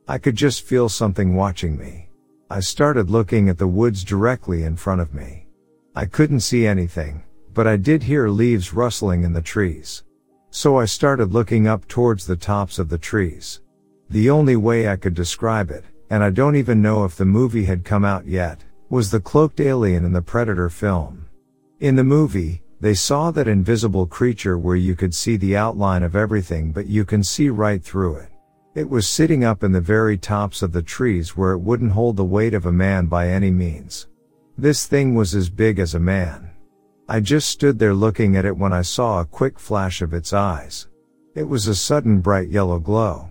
I 0.09 0.18
could 0.18 0.34
just 0.34 0.64
feel 0.64 0.88
something 0.88 1.36
watching 1.36 1.78
me. 1.78 2.11
I 2.51 2.59
started 2.59 3.09
looking 3.09 3.49
at 3.49 3.59
the 3.59 3.68
woods 3.68 4.03
directly 4.03 4.64
in 4.64 4.74
front 4.74 5.01
of 5.01 5.14
me. 5.14 5.47
I 5.95 6.07
couldn't 6.07 6.40
see 6.40 6.66
anything, 6.66 7.22
but 7.55 7.66
I 7.66 7.76
did 7.76 8.02
hear 8.02 8.28
leaves 8.28 8.74
rustling 8.74 9.22
in 9.22 9.32
the 9.32 9.40
trees. 9.40 10.02
So 10.50 10.78
I 10.78 10.84
started 10.84 11.32
looking 11.32 11.66
up 11.66 11.88
towards 11.88 12.26
the 12.26 12.36
tops 12.36 12.78
of 12.78 12.88
the 12.88 12.98
trees. 12.98 13.61
The 14.11 14.28
only 14.28 14.57
way 14.57 14.88
I 14.88 14.96
could 14.96 15.14
describe 15.14 15.70
it, 15.70 15.84
and 16.11 16.22
I 16.22 16.30
don't 16.30 16.57
even 16.57 16.82
know 16.82 17.05
if 17.05 17.16
the 17.16 17.24
movie 17.24 17.64
had 17.64 17.84
come 17.84 18.05
out 18.05 18.26
yet, 18.26 18.62
was 18.90 19.11
the 19.11 19.20
cloaked 19.20 19.61
alien 19.61 20.05
in 20.05 20.12
the 20.12 20.22
Predator 20.22 20.68
film. 20.68 21.26
In 21.80 21.96
the 21.96 22.05
movie, 22.05 22.62
they 22.80 22.94
saw 22.94 23.30
that 23.30 23.48
invisible 23.48 24.07
creature 24.07 24.59
where 24.59 24.76
you 24.76 24.94
could 24.94 25.14
see 25.14 25.36
the 25.36 25.57
outline 25.57 26.02
of 26.02 26.14
everything 26.14 26.70
but 26.70 26.86
you 26.86 27.05
can 27.05 27.24
see 27.24 27.48
right 27.48 27.82
through 27.82 28.16
it. 28.16 28.28
It 28.74 28.88
was 28.90 29.09
sitting 29.09 29.44
up 29.44 29.64
in 29.64 29.72
the 29.72 29.80
very 29.80 30.18
tops 30.18 30.61
of 30.61 30.72
the 30.72 30.82
trees 30.82 31.36
where 31.36 31.52
it 31.52 31.59
wouldn't 31.59 31.92
hold 31.92 32.16
the 32.16 32.24
weight 32.24 32.55
of 32.55 32.66
a 32.66 32.72
man 32.72 33.07
by 33.07 33.28
any 33.28 33.50
means. 33.50 34.09
This 34.59 34.86
thing 34.86 35.14
was 35.14 35.34
as 35.34 35.48
big 35.48 35.78
as 35.78 35.94
a 35.94 36.00
man. 36.00 36.50
I 37.07 37.20
just 37.20 37.50
stood 37.50 37.78
there 37.78 37.92
looking 37.92 38.34
at 38.34 38.46
it 38.46 38.57
when 38.57 38.72
I 38.72 38.80
saw 38.80 39.20
a 39.20 39.26
quick 39.26 39.59
flash 39.59 40.00
of 40.00 40.14
its 40.14 40.32
eyes. 40.32 40.88
It 41.34 41.46
was 41.46 41.66
a 41.66 41.74
sudden 41.74 42.20
bright 42.20 42.48
yellow 42.48 42.78
glow. 42.78 43.30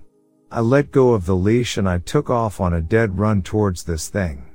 I 0.52 0.60
let 0.60 0.92
go 0.92 1.14
of 1.14 1.26
the 1.26 1.36
leash 1.36 1.78
and 1.78 1.90
I 1.90 1.98
took 1.98 2.30
off 2.30 2.62
on 2.62 2.74
a 2.74 2.82
dead 2.82 3.18
run 3.18 3.42
towards 3.42 3.84
this 3.84 4.10
thing. 4.10 4.46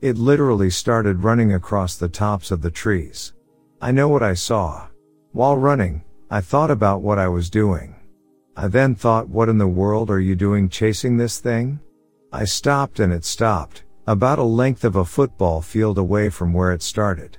It 0.00 0.16
literally 0.16 0.70
started 0.70 1.24
running 1.24 1.54
across 1.54 1.96
the 1.96 2.08
tops 2.08 2.52
of 2.52 2.62
the 2.62 2.70
trees. 2.70 3.32
I 3.80 3.90
know 3.90 4.08
what 4.08 4.22
I 4.22 4.34
saw. 4.34 4.86
While 5.32 5.56
running, 5.56 6.04
I 6.30 6.40
thought 6.40 6.70
about 6.70 7.02
what 7.02 7.18
I 7.18 7.26
was 7.26 7.50
doing. 7.50 7.96
I 8.56 8.68
then 8.68 8.94
thought, 8.94 9.28
what 9.28 9.48
in 9.48 9.58
the 9.58 9.66
world 9.66 10.10
are 10.10 10.20
you 10.20 10.36
doing 10.36 10.68
chasing 10.68 11.16
this 11.16 11.40
thing? 11.40 11.80
I 12.32 12.44
stopped 12.44 13.00
and 13.00 13.12
it 13.12 13.24
stopped, 13.24 13.82
about 14.06 14.38
a 14.38 14.44
length 14.44 14.84
of 14.84 14.94
a 14.94 15.04
football 15.04 15.60
field 15.60 15.98
away 15.98 16.28
from 16.28 16.52
where 16.52 16.70
it 16.70 16.82
started. 16.82 17.38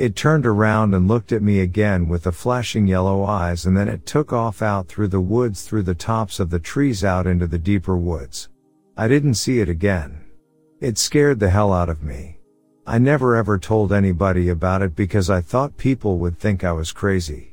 It 0.00 0.16
turned 0.16 0.46
around 0.46 0.94
and 0.94 1.06
looked 1.06 1.30
at 1.30 1.42
me 1.42 1.60
again 1.60 2.08
with 2.08 2.22
the 2.22 2.32
flashing 2.32 2.86
yellow 2.86 3.22
eyes 3.22 3.66
and 3.66 3.76
then 3.76 3.86
it 3.86 4.06
took 4.06 4.32
off 4.32 4.62
out 4.62 4.88
through 4.88 5.08
the 5.08 5.20
woods 5.20 5.64
through 5.64 5.82
the 5.82 5.94
tops 5.94 6.40
of 6.40 6.48
the 6.48 6.58
trees 6.58 7.04
out 7.04 7.26
into 7.26 7.46
the 7.46 7.58
deeper 7.58 7.98
woods. 7.98 8.48
I 8.96 9.08
didn't 9.08 9.34
see 9.34 9.60
it 9.60 9.68
again. 9.68 10.24
It 10.80 10.96
scared 10.96 11.38
the 11.38 11.50
hell 11.50 11.70
out 11.70 11.90
of 11.90 12.02
me. 12.02 12.38
I 12.86 12.96
never 12.96 13.36
ever 13.36 13.58
told 13.58 13.92
anybody 13.92 14.48
about 14.48 14.80
it 14.80 14.96
because 14.96 15.28
I 15.28 15.42
thought 15.42 15.76
people 15.76 16.16
would 16.16 16.38
think 16.38 16.64
I 16.64 16.72
was 16.72 16.92
crazy. 16.92 17.52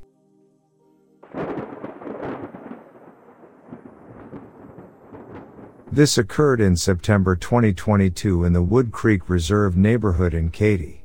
This 5.92 6.18
occurred 6.18 6.62
in 6.62 6.78
September 6.78 7.36
2022 7.36 8.46
in 8.46 8.54
the 8.54 8.62
Wood 8.62 8.94
Creek 8.94 9.30
Reserve 9.30 9.76
neighborhood 9.76 10.34
in 10.34 10.50
Katy. 10.50 10.97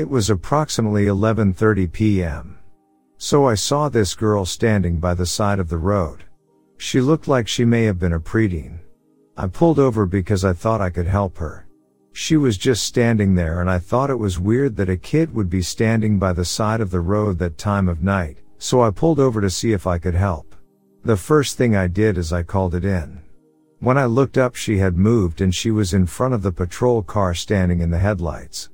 It 0.00 0.08
was 0.08 0.30
approximately 0.30 1.04
11:30 1.04 1.92
p.m. 1.92 2.56
So 3.18 3.46
I 3.46 3.54
saw 3.54 3.90
this 3.90 4.14
girl 4.14 4.46
standing 4.46 4.98
by 4.98 5.12
the 5.12 5.26
side 5.26 5.58
of 5.58 5.68
the 5.68 5.76
road. 5.76 6.24
She 6.78 7.02
looked 7.02 7.28
like 7.28 7.46
she 7.46 7.66
may 7.66 7.84
have 7.84 7.98
been 7.98 8.14
a 8.14 8.18
preteen. 8.18 8.78
I 9.36 9.46
pulled 9.46 9.78
over 9.78 10.06
because 10.06 10.42
I 10.42 10.54
thought 10.54 10.80
I 10.80 10.88
could 10.88 11.06
help 11.06 11.36
her. 11.36 11.66
She 12.14 12.38
was 12.38 12.56
just 12.56 12.84
standing 12.84 13.34
there 13.34 13.60
and 13.60 13.68
I 13.68 13.78
thought 13.78 14.08
it 14.08 14.18
was 14.18 14.38
weird 14.40 14.74
that 14.76 14.88
a 14.88 14.96
kid 14.96 15.34
would 15.34 15.50
be 15.50 15.60
standing 15.60 16.18
by 16.18 16.32
the 16.32 16.46
side 16.46 16.80
of 16.80 16.90
the 16.90 17.00
road 17.00 17.38
that 17.40 17.58
time 17.58 17.86
of 17.86 18.02
night, 18.02 18.38
so 18.56 18.80
I 18.80 18.88
pulled 18.88 19.20
over 19.20 19.42
to 19.42 19.50
see 19.50 19.72
if 19.72 19.86
I 19.86 19.98
could 19.98 20.14
help. 20.14 20.54
The 21.04 21.18
first 21.18 21.58
thing 21.58 21.76
I 21.76 21.88
did 21.88 22.16
is 22.16 22.32
I 22.32 22.42
called 22.42 22.74
it 22.74 22.86
in. 22.86 23.20
When 23.80 23.98
I 23.98 24.06
looked 24.06 24.38
up 24.38 24.54
she 24.54 24.78
had 24.78 24.96
moved 24.96 25.42
and 25.42 25.54
she 25.54 25.70
was 25.70 25.92
in 25.92 26.06
front 26.06 26.32
of 26.32 26.40
the 26.40 26.52
patrol 26.52 27.02
car 27.02 27.34
standing 27.34 27.80
in 27.80 27.90
the 27.90 27.98
headlights. 27.98 28.70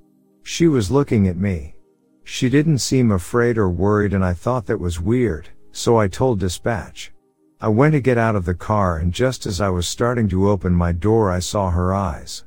She 0.49 0.69
was 0.69 0.93
looking 0.93 1.27
at 1.27 1.37
me. 1.37 1.75
She 2.23 2.49
didn't 2.49 2.79
seem 2.79 3.11
afraid 3.11 3.59
or 3.59 3.69
worried 3.69 4.15
and 4.15 4.25
I 4.25 4.33
thought 4.33 4.65
that 4.67 4.79
was 4.79 5.01
weird, 5.01 5.49
so 5.73 5.99
I 5.99 6.07
told 6.07 6.39
dispatch. 6.39 7.13
I 7.61 7.67
went 7.67 7.95
to 7.95 8.01
get 8.01 8.17
out 8.17 8.37
of 8.37 8.45
the 8.45 8.55
car 8.55 8.99
and 8.99 9.13
just 9.13 9.45
as 9.45 9.61
I 9.61 9.71
was 9.71 9.89
starting 9.89 10.29
to 10.29 10.49
open 10.49 10.73
my 10.73 10.93
door 10.93 11.33
I 11.33 11.41
saw 11.41 11.71
her 11.71 11.93
eyes. 11.93 12.45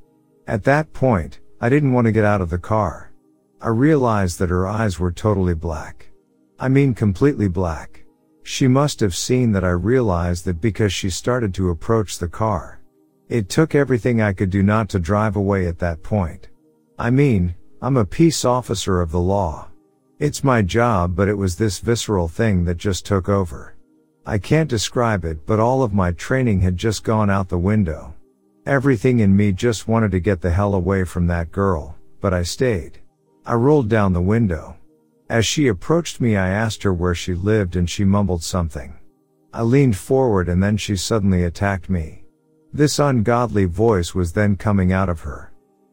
At 0.47 0.63
that 0.63 0.93
point, 0.93 1.41
I 1.59 1.67
didn't 1.67 1.91
want 1.91 2.05
to 2.05 2.13
get 2.13 2.23
out 2.23 2.39
of 2.39 2.49
the 2.49 2.57
car. 2.57 3.11
I 3.59 3.67
realized 3.67 4.39
that 4.39 4.49
her 4.49 4.65
eyes 4.65 4.97
were 4.97 5.11
totally 5.11 5.53
black. 5.53 6.07
I 6.57 6.69
mean 6.69 6.93
completely 6.93 7.49
black. 7.49 8.05
She 8.43 8.69
must 8.69 9.01
have 9.01 9.13
seen 9.13 9.51
that 9.51 9.65
I 9.65 9.71
realized 9.71 10.45
that 10.45 10.61
because 10.61 10.93
she 10.93 11.09
started 11.09 11.53
to 11.55 11.69
approach 11.69 12.17
the 12.17 12.29
car. 12.29 12.79
It 13.27 13.49
took 13.49 13.75
everything 13.75 14.21
I 14.21 14.31
could 14.31 14.51
do 14.51 14.63
not 14.63 14.87
to 14.89 14.99
drive 14.99 15.35
away 15.35 15.67
at 15.67 15.79
that 15.79 16.01
point. 16.01 16.47
I 16.97 17.09
mean, 17.09 17.55
I'm 17.81 17.95
a 17.95 18.03
peace 18.03 18.43
officer 18.43 18.99
of 18.99 19.11
the 19.11 19.21
law. 19.21 19.69
It's 20.19 20.43
my 20.43 20.61
job, 20.61 21.15
but 21.15 21.29
it 21.29 21.37
was 21.37 21.55
this 21.55 21.79
visceral 21.79 22.27
thing 22.27 22.65
that 22.65 22.75
just 22.75 23.05
took 23.05 23.29
over. 23.29 23.77
I 24.25 24.37
can't 24.37 24.69
describe 24.69 25.23
it, 25.23 25.45
but 25.45 25.61
all 25.61 25.81
of 25.81 25.93
my 25.93 26.11
training 26.11 26.59
had 26.59 26.75
just 26.75 27.05
gone 27.05 27.29
out 27.29 27.47
the 27.47 27.57
window. 27.57 28.13
Everything 28.65 29.21
in 29.21 29.33
me 29.33 29.53
just 29.53 29.87
wanted 29.87 30.11
to 30.11 30.19
get 30.19 30.41
the 30.41 30.51
hell 30.51 30.75
away 30.75 31.05
from 31.05 31.27
that 31.27 31.53
girl, 31.53 31.95
but 32.19 32.33
I 32.33 32.43
stayed. 32.43 32.99
I 33.45 33.53
rolled 33.53 33.87
down 33.87 34.11
the 34.11 34.21
window. 34.21 34.75
As 35.29 35.45
she 35.45 35.67
approached 35.67 36.19
me, 36.19 36.35
I 36.35 36.49
asked 36.49 36.83
her 36.83 36.93
where 36.93 37.15
she 37.15 37.33
lived 37.33 37.77
and 37.77 37.89
she 37.89 38.03
mumbled 38.03 38.43
something. 38.43 38.93
I 39.53 39.61
leaned 39.61 39.95
forward 39.95 40.49
and 40.49 40.61
then 40.61 40.75
she 40.75 40.97
suddenly 40.97 41.45
attacked 41.45 41.89
me. 41.89 42.25
This 42.73 42.99
ungodly 42.99 43.63
voice 43.63 44.13
was 44.13 44.33
then 44.33 44.57
coming 44.57 44.91
out 44.91 45.07
of 45.07 45.21
her. 45.21 45.48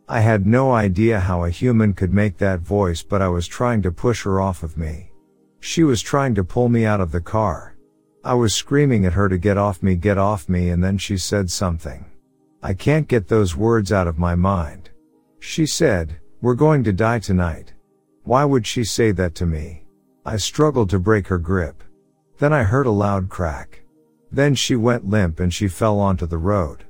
I 0.09 0.21
had 0.21 0.47
no 0.47 0.71
idea 0.73 1.19
how 1.19 1.43
a 1.43 1.51
human 1.51 1.93
could 1.93 2.13
make 2.13 2.39
that 2.39 2.61
voice, 2.61 3.03
but 3.03 3.21
I 3.21 3.27
was 3.27 3.49
trying 3.49 3.83
to 3.83 3.91
push 3.91 4.23
her 4.23 4.41
off 4.41 4.63
of 4.63 4.79
me. 4.79 5.11
She 5.59 5.83
was 5.83 6.01
trying 6.01 6.37
to 6.37 6.45
pull 6.45 6.69
me 6.69 6.85
out 6.85 7.01
of 7.01 7.11
the 7.11 7.21
car. 7.21 7.77
I 8.23 8.35
was 8.35 8.55
screaming 8.55 9.05
at 9.05 9.15
her 9.15 9.29
to 9.29 9.37
get 9.37 9.59
off 9.59 9.83
me, 9.83 9.97
get 9.97 10.17
off 10.17 10.49
me, 10.49 10.71
and 10.71 10.83
then 10.83 10.97
she 10.97 11.19
said 11.19 11.51
something. 11.51 12.05
I 12.63 12.73
can't 12.73 13.09
get 13.09 13.27
those 13.27 13.57
words 13.57 13.91
out 13.91 14.07
of 14.07 14.17
my 14.17 14.37
mind. 14.37 14.91
She 15.41 15.67
said, 15.67 16.21
we're 16.41 16.55
going 16.55 16.85
to 16.85 16.93
die 16.93 17.19
tonight. 17.19 17.73
Why 18.23 18.45
would 18.45 18.65
she 18.65 18.85
say 18.85 19.11
that 19.11 19.35
to 19.37 19.47
me? 19.47 19.87
I 20.25 20.37
struggled 20.37 20.91
to 20.91 21.01
break 21.01 21.27
her 21.27 21.39
grip. 21.39 21.83
Then 22.39 22.53
I 22.53 22.63
heard 22.63 22.87
a 22.87 22.93
loud 22.93 23.29
crack. 23.29 23.83
Then 24.31 24.55
she 24.55 24.77
went 24.77 25.09
limp 25.09 25.41
and 25.41 25.53
she 25.53 25.67
fell 25.67 25.99
onto 25.99 26.27
the 26.27 26.39
road. 26.39 26.85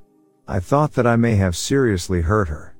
I 0.46 0.60
thought 0.60 0.92
that 0.94 1.06
I 1.06 1.16
may 1.16 1.36
have 1.36 1.56
seriously 1.56 2.20
hurt 2.20 2.48
her. 2.48 2.75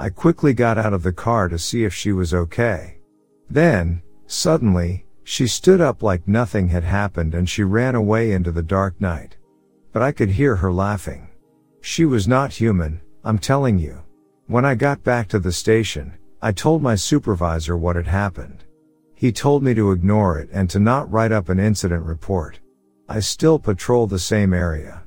I 0.00 0.08
quickly 0.08 0.54
got 0.54 0.78
out 0.78 0.94
of 0.94 1.02
the 1.02 1.12
car 1.12 1.46
to 1.48 1.58
see 1.58 1.84
if 1.84 1.92
she 1.92 2.10
was 2.10 2.32
okay. 2.32 2.96
Then, 3.50 4.00
suddenly, 4.26 5.04
she 5.24 5.46
stood 5.46 5.82
up 5.82 6.02
like 6.02 6.26
nothing 6.26 6.68
had 6.68 6.84
happened 6.84 7.34
and 7.34 7.46
she 7.46 7.64
ran 7.64 7.94
away 7.94 8.32
into 8.32 8.50
the 8.50 8.62
dark 8.62 8.98
night. 8.98 9.36
But 9.92 10.00
I 10.00 10.12
could 10.12 10.30
hear 10.30 10.56
her 10.56 10.72
laughing. 10.72 11.28
She 11.82 12.06
was 12.06 12.26
not 12.26 12.50
human, 12.50 13.02
I'm 13.24 13.38
telling 13.38 13.78
you. 13.78 14.02
When 14.46 14.64
I 14.64 14.74
got 14.74 15.04
back 15.04 15.28
to 15.28 15.38
the 15.38 15.52
station, 15.52 16.14
I 16.40 16.52
told 16.52 16.80
my 16.80 16.94
supervisor 16.94 17.76
what 17.76 17.96
had 17.96 18.06
happened. 18.06 18.64
He 19.14 19.30
told 19.30 19.62
me 19.62 19.74
to 19.74 19.92
ignore 19.92 20.38
it 20.38 20.48
and 20.50 20.70
to 20.70 20.80
not 20.80 21.12
write 21.12 21.30
up 21.30 21.50
an 21.50 21.60
incident 21.60 22.06
report. 22.06 22.58
I 23.06 23.20
still 23.20 23.58
patrol 23.58 24.06
the 24.06 24.18
same 24.18 24.54
area. 24.54 25.02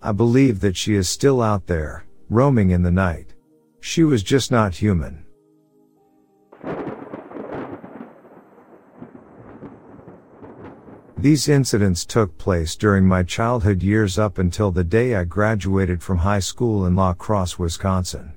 I 0.00 0.12
believe 0.12 0.60
that 0.60 0.76
she 0.76 0.94
is 0.94 1.08
still 1.08 1.42
out 1.42 1.66
there, 1.66 2.04
roaming 2.30 2.70
in 2.70 2.84
the 2.84 2.92
night. 2.92 3.32
She 3.80 4.04
was 4.04 4.22
just 4.22 4.50
not 4.50 4.74
human. 4.74 5.24
These 11.18 11.48
incidents 11.48 12.04
took 12.04 12.38
place 12.38 12.76
during 12.76 13.04
my 13.04 13.22
childhood 13.22 13.82
years 13.82 14.18
up 14.18 14.38
until 14.38 14.70
the 14.70 14.84
day 14.84 15.16
I 15.16 15.24
graduated 15.24 16.02
from 16.02 16.18
high 16.18 16.38
school 16.38 16.86
in 16.86 16.94
La 16.94 17.14
Crosse, 17.14 17.58
Wisconsin. 17.58 18.32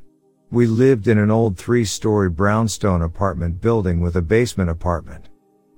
We 0.50 0.66
lived 0.66 1.08
in 1.08 1.20
an 1.20 1.30
old 1.30 1.58
three-story 1.58 2.32
brownstone 2.32 3.04
apartment 3.04 3.62
building 3.62 4.00
with 4.00 4.16
a 4.16 4.22
basement 4.22 4.72
apartment. 4.72 5.30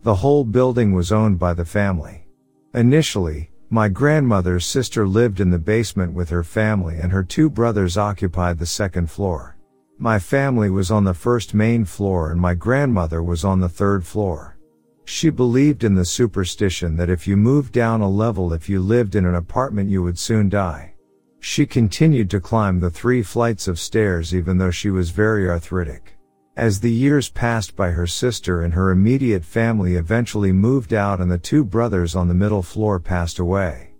The 0.04 0.16
whole 0.16 0.46
building 0.46 0.94
was 0.94 1.12
owned 1.12 1.38
by 1.38 1.54
the 1.54 1.66
family. 1.66 2.26
Initially, 2.74 3.51
my 3.74 3.88
grandmother's 3.88 4.66
sister 4.66 5.08
lived 5.08 5.40
in 5.40 5.50
the 5.50 5.58
basement 5.58 6.12
with 6.12 6.30
her 6.30 6.44
family 6.44 6.98
and 6.98 7.10
her 7.10 7.24
two 7.24 7.50
brothers 7.50 7.98
occupied 7.98 8.60
the 8.60 8.66
second 8.66 9.10
floor. 9.10 9.56
My 9.98 10.20
family 10.20 10.70
was 10.70 10.92
on 10.92 11.06
the 11.06 11.14
first 11.14 11.54
main 11.54 11.86
floor 11.86 12.32
and 12.32 12.42
my 12.42 12.54
grandmother 12.54 13.24
was 13.24 13.46
on 13.46 13.62
the 13.62 13.70
third 13.70 14.06
floor. 14.06 14.58
She 15.06 15.30
believed 15.30 15.86
in 15.86 15.96
the 15.96 16.04
superstition 16.04 16.98
that 16.98 17.10
if 17.10 17.26
you 17.26 17.38
moved 17.38 17.72
down 17.72 18.02
a 18.02 18.10
level 18.10 18.52
if 18.52 18.68
you 18.68 18.82
lived 18.82 19.16
in 19.16 19.26
an 19.26 19.36
apartment 19.36 19.90
you 19.90 20.04
would 20.04 20.20
soon 20.20 20.50
die. 20.50 20.94
She 21.40 21.66
continued 21.66 22.30
to 22.32 22.42
climb 22.42 22.82
the 22.82 22.90
three 22.90 23.24
flights 23.24 23.70
of 23.70 23.80
stairs 23.80 24.36
even 24.36 24.58
though 24.58 24.72
she 24.72 24.90
was 24.90 25.12
very 25.12 25.50
arthritic. 25.50 26.18
As 26.58 26.82
the 26.82 26.92
years 26.92 27.30
passed 27.30 27.78
by 27.78 27.92
her 27.92 28.06
sister 28.06 28.62
and 28.62 28.74
her 28.74 28.92
immediate 28.92 29.46
family 29.46 29.96
eventually 29.96 30.52
moved 30.52 30.94
out 30.94 31.22
and 31.22 31.32
the 31.32 31.38
two 31.38 31.64
brothers 31.64 32.14
on 32.14 32.28
the 32.28 32.34
middle 32.34 32.62
floor 32.62 33.00
passed 33.00 33.40
away. 33.40 33.94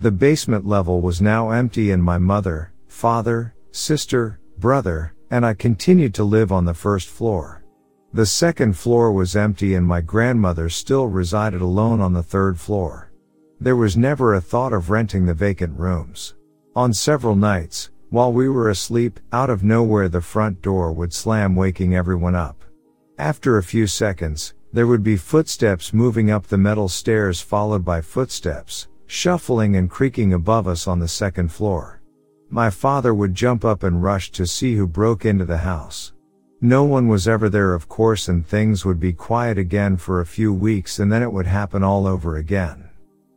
The 0.00 0.10
basement 0.10 0.66
level 0.66 1.02
was 1.02 1.20
now 1.20 1.50
empty 1.50 1.90
and 1.90 2.02
my 2.02 2.16
mother, 2.16 2.72
father, 2.86 3.54
sister, 3.72 4.40
brother, 4.58 5.12
and 5.30 5.44
I 5.44 5.52
continued 5.52 6.14
to 6.14 6.24
live 6.24 6.50
on 6.50 6.64
the 6.64 6.72
first 6.72 7.08
floor. 7.08 7.62
The 8.14 8.24
second 8.24 8.78
floor 8.78 9.12
was 9.12 9.36
empty 9.36 9.74
and 9.74 9.86
my 9.86 10.00
grandmother 10.00 10.70
still 10.70 11.08
resided 11.08 11.60
alone 11.60 12.00
on 12.00 12.14
the 12.14 12.22
third 12.22 12.58
floor. 12.58 13.12
There 13.60 13.76
was 13.76 13.98
never 13.98 14.34
a 14.34 14.40
thought 14.40 14.72
of 14.72 14.88
renting 14.88 15.26
the 15.26 15.34
vacant 15.34 15.78
rooms. 15.78 16.34
On 16.74 16.94
several 16.94 17.36
nights, 17.36 17.90
while 18.10 18.32
we 18.32 18.48
were 18.48 18.70
asleep, 18.70 19.20
out 19.32 19.50
of 19.50 19.62
nowhere 19.62 20.08
the 20.08 20.20
front 20.20 20.62
door 20.62 20.92
would 20.92 21.12
slam 21.12 21.54
waking 21.54 21.94
everyone 21.94 22.34
up. 22.34 22.64
After 23.18 23.58
a 23.58 23.62
few 23.62 23.86
seconds, 23.86 24.54
there 24.72 24.86
would 24.86 25.02
be 25.02 25.16
footsteps 25.16 25.92
moving 25.92 26.30
up 26.30 26.46
the 26.46 26.58
metal 26.58 26.88
stairs 26.88 27.40
followed 27.40 27.84
by 27.84 28.00
footsteps, 28.00 28.88
shuffling 29.06 29.76
and 29.76 29.90
creaking 29.90 30.32
above 30.32 30.68
us 30.68 30.86
on 30.86 30.98
the 30.98 31.08
second 31.08 31.50
floor. 31.50 32.00
My 32.50 32.70
father 32.70 33.14
would 33.14 33.34
jump 33.34 33.64
up 33.64 33.82
and 33.82 34.02
rush 34.02 34.30
to 34.32 34.46
see 34.46 34.76
who 34.76 34.86
broke 34.86 35.24
into 35.24 35.44
the 35.44 35.58
house. 35.58 36.12
No 36.60 36.84
one 36.84 37.08
was 37.08 37.28
ever 37.28 37.48
there 37.48 37.74
of 37.74 37.88
course 37.88 38.28
and 38.28 38.46
things 38.46 38.84
would 38.84 38.98
be 38.98 39.12
quiet 39.12 39.58
again 39.58 39.96
for 39.96 40.20
a 40.20 40.26
few 40.26 40.52
weeks 40.52 40.98
and 40.98 41.12
then 41.12 41.22
it 41.22 41.32
would 41.32 41.46
happen 41.46 41.82
all 41.82 42.06
over 42.06 42.36
again. 42.36 42.87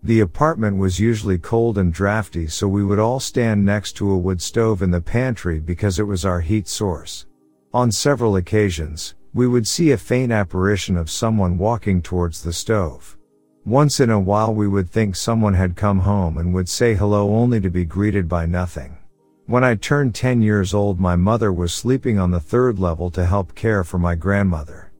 The 0.04 0.22
apartment 0.22 0.78
was 0.78 1.00
usually 1.00 1.38
cold 1.38 1.78
and 1.78 1.94
drafty 1.94 2.48
so 2.48 2.68
we 2.68 2.84
would 2.84 2.98
all 2.98 3.20
stand 3.20 3.64
next 3.64 3.94
to 3.94 4.12
a 4.12 4.18
wood 4.18 4.42
stove 4.42 4.82
in 4.82 4.90
the 4.90 5.00
pantry 5.00 5.60
because 5.60 6.00
it 6.00 6.08
was 6.08 6.26
our 6.26 6.42
heat 6.42 6.68
source. 6.68 7.28
On 7.72 7.92
several 7.92 8.36
occasions, 8.36 9.14
we 9.34 9.48
would 9.48 9.68
see 9.68 9.92
a 9.92 9.98
faint 9.98 10.32
apparition 10.32 10.98
of 10.98 11.12
someone 11.12 11.58
walking 11.58 12.02
towards 12.02 12.42
the 12.42 12.52
stove. 12.52 13.16
Once 13.64 14.00
in 14.00 14.10
a 14.10 14.20
while 14.20 14.52
we 14.52 14.68
would 14.68 14.90
think 14.90 15.16
someone 15.16 15.54
had 15.54 15.76
come 15.76 16.00
home 16.00 16.40
and 16.40 16.52
would 16.52 16.68
say 16.68 16.96
hello 16.96 17.36
only 17.36 17.62
to 17.62 17.70
be 17.70 17.86
greeted 17.86 18.28
by 18.28 18.48
nothing. 18.48 18.98
When 19.46 19.64
I 19.64 19.76
turned 19.76 20.16
10 20.16 20.42
years 20.42 20.74
old, 20.74 21.00
my 21.00 21.16
mother 21.16 21.54
was 21.54 21.74
sleeping 21.74 22.18
on 22.18 22.32
the 22.32 22.40
third 22.40 22.80
level 22.80 23.12
to 23.12 23.26
help 23.26 23.54
care 23.54 23.84
for 23.84 24.00
my 24.00 24.16
grandmother. 24.16 24.91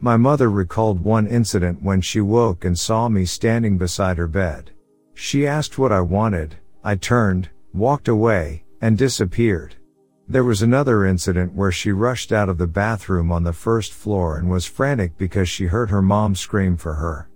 My 0.00 0.16
mother 0.16 0.48
recalled 0.48 1.02
one 1.02 1.26
incident 1.26 1.82
when 1.82 2.00
she 2.00 2.20
woke 2.20 2.64
and 2.64 2.78
saw 2.78 3.08
me 3.08 3.24
standing 3.24 3.78
beside 3.78 4.16
her 4.16 4.28
bed. 4.28 4.70
She 5.14 5.46
asked 5.46 5.76
what 5.76 5.90
I 5.90 6.00
wanted, 6.00 6.54
I 6.84 6.94
turned, 6.94 7.48
walked 7.74 8.06
away, 8.06 8.62
and 8.80 8.96
disappeared. 8.96 9.74
There 10.28 10.44
was 10.44 10.62
another 10.62 11.04
incident 11.04 11.52
where 11.54 11.72
she 11.72 11.90
rushed 11.90 12.32
out 12.32 12.48
of 12.48 12.58
the 12.58 12.66
bathroom 12.66 13.32
on 13.32 13.42
the 13.42 13.52
first 13.52 13.92
floor 13.92 14.38
and 14.38 14.48
was 14.48 14.66
frantic 14.66 15.18
because 15.18 15.48
she 15.48 15.66
heard 15.66 15.90
her 15.90 16.02
mom 16.02 16.36
scream 16.36 16.76
for 16.76 16.94
her. 16.94 17.28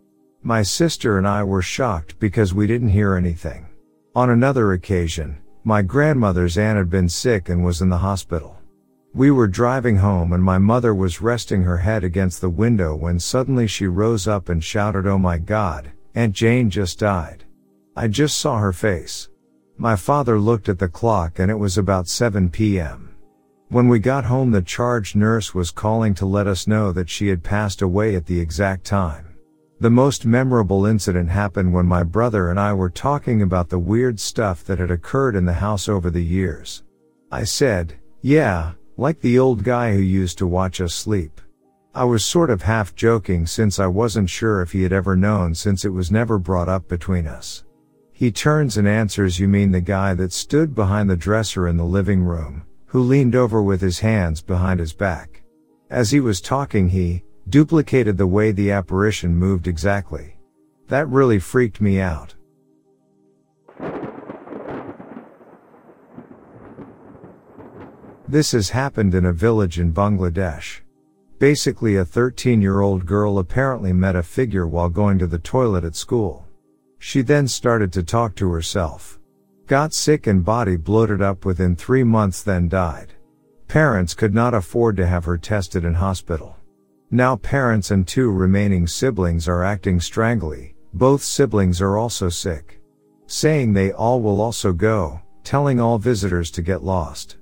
My 0.43 0.63
sister 0.63 1.19
and 1.19 1.27
I 1.27 1.43
were 1.43 1.63
shocked 1.63 2.21
because 2.21 2.55
we 2.55 2.69
didn't 2.69 2.91
hear 2.91 3.17
anything. 3.17 3.67
On 4.15 4.31
another 4.31 4.73
occasion, 4.73 5.39
my 5.65 5.83
grandmother's 5.83 6.59
aunt 6.59 6.79
had 6.79 6.91
been 6.91 7.09
sick 7.09 7.49
and 7.49 7.65
was 7.65 7.81
in 7.81 7.89
the 7.89 7.99
hospital. 7.99 8.59
We 9.15 9.31
were 9.31 9.47
driving 9.47 9.99
home 9.99 10.33
and 10.33 10.43
my 10.43 10.57
mother 10.57 10.95
was 10.95 11.21
resting 11.21 11.65
her 11.65 11.77
head 11.77 12.03
against 12.03 12.41
the 12.41 12.49
window 12.49 12.97
when 12.97 13.19
suddenly 13.19 13.67
she 13.67 13.87
rose 13.87 14.27
up 14.27 14.49
and 14.49 14.65
shouted, 14.65 15.07
Oh 15.07 15.19
my 15.19 15.37
God, 15.37 15.93
Aunt 16.15 16.35
Jane 16.35 16.71
just 16.71 16.99
died. 16.99 17.45
I 17.95 18.09
just 18.09 18.39
saw 18.39 18.59
her 18.59 18.73
face. 18.73 19.29
My 19.77 19.97
father 19.97 20.39
looked 20.39 20.71
at 20.71 20.79
the 20.79 20.89
clock 20.89 21.39
and 21.39 21.51
it 21.51 21.59
was 21.59 21.77
about 21.77 22.09
7 22.09 22.49
p.m. 22.49 23.15
When 23.69 23.87
we 23.89 23.99
got 23.99 24.25
home, 24.25 24.51
the 24.51 24.63
charge 24.63 25.15
nurse 25.15 25.55
was 25.55 25.71
calling 25.71 26.15
to 26.15 26.25
let 26.25 26.47
us 26.47 26.67
know 26.67 26.91
that 26.93 27.11
she 27.11 27.29
had 27.29 27.43
passed 27.43 27.83
away 27.83 28.15
at 28.15 28.25
the 28.25 28.41
exact 28.41 28.85
time. 28.85 29.27
The 29.81 29.91
most 29.91 30.25
memorable 30.25 30.87
incident 30.87 31.29
happened 31.29 31.75
when 31.75 31.87
my 31.87 32.03
brother 32.03 32.49
and 32.49 32.59
I 32.59 32.73
were 32.73 32.89
talking 32.89 33.43
about 33.43 33.69
the 33.69 33.79
weird 33.79 34.19
stuff 34.21 34.65
that 34.65 34.79
had 34.79 34.91
occurred 34.91 35.37
in 35.37 35.45
the 35.45 35.53
house 35.53 35.87
over 35.87 36.09
the 36.09 36.25
years. 36.25 36.83
I 37.31 37.45
said, 37.45 37.99
yeah, 38.21 38.73
like 38.97 39.21
the 39.21 39.39
old 39.39 39.65
guy 39.65 39.93
who 39.93 40.01
used 40.01 40.39
to 40.39 40.47
watch 40.47 40.81
us 40.81 40.95
sleep. 40.95 41.41
I 41.95 42.05
was 42.05 42.25
sort 42.25 42.51
of 42.51 42.63
half 42.63 42.95
joking 42.95 43.47
since 43.47 43.79
I 43.79 43.87
wasn't 43.87 44.31
sure 44.31 44.63
if 44.63 44.73
he 44.73 44.83
had 44.83 44.93
ever 44.93 45.15
known 45.17 45.55
since 45.55 45.85
it 45.85 45.91
was 45.91 46.11
never 46.11 46.39
brought 46.39 46.69
up 46.69 46.89
between 46.89 47.27
us. 47.27 47.65
He 48.13 48.31
turns 48.31 48.77
and 48.77 48.89
answers, 48.89 49.39
You 49.39 49.49
mean 49.49 49.73
the 49.73 49.81
guy 49.81 50.15
that 50.15 50.33
stood 50.33 50.75
behind 50.75 51.11
the 51.11 51.17
dresser 51.17 51.69
in 51.69 51.77
the 51.77 51.85
living 51.85 52.23
room, 52.23 52.65
who 52.87 53.01
leaned 53.01 53.35
over 53.35 53.63
with 53.63 53.81
his 53.81 53.99
hands 53.99 54.41
behind 54.41 54.81
his 54.81 54.93
back. 54.93 55.43
As 55.91 56.11
he 56.11 56.21
was 56.21 56.41
talking, 56.41 56.89
he 56.89 57.25
duplicated 57.49 58.17
the 58.17 58.27
way 58.27 58.53
the 58.53 58.71
apparition 58.71 59.35
moved 59.35 59.67
exactly. 59.67 60.37
That 60.89 61.09
really 61.09 61.39
freaked 61.39 61.81
me 61.81 62.01
out. 62.01 62.35
This 68.33 68.53
has 68.53 68.71
happened 68.71 69.15
in 69.15 69.27
a 69.27 69.33
village 69.35 69.79
in 69.79 69.93
Bangladesh. 69.93 70.81
Basically, 71.39 71.97
a 71.97 72.05
13 72.07 72.63
year 72.63 72.81
old 72.81 73.05
girl 73.05 73.39
apparently 73.39 73.93
met 73.93 74.17
a 74.17 74.23
figure 74.23 74.67
while 74.67 74.89
going 74.89 75.19
to 75.19 75.27
the 75.27 75.39
toilet 75.39 75.85
at 75.85 75.95
school. 75.95 76.47
She 76.99 77.21
then 77.21 77.47
started 77.47 77.93
to 77.93 78.03
talk 78.03 78.35
to 78.37 78.51
herself. 78.51 79.21
Got 79.67 79.93
sick 79.93 80.29
and 80.29 80.43
body 80.43 80.79
bloated 80.79 81.21
up 81.21 81.45
within 81.45 81.77
three 81.77 82.05
months 82.05 82.43
then 82.43 82.71
died. 82.71 83.13
Parents 83.69 84.15
could 84.15 84.33
not 84.33 84.55
afford 84.55 84.97
to 84.97 85.07
have 85.07 85.27
her 85.27 85.37
tested 85.37 85.85
in 85.85 85.93
hospital. 85.93 86.57
Now 87.11 87.37
parents 87.37 87.91
and 87.91 88.09
two 88.09 88.31
remaining 88.31 88.87
siblings 88.87 89.47
are 89.47 89.63
acting 89.63 90.01
strangely, 90.01 90.75
both 90.95 91.23
siblings 91.23 91.83
are 91.83 91.99
also 91.99 92.31
sick. 92.31 92.81
Saying 93.27 93.75
they 93.75 93.93
all 93.93 94.23
will 94.23 94.41
also 94.41 94.73
go, 94.73 95.21
telling 95.45 95.79
all 95.79 95.99
visitors 95.99 96.51
to 96.53 96.63
get 96.63 96.83
lost. 96.83 97.37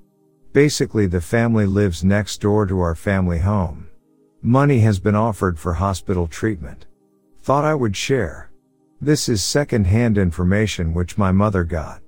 Basically 0.53 1.05
the 1.05 1.21
family 1.21 1.65
lives 1.65 2.03
next 2.03 2.41
door 2.41 2.65
to 2.65 2.81
our 2.81 2.93
family 2.93 3.39
home. 3.39 3.87
Money 4.41 4.79
has 4.79 4.99
been 4.99 5.15
offered 5.15 5.57
for 5.57 5.73
hospital 5.73 6.27
treatment. 6.27 6.87
Thought 7.41 7.63
I 7.63 7.73
would 7.73 7.95
share. 7.95 8.51
This 8.99 9.29
is 9.29 9.43
second-hand 9.43 10.17
information 10.17 10.93
which 10.93 11.17
my 11.17 11.31
mother 11.31 11.63
got. 11.63 12.01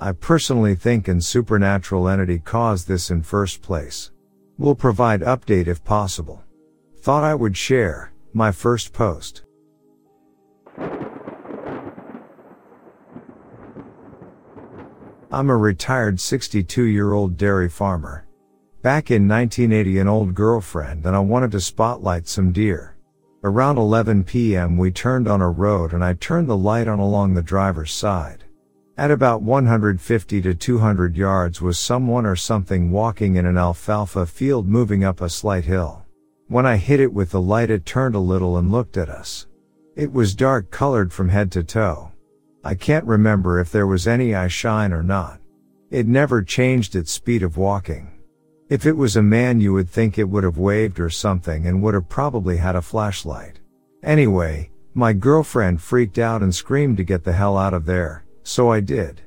I 0.00 0.12
personally 0.12 0.74
think 0.74 1.08
an 1.08 1.20
supernatural 1.20 2.08
entity 2.08 2.38
caused 2.38 2.88
this 2.88 3.10
in 3.10 3.22
first 3.22 3.60
place. 3.60 4.12
We'll 4.56 4.74
provide 4.74 5.20
update 5.20 5.66
if 5.66 5.84
possible. 5.84 6.42
Thought 7.02 7.24
I 7.24 7.34
would 7.34 7.56
share 7.56 8.12
my 8.32 8.50
first 8.50 8.94
post. 8.94 9.42
I'm 15.32 15.48
a 15.48 15.56
retired 15.56 16.18
62 16.18 16.82
year 16.82 17.12
old 17.12 17.36
dairy 17.36 17.68
farmer. 17.68 18.26
Back 18.82 19.12
in 19.12 19.28
1980 19.28 20.00
an 20.00 20.08
old 20.08 20.34
girlfriend 20.34 21.06
and 21.06 21.14
I 21.14 21.20
wanted 21.20 21.52
to 21.52 21.60
spotlight 21.60 22.26
some 22.26 22.50
deer. 22.50 22.96
Around 23.44 23.78
11 23.78 24.24
p.m. 24.24 24.76
we 24.76 24.90
turned 24.90 25.28
on 25.28 25.40
a 25.40 25.48
road 25.48 25.92
and 25.92 26.04
I 26.04 26.14
turned 26.14 26.48
the 26.48 26.56
light 26.56 26.88
on 26.88 26.98
along 26.98 27.34
the 27.34 27.42
driver's 27.42 27.92
side. 27.92 28.42
At 28.96 29.12
about 29.12 29.40
150 29.40 30.42
to 30.42 30.52
200 30.52 31.16
yards 31.16 31.62
was 31.62 31.78
someone 31.78 32.26
or 32.26 32.34
something 32.34 32.90
walking 32.90 33.36
in 33.36 33.46
an 33.46 33.56
alfalfa 33.56 34.26
field 34.26 34.66
moving 34.66 35.04
up 35.04 35.20
a 35.20 35.28
slight 35.28 35.64
hill. 35.64 36.04
When 36.48 36.66
I 36.66 36.76
hit 36.76 36.98
it 36.98 37.12
with 37.12 37.30
the 37.30 37.40
light 37.40 37.70
it 37.70 37.86
turned 37.86 38.16
a 38.16 38.18
little 38.18 38.58
and 38.58 38.72
looked 38.72 38.96
at 38.96 39.08
us. 39.08 39.46
It 39.94 40.12
was 40.12 40.34
dark 40.34 40.72
colored 40.72 41.12
from 41.12 41.28
head 41.28 41.52
to 41.52 41.62
toe. 41.62 42.09
I 42.62 42.74
can't 42.74 43.06
remember 43.06 43.58
if 43.58 43.72
there 43.72 43.86
was 43.86 44.06
any 44.06 44.34
eye 44.34 44.48
shine 44.48 44.92
or 44.92 45.02
not. 45.02 45.40
It 45.90 46.06
never 46.06 46.42
changed 46.42 46.94
its 46.94 47.10
speed 47.10 47.42
of 47.42 47.56
walking. 47.56 48.10
If 48.68 48.86
it 48.86 48.96
was 48.96 49.16
a 49.16 49.22
man, 49.22 49.60
you 49.60 49.72
would 49.72 49.88
think 49.88 50.16
it 50.16 50.28
would 50.28 50.44
have 50.44 50.58
waved 50.58 51.00
or 51.00 51.10
something 51.10 51.66
and 51.66 51.82
would 51.82 51.94
have 51.94 52.08
probably 52.08 52.56
had 52.56 52.76
a 52.76 52.82
flashlight. 52.82 53.58
Anyway, 54.02 54.70
my 54.94 55.12
girlfriend 55.12 55.82
freaked 55.82 56.18
out 56.18 56.42
and 56.42 56.54
screamed 56.54 56.96
to 56.96 57.04
get 57.04 57.24
the 57.24 57.32
hell 57.32 57.56
out 57.58 57.74
of 57.74 57.86
there, 57.86 58.24
so 58.42 58.70
I 58.70 58.80
did. 58.80 59.22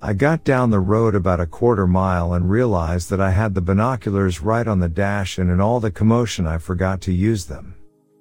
I 0.00 0.12
got 0.12 0.44
down 0.44 0.70
the 0.70 0.80
road 0.80 1.14
about 1.14 1.40
a 1.40 1.46
quarter 1.46 1.86
mile 1.86 2.34
and 2.34 2.50
realized 2.50 3.10
that 3.10 3.20
I 3.20 3.30
had 3.30 3.54
the 3.54 3.60
binoculars 3.60 4.42
right 4.42 4.66
on 4.66 4.80
the 4.80 4.88
dash 4.88 5.38
and 5.38 5.50
in 5.50 5.60
all 5.60 5.80
the 5.80 5.90
commotion 5.90 6.46
I 6.46 6.58
forgot 6.58 7.00
to 7.02 7.12
use 7.12 7.46
them. 7.46 7.75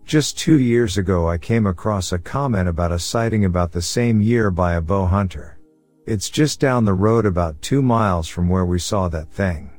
Just 0.05 0.37
two 0.37 0.59
years 0.59 0.99
ago 0.99 1.27
I 1.27 1.39
came 1.39 1.65
across 1.65 2.11
a 2.11 2.19
comment 2.19 2.69
about 2.69 2.91
a 2.91 2.99
sighting 2.99 3.43
about 3.43 3.71
the 3.71 3.81
same 3.81 4.21
year 4.21 4.51
by 4.51 4.75
a 4.75 4.81
bow 4.81 5.07
hunter. 5.07 5.57
It's 6.05 6.29
just 6.29 6.59
down 6.59 6.85
the 6.85 6.93
road 6.93 7.25
about 7.25 7.59
two 7.63 7.81
miles 7.81 8.27
from 8.27 8.47
where 8.47 8.65
we 8.65 8.77
saw 8.77 9.09
that 9.09 9.31
thing. 9.31 9.71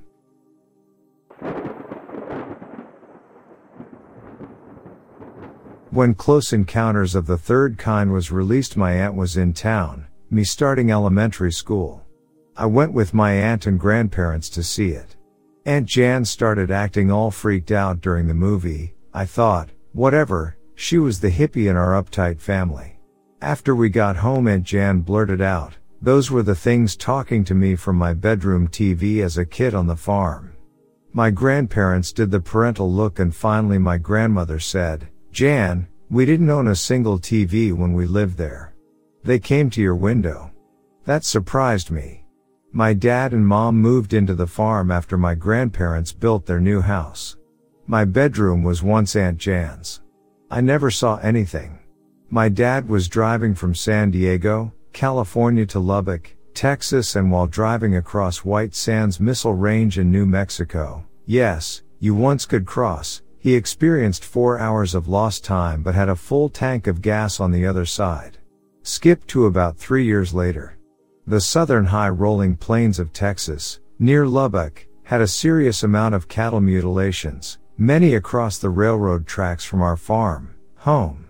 When 5.90 6.14
Close 6.14 6.52
Encounters 6.52 7.14
of 7.14 7.26
the 7.26 7.38
Third 7.38 7.78
Kind 7.78 8.12
was 8.12 8.32
released, 8.32 8.76
my 8.76 8.94
aunt 8.94 9.14
was 9.14 9.36
in 9.36 9.52
town, 9.52 10.08
me 10.28 10.42
starting 10.42 10.90
elementary 10.90 11.52
school. 11.52 12.04
I 12.56 12.66
went 12.66 12.92
with 12.92 13.14
my 13.14 13.32
aunt 13.32 13.64
and 13.66 13.78
grandparents 13.78 14.48
to 14.50 14.64
see 14.64 14.90
it. 14.90 15.14
Aunt 15.64 15.86
Jan 15.86 16.24
started 16.24 16.72
acting 16.72 17.12
all 17.12 17.30
freaked 17.30 17.70
out 17.70 18.00
during 18.00 18.26
the 18.26 18.34
movie. 18.34 18.94
I 19.14 19.24
thought, 19.24 19.70
whatever, 19.96 20.58
she 20.74 20.98
was 20.98 21.18
the 21.18 21.30
hippie 21.30 21.70
in 21.70 21.76
our 21.76 22.00
uptight 22.00 22.38
family. 22.38 22.98
After 23.40 23.74
we 23.74 23.88
got 23.88 24.16
home, 24.16 24.46
Aunt 24.46 24.62
Jan 24.62 25.00
blurted 25.00 25.40
out, 25.40 25.74
those 26.02 26.30
were 26.30 26.42
the 26.42 26.54
things 26.54 26.96
talking 26.96 27.44
to 27.44 27.54
me 27.54 27.74
from 27.74 27.96
my 27.96 28.12
bedroom 28.12 28.68
TV 28.68 29.22
as 29.22 29.38
a 29.38 29.46
kid 29.46 29.74
on 29.74 29.86
the 29.86 29.96
farm. 29.96 30.52
My 31.14 31.30
grandparents 31.30 32.12
did 32.12 32.30
the 32.30 32.40
parental 32.40 32.92
look 32.92 33.18
and 33.18 33.34
finally 33.34 33.78
my 33.78 33.96
grandmother 33.96 34.58
said, 34.58 35.08
Jan, 35.32 35.88
we 36.10 36.26
didn't 36.26 36.50
own 36.50 36.68
a 36.68 36.76
single 36.76 37.18
TV 37.18 37.72
when 37.72 37.94
we 37.94 38.06
lived 38.06 38.36
there. 38.36 38.74
They 39.24 39.38
came 39.38 39.70
to 39.70 39.80
your 39.80 39.96
window. 39.96 40.52
That 41.06 41.24
surprised 41.24 41.90
me. 41.90 42.26
My 42.70 42.92
dad 42.92 43.32
and 43.32 43.46
mom 43.46 43.76
moved 43.76 44.12
into 44.12 44.34
the 44.34 44.46
farm 44.46 44.90
after 44.90 45.16
my 45.16 45.34
grandparents 45.34 46.12
built 46.12 46.44
their 46.44 46.60
new 46.60 46.82
house. 46.82 47.35
My 47.88 48.04
bedroom 48.04 48.64
was 48.64 48.82
once 48.82 49.14
Aunt 49.14 49.38
Jan's. 49.38 50.00
I 50.50 50.60
never 50.60 50.90
saw 50.90 51.18
anything. 51.18 51.78
My 52.28 52.48
dad 52.48 52.88
was 52.88 53.06
driving 53.06 53.54
from 53.54 53.76
San 53.76 54.10
Diego, 54.10 54.72
California 54.92 55.64
to 55.66 55.78
Lubbock, 55.78 56.34
Texas 56.52 57.14
and 57.14 57.30
while 57.30 57.46
driving 57.46 57.94
across 57.94 58.44
White 58.44 58.74
Sands 58.74 59.20
Missile 59.20 59.54
Range 59.54 60.00
in 60.00 60.10
New 60.10 60.26
Mexico, 60.26 61.04
yes, 61.26 61.82
you 62.00 62.12
once 62.12 62.44
could 62.44 62.66
cross, 62.66 63.22
he 63.38 63.54
experienced 63.54 64.24
four 64.24 64.58
hours 64.58 64.92
of 64.96 65.06
lost 65.06 65.44
time 65.44 65.84
but 65.84 65.94
had 65.94 66.08
a 66.08 66.16
full 66.16 66.48
tank 66.48 66.88
of 66.88 67.00
gas 67.00 67.38
on 67.38 67.52
the 67.52 67.64
other 67.64 67.86
side. 67.86 68.38
Skip 68.82 69.24
to 69.28 69.46
about 69.46 69.76
three 69.76 70.04
years 70.04 70.34
later. 70.34 70.76
The 71.28 71.40
southern 71.40 71.84
high 71.84 72.08
rolling 72.08 72.56
plains 72.56 72.98
of 72.98 73.12
Texas, 73.12 73.78
near 74.00 74.26
Lubbock, 74.26 74.88
had 75.04 75.20
a 75.20 75.28
serious 75.28 75.84
amount 75.84 76.16
of 76.16 76.26
cattle 76.26 76.60
mutilations, 76.60 77.58
many 77.78 78.14
across 78.14 78.58
the 78.58 78.70
railroad 78.70 79.26
tracks 79.26 79.64
from 79.64 79.82
our 79.82 79.96
farm, 79.96 80.54
home. 80.76 81.28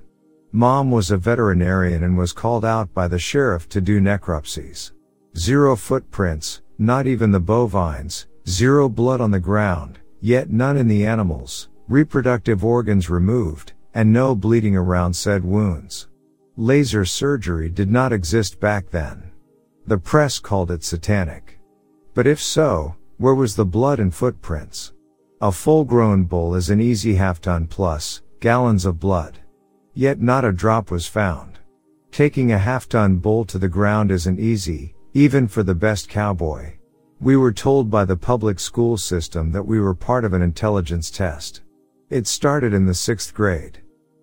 Mom 0.52 0.90
was 0.90 1.10
a 1.10 1.16
veterinarian 1.16 2.04
and 2.04 2.16
was 2.16 2.32
called 2.32 2.64
out 2.64 2.92
by 2.94 3.08
the 3.08 3.18
sheriff 3.18 3.68
to 3.68 3.80
do 3.80 4.00
necropsies. 4.00 4.92
Zero 5.36 5.76
footprints, 5.76 6.62
not 6.78 7.06
even 7.06 7.30
the 7.30 7.40
bovines, 7.40 8.26
zero 8.48 8.88
blood 8.88 9.20
on 9.20 9.30
the 9.30 9.40
ground, 9.40 9.98
yet 10.20 10.50
none 10.50 10.76
in 10.76 10.88
the 10.88 11.04
animals, 11.04 11.68
reproductive 11.88 12.64
organs 12.64 13.10
removed, 13.10 13.72
and 13.94 14.12
no 14.12 14.34
bleeding 14.34 14.76
around 14.76 15.14
said 15.14 15.44
wounds. 15.44 16.08
Laser 16.56 17.04
surgery 17.04 17.68
did 17.68 17.90
not 17.90 18.12
exist 18.12 18.60
back 18.60 18.88
then. 18.90 19.30
The 19.86 19.98
press 19.98 20.38
called 20.38 20.70
it 20.70 20.84
satanic. 20.84 21.58
But 22.14 22.26
if 22.26 22.40
so, 22.40 22.96
where 23.18 23.34
was 23.34 23.56
the 23.56 23.64
blood 23.64 24.00
and 24.00 24.14
footprints? 24.14 24.92
A 25.42 25.52
full 25.52 25.84
grown 25.84 26.24
bull 26.24 26.54
is 26.54 26.70
an 26.70 26.80
easy 26.80 27.14
half 27.14 27.42
ton 27.42 27.66
plus, 27.66 28.22
gallons 28.40 28.86
of 28.86 28.98
blood. 28.98 29.38
Yet 29.92 30.18
not 30.18 30.46
a 30.46 30.52
drop 30.52 30.90
was 30.90 31.06
found. 31.06 31.58
Taking 32.10 32.52
a 32.52 32.58
half 32.58 32.88
ton 32.88 33.18
bull 33.18 33.44
to 33.46 33.58
the 33.58 33.68
ground 33.68 34.10
isn't 34.10 34.40
easy, 34.40 34.94
even 35.12 35.46
for 35.46 35.62
the 35.62 35.74
best 35.74 36.08
cowboy. 36.08 36.72
We 37.20 37.36
were 37.36 37.52
told 37.52 37.90
by 37.90 38.06
the 38.06 38.16
public 38.16 38.58
school 38.58 38.96
system 38.96 39.52
that 39.52 39.66
we 39.66 39.78
were 39.78 39.94
part 39.94 40.24
of 40.24 40.32
an 40.32 40.40
intelligence 40.40 41.10
test. 41.10 41.60
It 42.08 42.26
started 42.26 42.72
in 42.72 42.86
the 42.86 42.94
sixth 42.94 43.34
grade. 43.34 43.82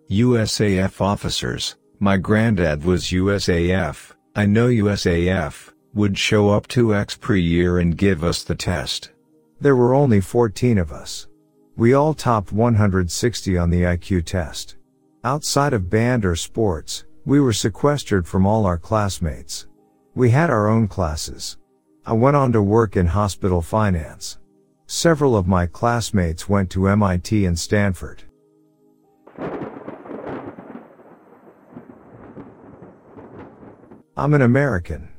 USAF 0.10 1.00
officers, 1.00 1.76
my 2.00 2.18
granddad 2.18 2.84
was 2.84 3.12
USAF, 3.12 4.14
I 4.36 4.48
know 4.48 4.68
USAF, 4.68 5.74
would 5.94 6.18
show 6.18 6.50
up 6.50 6.68
2x 6.68 7.20
per 7.20 7.36
year 7.36 7.78
and 7.78 7.96
give 7.96 8.24
us 8.24 8.42
the 8.42 8.56
test. 8.56 9.12
There 9.64 9.78
were 9.78 9.94
only 9.94 10.20
14 10.20 10.78
of 10.78 10.92
us. 10.92 11.30
We 11.78 11.94
all 11.94 12.14
topped 12.14 12.52
160 12.52 13.58
on 13.58 13.70
the 13.70 13.84
IQ 13.84 14.26
test. 14.26 14.76
Outside 15.24 15.72
of 15.72 15.90
band 15.90 16.26
or 16.26 16.36
sports, 16.36 17.06
we 17.24 17.40
were 17.40 17.54
sequestered 17.54 18.28
from 18.28 18.46
all 18.46 18.66
our 18.66 18.78
classmates. 18.78 19.68
We 20.16 20.32
had 20.32 20.50
our 20.50 20.68
own 20.68 20.90
classes. 20.90 21.60
I 22.06 22.12
went 22.12 22.36
on 22.36 22.52
to 22.52 22.62
work 22.62 22.98
in 22.98 23.08
hospital 23.08 23.62
finance. 23.62 24.38
Several 24.86 25.34
of 25.34 25.48
my 25.48 25.66
classmates 25.66 26.50
went 26.50 26.70
to 26.72 26.90
MIT 26.90 27.46
and 27.46 27.58
Stanford. 27.58 28.22
I'm 34.18 34.34
an 34.34 34.42
American. 34.42 35.13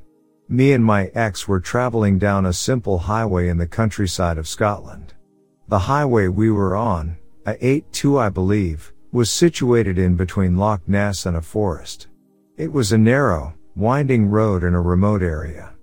Me 0.47 0.73
and 0.73 0.85
my 0.85 1.07
ex 1.15 1.47
were 1.47 1.59
traveling 1.59 2.19
down 2.19 2.45
a 2.45 2.53
simple 2.53 2.99
highway 2.99 3.49
in 3.49 3.57
the 3.57 3.65
countryside 3.65 4.37
of 4.37 4.47
Scotland. 4.47 5.13
The 5.69 5.79
highway 5.79 6.27
we 6.27 6.51
were 6.51 6.75
on, 6.75 7.17
A82 7.47 8.21
I 8.21 8.29
believe, 8.29 8.93
was 9.11 9.31
situated 9.31 9.97
in 9.97 10.15
between 10.15 10.57
Loch 10.57 10.87
Ness 10.87 11.25
and 11.25 11.37
a 11.37 11.41
forest. 11.41 12.07
It 12.57 12.71
was 12.71 12.91
a 12.91 12.97
narrow, 12.97 13.55
winding 13.75 14.27
road 14.29 14.63
in 14.63 14.75
a 14.75 14.81
remote 14.81 15.23
area. 15.23 15.73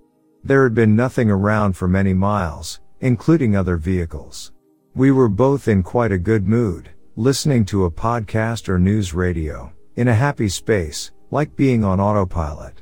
There 0.45 0.63
had 0.63 0.73
been 0.73 0.95
nothing 0.95 1.29
around 1.29 1.73
for 1.73 1.87
many 1.89 2.13
miles, 2.13 2.79
including 3.01 3.57
other 3.57 3.75
vehicles. 3.75 4.53
We 4.95 5.11
were 5.11 5.29
both 5.29 5.67
in 5.67 5.83
quite 5.83 6.13
a 6.13 6.17
good 6.17 6.47
mood, 6.47 6.89
listening 7.17 7.65
to 7.65 7.83
a 7.83 7.91
podcast 7.91 8.69
or 8.69 8.79
news 8.79 9.13
radio, 9.13 9.73
in 9.97 10.07
a 10.07 10.15
happy 10.15 10.47
space, 10.47 11.11
like 11.31 11.55
being 11.57 11.83
on 11.83 11.99
autopilot. 11.99 12.81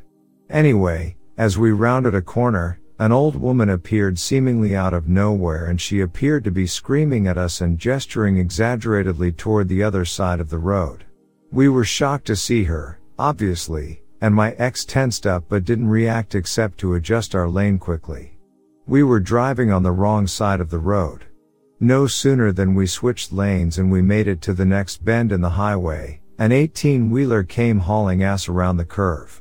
Anyway, 0.50 1.16
as 1.38 1.58
we 1.58 1.72
rounded 1.72 2.14
a 2.14 2.22
corner, 2.22 2.80
an 3.00 3.12
old 3.12 3.36
woman 3.36 3.70
appeared 3.70 4.20
seemingly 4.20 4.76
out 4.76 4.94
of 4.94 5.08
nowhere 5.08 5.66
and 5.66 5.82
she 5.82 6.02
appeared 6.02 6.44
to 6.44 6.52
be 6.52 6.68
screaming 6.68 7.26
at 7.26 7.38
us 7.38 7.62
and 7.62 7.80
gesturing 7.80 8.38
exaggeratedly 8.38 9.32
toward 9.32 9.68
the 9.68 9.82
other 9.82 10.06
side 10.06 10.40
of 10.40 10.50
the 10.50 10.60
road. 10.60 11.04
We 11.52 11.68
were 11.68 11.84
shocked 11.84 12.28
to 12.28 12.36
see 12.36 12.66
her, 12.66 13.00
obviously, 13.18 14.04
and 14.22 14.36
my 14.36 14.52
ex 14.52 14.86
tensed 14.86 15.26
up 15.26 15.46
but 15.50 15.66
didn't 15.66 15.88
react 15.88 16.36
except 16.36 16.78
to 16.80 16.94
adjust 16.94 17.34
our 17.34 17.50
lane 17.50 17.80
quickly. 17.80 18.38
We 18.86 19.02
were 19.02 19.20
driving 19.20 19.72
on 19.72 19.82
the 19.84 19.92
wrong 19.92 20.28
side 20.28 20.60
of 20.60 20.70
the 20.70 20.80
road. 20.80 21.26
No 21.80 22.06
sooner 22.06 22.52
than 22.52 22.76
we 22.76 22.86
switched 22.86 23.34
lanes 23.34 23.80
and 23.80 23.92
we 23.92 24.04
made 24.04 24.28
it 24.28 24.42
to 24.42 24.54
the 24.54 24.66
next 24.66 25.04
bend 25.04 25.32
in 25.32 25.42
the 25.42 25.50
highway, 25.50 26.22
an 26.38 26.52
18 26.52 27.10
wheeler 27.10 27.42
came 27.42 27.80
hauling 27.80 28.22
ass 28.22 28.48
around 28.48 28.78
the 28.78 28.86
curve. 28.86 29.41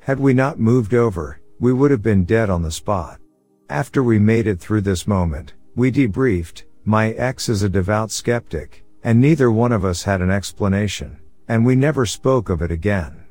Had 0.00 0.18
we 0.18 0.32
not 0.32 0.58
moved 0.58 0.94
over, 0.94 1.40
we 1.58 1.72
would 1.74 1.90
have 1.90 2.02
been 2.02 2.24
dead 2.24 2.48
on 2.48 2.62
the 2.62 2.70
spot. 2.70 3.20
After 3.68 4.02
we 4.02 4.18
made 4.18 4.46
it 4.46 4.58
through 4.58 4.80
this 4.80 5.06
moment, 5.06 5.52
we 5.76 5.92
debriefed, 5.92 6.64
my 6.86 7.10
ex 7.10 7.50
is 7.50 7.62
a 7.62 7.68
devout 7.68 8.10
skeptic, 8.10 8.82
and 9.04 9.20
neither 9.20 9.50
one 9.50 9.72
of 9.72 9.84
us 9.84 10.02
had 10.02 10.22
an 10.22 10.30
explanation, 10.30 11.18
and 11.48 11.66
we 11.66 11.76
never 11.76 12.06
spoke 12.06 12.48
of 12.48 12.62
it 12.62 12.70
again. 12.70 13.24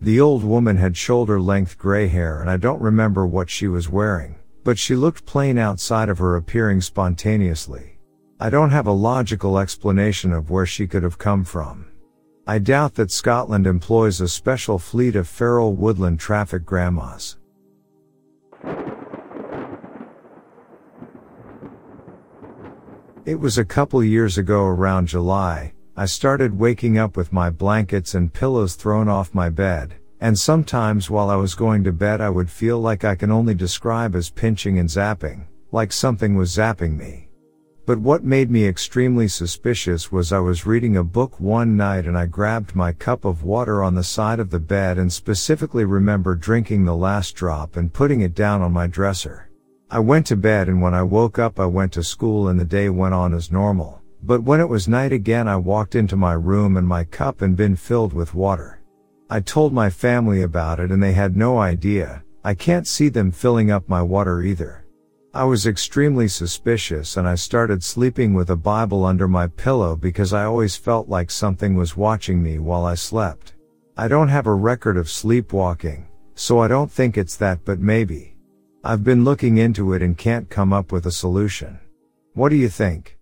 The 0.00 0.18
old 0.18 0.42
woman 0.42 0.78
had 0.78 0.96
shoulder 0.96 1.40
length 1.40 1.78
gray 1.78 2.08
hair 2.08 2.40
and 2.40 2.50
I 2.50 2.56
don't 2.56 2.80
remember 2.80 3.26
what 3.26 3.50
she 3.50 3.68
was 3.68 3.88
wearing, 3.88 4.36
but 4.64 4.78
she 4.78 4.96
looked 4.96 5.26
plain 5.26 5.58
outside 5.58 6.08
of 6.08 6.18
her 6.18 6.36
appearing 6.36 6.80
spontaneously. 6.80 7.98
I 8.40 8.50
don't 8.50 8.70
have 8.70 8.86
a 8.86 8.92
logical 8.92 9.58
explanation 9.58 10.32
of 10.32 10.50
where 10.50 10.66
she 10.66 10.86
could 10.86 11.02
have 11.02 11.18
come 11.18 11.44
from. 11.44 11.86
I 12.46 12.58
doubt 12.58 12.94
that 12.96 13.10
Scotland 13.10 13.66
employs 13.66 14.20
a 14.20 14.28
special 14.28 14.78
fleet 14.78 15.16
of 15.16 15.26
feral 15.26 15.72
woodland 15.74 16.20
traffic 16.20 16.66
grandmas. 16.66 17.38
It 23.24 23.40
was 23.40 23.56
a 23.56 23.64
couple 23.64 24.04
years 24.04 24.36
ago 24.36 24.64
around 24.64 25.08
July, 25.08 25.72
I 25.96 26.04
started 26.04 26.58
waking 26.58 26.98
up 26.98 27.16
with 27.16 27.32
my 27.32 27.48
blankets 27.48 28.14
and 28.14 28.30
pillows 28.30 28.74
thrown 28.74 29.08
off 29.08 29.32
my 29.32 29.48
bed, 29.48 29.94
and 30.20 30.38
sometimes 30.38 31.08
while 31.08 31.30
I 31.30 31.36
was 31.36 31.54
going 31.54 31.82
to 31.84 31.92
bed 31.92 32.20
I 32.20 32.28
would 32.28 32.50
feel 32.50 32.78
like 32.78 33.04
I 33.04 33.14
can 33.14 33.30
only 33.30 33.54
describe 33.54 34.14
as 34.14 34.28
pinching 34.28 34.78
and 34.78 34.88
zapping, 34.88 35.46
like 35.72 35.92
something 35.92 36.34
was 36.34 36.54
zapping 36.54 36.98
me. 36.98 37.30
But 37.86 37.98
what 37.98 38.24
made 38.24 38.50
me 38.50 38.66
extremely 38.66 39.28
suspicious 39.28 40.10
was 40.10 40.32
I 40.32 40.38
was 40.38 40.64
reading 40.64 40.96
a 40.96 41.04
book 41.04 41.38
one 41.38 41.76
night 41.76 42.06
and 42.06 42.16
I 42.16 42.24
grabbed 42.24 42.74
my 42.74 42.92
cup 42.92 43.26
of 43.26 43.44
water 43.44 43.82
on 43.82 43.94
the 43.94 44.02
side 44.02 44.40
of 44.40 44.48
the 44.48 44.58
bed 44.58 44.96
and 44.96 45.12
specifically 45.12 45.84
remember 45.84 46.34
drinking 46.34 46.86
the 46.86 46.96
last 46.96 47.32
drop 47.32 47.76
and 47.76 47.92
putting 47.92 48.22
it 48.22 48.34
down 48.34 48.62
on 48.62 48.72
my 48.72 48.86
dresser. 48.86 49.50
I 49.90 49.98
went 49.98 50.26
to 50.28 50.36
bed 50.36 50.68
and 50.68 50.80
when 50.80 50.94
I 50.94 51.02
woke 51.02 51.38
up 51.38 51.60
I 51.60 51.66
went 51.66 51.92
to 51.92 52.02
school 52.02 52.48
and 52.48 52.58
the 52.58 52.64
day 52.64 52.88
went 52.88 53.12
on 53.12 53.34
as 53.34 53.52
normal. 53.52 54.00
But 54.22 54.42
when 54.42 54.60
it 54.60 54.68
was 54.70 54.88
night 54.88 55.12
again 55.12 55.46
I 55.46 55.56
walked 55.56 55.94
into 55.94 56.16
my 56.16 56.32
room 56.32 56.78
and 56.78 56.88
my 56.88 57.04
cup 57.04 57.42
and 57.42 57.54
bin 57.54 57.76
filled 57.76 58.14
with 58.14 58.34
water. 58.34 58.80
I 59.28 59.40
told 59.40 59.74
my 59.74 59.90
family 59.90 60.40
about 60.40 60.80
it 60.80 60.90
and 60.90 61.02
they 61.02 61.12
had 61.12 61.36
no 61.36 61.58
idea. 61.58 62.24
I 62.42 62.54
can't 62.54 62.86
see 62.86 63.10
them 63.10 63.30
filling 63.30 63.70
up 63.70 63.90
my 63.90 64.00
water 64.00 64.40
either. 64.40 64.83
I 65.36 65.42
was 65.42 65.66
extremely 65.66 66.28
suspicious 66.28 67.16
and 67.16 67.26
I 67.26 67.34
started 67.34 67.82
sleeping 67.82 68.34
with 68.34 68.50
a 68.50 68.56
Bible 68.56 69.04
under 69.04 69.26
my 69.26 69.48
pillow 69.48 69.96
because 69.96 70.32
I 70.32 70.44
always 70.44 70.76
felt 70.76 71.08
like 71.08 71.28
something 71.28 71.74
was 71.74 71.96
watching 71.96 72.40
me 72.40 72.60
while 72.60 72.86
I 72.86 72.94
slept. 72.94 73.54
I 73.96 74.06
don't 74.06 74.28
have 74.28 74.46
a 74.46 74.54
record 74.54 74.96
of 74.96 75.10
sleepwalking, 75.10 76.06
so 76.36 76.60
I 76.60 76.68
don't 76.68 76.88
think 76.90 77.18
it's 77.18 77.34
that 77.38 77.64
but 77.64 77.80
maybe. 77.80 78.36
I've 78.84 79.02
been 79.02 79.24
looking 79.24 79.58
into 79.58 79.92
it 79.94 80.02
and 80.02 80.16
can't 80.16 80.48
come 80.48 80.72
up 80.72 80.92
with 80.92 81.06
a 81.06 81.10
solution. 81.10 81.80
What 82.34 82.50
do 82.50 82.56
you 82.56 82.68
think? 82.68 83.13